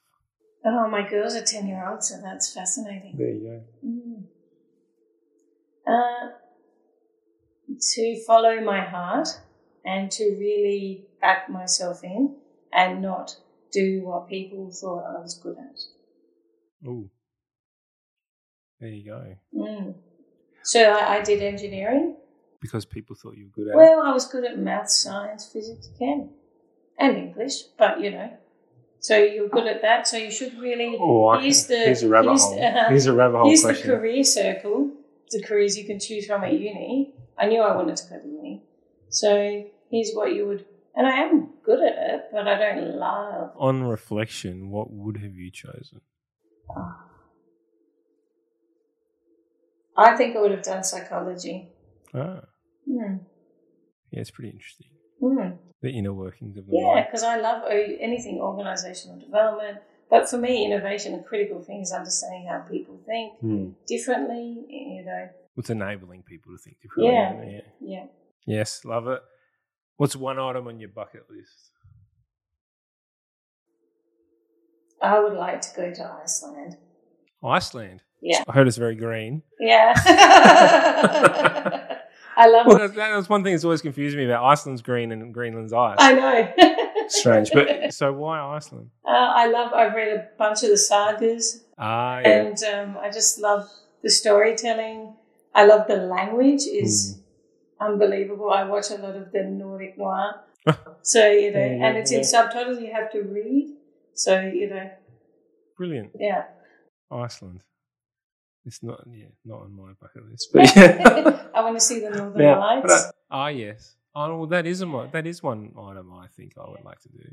[0.65, 3.15] oh, my girl's a ten-year-old, so that's fascinating.
[3.17, 3.63] There you go.
[3.87, 4.25] Mm.
[5.87, 6.29] Uh,
[7.81, 9.29] to follow my heart
[9.85, 12.37] and to really back myself in
[12.73, 13.37] and not
[13.73, 15.81] do what people thought I was good at.
[16.89, 17.09] Oh,
[18.81, 19.37] there you go.
[19.55, 19.95] Mm.
[20.63, 22.17] So I, I did engineering.
[22.61, 23.77] Because people thought you were good at.
[23.77, 26.31] Well, I was good at math, science, physics, chem,
[26.99, 28.31] and English, but you know.
[29.01, 30.97] So you're good at that, so you should really.
[31.01, 32.57] Oh, I here's the here's a rabbit here's hole.
[32.57, 34.91] the- uh, here's a rabbit hole Here's the career circle,
[35.31, 37.15] the careers you can choose from at uni.
[37.39, 38.63] I knew I wanted to go to uni.
[39.09, 43.53] So here's what you would, and I am good at it, but I don't love.
[43.57, 46.01] On reflection, what would have you chosen?
[49.97, 51.69] I think I would have done psychology.
[52.15, 52.43] Ah,
[52.87, 53.17] Hmm.
[54.11, 54.89] yeah, it's pretty interesting.
[55.21, 55.51] Hmm.
[55.83, 59.79] The inner workings of the Yeah, because I love anything organisational development.
[60.09, 63.71] But for me, innovation, a critical thing is understanding how people think Hmm.
[63.87, 64.45] differently.
[64.69, 67.15] You know, It's enabling people to think differently.
[67.15, 67.45] Yeah.
[67.47, 67.61] yeah.
[67.95, 68.07] yeah.
[68.47, 69.23] Yes, love it.
[70.01, 71.73] What's one item on your bucket list?
[75.03, 76.79] I would like to go to Iceland.
[77.45, 78.01] Iceland.
[78.23, 79.43] Yeah, I heard it's very green.
[79.61, 79.93] yeah.
[82.37, 82.81] I love Well, it.
[82.81, 85.99] that, that was one thing that's always confused me about Iceland's green and Greenland's ice.
[86.01, 86.51] I know.
[87.09, 88.89] Strange, but so why Iceland?
[89.05, 89.75] uh, I love.
[89.75, 92.29] I've read a bunch of the sagas, Ah, yeah.
[92.47, 93.69] and um, I just love
[94.03, 95.13] the storytelling.
[95.55, 97.20] I love the language is Hmm.
[97.81, 98.51] Unbelievable.
[98.51, 100.35] I watch a lot of the Nordic noir,
[101.03, 102.19] so you know, Yeah, yeah, and it's yeah.
[102.19, 102.81] in subtitles.
[102.81, 103.77] You have to read,
[104.15, 104.91] so you know,
[105.77, 106.11] Brilliant.
[106.19, 106.45] yeah.
[107.11, 107.63] Iceland.
[108.67, 111.47] It's not, yeah, not on my bucket list, but yeah.
[111.55, 112.83] I want to see the Northern Now, Lights.
[112.87, 113.97] but I- ah, yes.
[114.15, 117.09] Oh, well, that is a that is one item I think I would like to
[117.09, 117.25] do.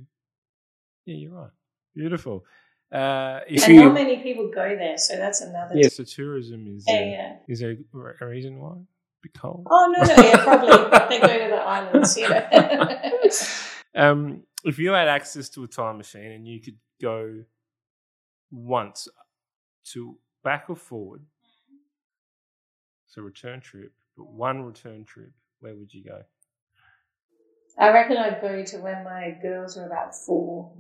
[1.06, 1.50] Yeah, you're right.
[1.96, 2.46] Beautiful.
[2.94, 5.74] Uh, and you, not many people go there, so that's another.
[5.76, 7.36] yeah, so tourism is Yeah, uh, yeah.
[7.50, 7.76] is there
[8.22, 8.76] a, a reason why?
[9.30, 9.68] Cold.
[9.70, 10.70] Oh no, no, yeah, probably
[11.10, 13.00] they go to the islands, you know.
[13.96, 17.44] um, if you had access to a time machine and you could go
[18.52, 19.08] once
[19.92, 21.22] to back or forward,
[23.08, 26.22] so return trip, but one return trip, where would you go?
[27.80, 30.72] I reckon I'd go to when my girls were about four.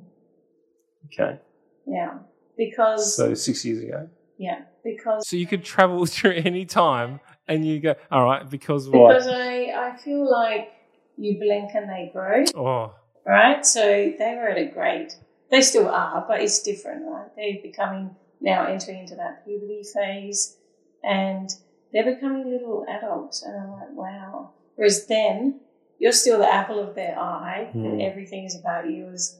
[1.05, 1.39] Okay.
[1.85, 2.17] Yeah.
[2.57, 4.09] Because, So six years ago.
[4.38, 8.89] Yeah, because, So you could travel through any time and you go, all right, because
[8.89, 9.09] what?
[9.09, 10.72] because I, I feel like
[11.18, 12.93] you blink and they grow, oh,
[13.26, 13.65] right?
[13.65, 15.14] So they were at a great,
[15.49, 17.27] they still are, but it's different, right?
[17.35, 20.57] They're becoming, now entering into that puberty phase
[21.03, 21.49] and
[21.91, 23.41] they're becoming little adults.
[23.43, 24.51] And I'm like, wow.
[24.76, 25.61] Whereas then,
[25.99, 28.01] you're still the apple of their eye, and Hmm.
[28.01, 29.39] everything is about you as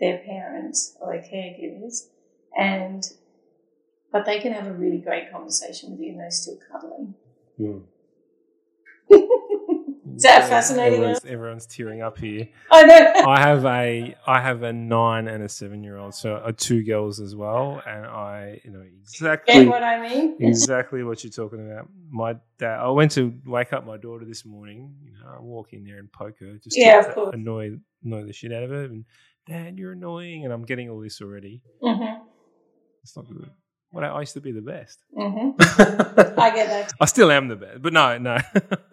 [0.00, 2.08] their parents or their caregivers.
[2.58, 3.04] And
[4.12, 7.14] but they can have a really great conversation with you and they're still cuddling.
[10.14, 10.94] Is that fascinating?
[10.94, 12.48] Everyone's, everyone's tearing up here.
[12.70, 13.12] I know.
[13.26, 16.82] I have a I have a nine and a seven year old, so uh, two
[16.84, 20.36] girls as well, and I you know exactly Get what I mean?
[20.40, 21.88] exactly what you're talking about.
[22.10, 24.94] My dad, I went to wake up my daughter this morning.
[25.02, 27.30] You know, I walk in there and poke her just Yeah, to of course.
[27.34, 27.70] annoy
[28.04, 28.84] annoy the shit out of her.
[28.84, 29.04] And
[29.46, 31.62] Dad, you're annoying, and I'm getting all this already.
[31.82, 32.22] Mm-hmm.
[33.02, 33.50] It's not good.
[33.94, 34.98] Well, I used to be the best.
[35.14, 35.60] Mm-hmm.
[36.40, 36.92] I get that.
[36.98, 38.38] I still am the best, but no, no.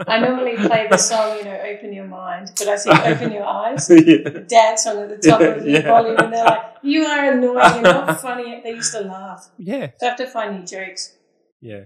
[0.06, 3.46] I normally play the song, you know, open your mind, but I say open your
[3.46, 3.90] eyes.
[4.06, 4.42] yeah.
[4.46, 5.82] Dance song at the top of the Yeah.
[5.84, 7.76] volume, and they're like, "You are annoying.
[7.76, 9.50] You're not funny." They used to laugh.
[9.58, 11.16] yeah, So I have to find new jokes.
[11.62, 11.86] yeah.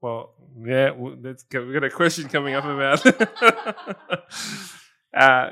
[0.00, 0.32] Well,
[0.64, 0.90] yeah.
[0.92, 1.16] Well.
[1.16, 3.04] We've got a question coming up about.
[5.14, 5.50] uh,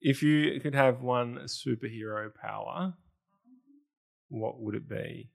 [0.00, 2.94] if you could have one superhero power,
[4.28, 5.30] what would it be?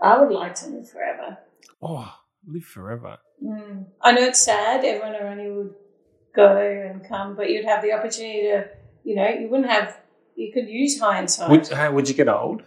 [0.00, 1.38] I would like to live forever.
[1.82, 2.12] Oh,
[2.46, 3.18] live forever.
[3.44, 3.86] Mm.
[4.00, 4.84] I know it's sad.
[4.84, 5.74] Everyone around you would
[6.34, 8.68] go and come, but you'd have the opportunity to,
[9.04, 9.98] you know, you wouldn't have.
[10.36, 11.50] You could use hindsight.
[11.50, 12.62] Would, how, would you get old?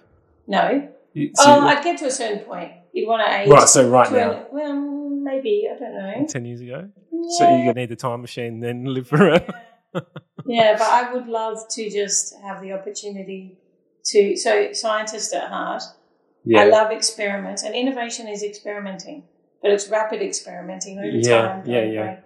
[0.48, 0.90] no.
[1.14, 2.72] You- Oh, I'd get to a certain point.
[2.94, 3.50] You'd want to age.
[3.50, 3.68] right.
[3.68, 4.76] So right now, an- well,
[5.24, 6.26] maybe I don't know.
[6.28, 6.88] ten years ago.
[7.12, 7.22] Yeah.
[7.38, 9.54] So you're gonna need the time machine, then live forever.
[10.46, 13.58] yeah, but I would love to just have the opportunity
[14.06, 14.36] to.
[14.38, 15.82] So, scientist at heart,
[16.46, 16.62] Yeah.
[16.62, 19.24] I love experiments, and innovation is experimenting,
[19.62, 21.64] but it's rapid experimenting over Yeah, time.
[21.66, 22.20] yeah, don't yeah.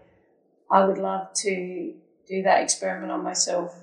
[0.71, 1.93] I would love to
[2.27, 3.75] do that experiment on myself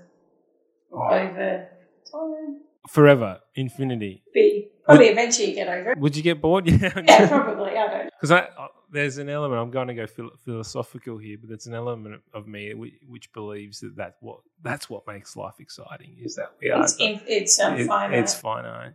[0.92, 1.08] Oh.
[1.08, 1.68] over
[2.10, 2.60] time.
[2.88, 4.24] forever, infinity.
[4.34, 5.98] Be probably eventually you get over it.
[5.98, 6.66] Would you get bored?
[6.70, 6.90] Yeah.
[7.06, 7.70] Yeah, probably.
[7.76, 8.04] I don't.
[8.04, 8.10] know.
[8.18, 9.60] Because I, I, there's an element.
[9.62, 13.32] I'm going to go phil- philosophical here, but there's an element of me which, which
[13.32, 16.16] believes that that what that's what makes life exciting.
[16.20, 18.18] Is that we are It's in, it's um, it- finite.
[18.18, 18.94] it's finite.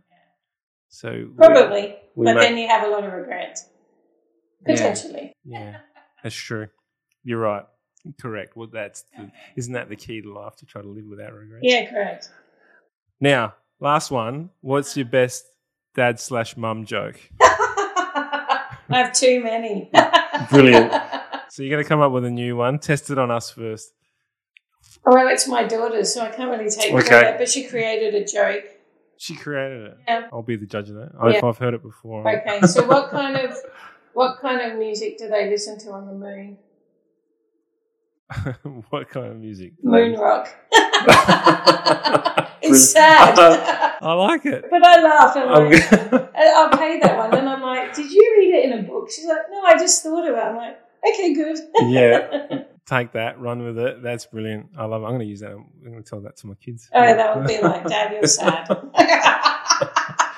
[0.88, 3.58] So probably, we but make- then you have a lot of regret
[4.66, 4.74] Yeah.
[4.74, 5.32] potentially.
[5.44, 5.78] yeah,
[6.22, 6.68] that's true.
[7.24, 7.64] You're right.
[8.20, 8.56] Correct.
[8.56, 11.60] Well, that's the, isn't that the key to life to try to live without regret?
[11.62, 12.30] Yeah, correct.
[13.20, 14.50] Now, last one.
[14.60, 15.44] What's your best
[15.94, 17.18] dad slash mum joke?
[17.40, 19.90] I have too many.
[20.50, 20.92] Brilliant.
[21.48, 22.78] So you're going to come up with a new one.
[22.78, 23.90] Test it on us first.
[25.04, 27.08] well, it's my daughter's, so I can't really take Okay.
[27.08, 27.38] credit.
[27.38, 28.64] But she created a joke.
[29.18, 29.98] She created it.
[30.06, 30.28] Yeah.
[30.32, 31.12] I'll be the judge of that.
[31.20, 31.44] I've, Yeah.
[31.46, 32.20] I've heard it before.
[32.28, 33.56] Okay, so what kind of
[34.12, 36.58] what kind of music do they listen to on the moon?
[38.90, 39.72] what kind of music?
[39.82, 40.48] Moon rock.
[42.62, 43.38] it's sad,
[44.02, 44.64] I like it.
[44.70, 45.36] but I laugh.
[45.36, 47.34] I'm I'm like, gonna- I'll pay that one.
[47.38, 49.10] And I'm like, did you read it in a book?
[49.10, 50.50] She's like, no, I just thought about it.
[50.50, 50.78] I'm like,
[51.08, 51.58] okay, good.
[51.88, 54.02] yeah, take that, run with it.
[54.02, 54.70] That's brilliant.
[54.78, 55.02] I love.
[55.02, 55.06] It.
[55.06, 55.52] I'm going to use that.
[55.52, 56.88] I'm going to tell that to my kids.
[56.94, 58.68] oh, that would be like, Dad, you're sad.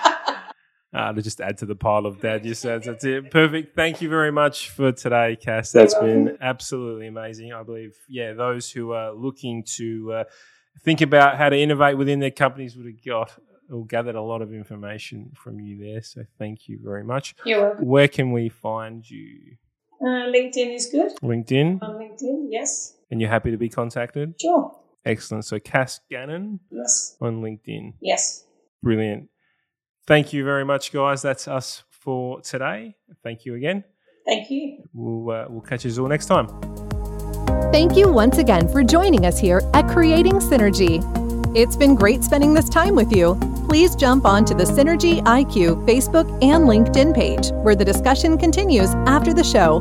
[0.91, 2.83] Uh, to just add to the pile of dad you said.
[2.83, 3.31] That's it.
[3.31, 3.77] Perfect.
[3.77, 5.71] Thank you very much for today, Cass.
[5.71, 7.53] That's been absolutely amazing.
[7.53, 10.25] I believe, yeah, those who are looking to uh,
[10.81, 13.33] think about how to innovate within their companies would have got
[13.71, 16.03] or gathered a lot of information from you there.
[16.03, 17.35] So thank you very much.
[17.45, 17.87] you're welcome.
[17.87, 19.57] Where can we find you?
[20.01, 21.13] Uh, LinkedIn is good.
[21.23, 22.95] LinkedIn, On LinkedIn, yes.
[23.11, 24.35] and you're happy to be contacted?
[24.41, 24.79] Sure.
[25.05, 25.45] Excellent.
[25.45, 27.17] So Cass Gannon Yes.
[27.21, 27.95] on LinkedIn.
[28.01, 28.45] Yes.
[28.83, 29.29] Brilliant.
[30.07, 31.23] Thank you very much, guys.
[31.23, 32.95] That's us for today.
[33.23, 33.85] Thank you again.
[34.27, 34.85] Thank you.
[34.93, 36.49] We'll, uh, we'll catch you all next time.
[37.73, 41.03] Thank you once again for joining us here at Creating Synergy.
[41.57, 43.35] It's been great spending this time with you.
[43.69, 49.35] Please jump onto the Synergy IQ Facebook and LinkedIn page, where the discussion continues after
[49.35, 49.81] the show.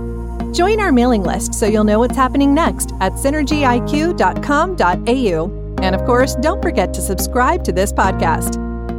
[0.54, 5.78] Join our mailing list so you'll know what's happening next at synergyiq.com.au.
[5.82, 8.58] And of course, don't forget to subscribe to this podcast.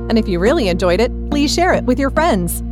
[0.08, 2.62] And if you really enjoyed it, please share it with your friends.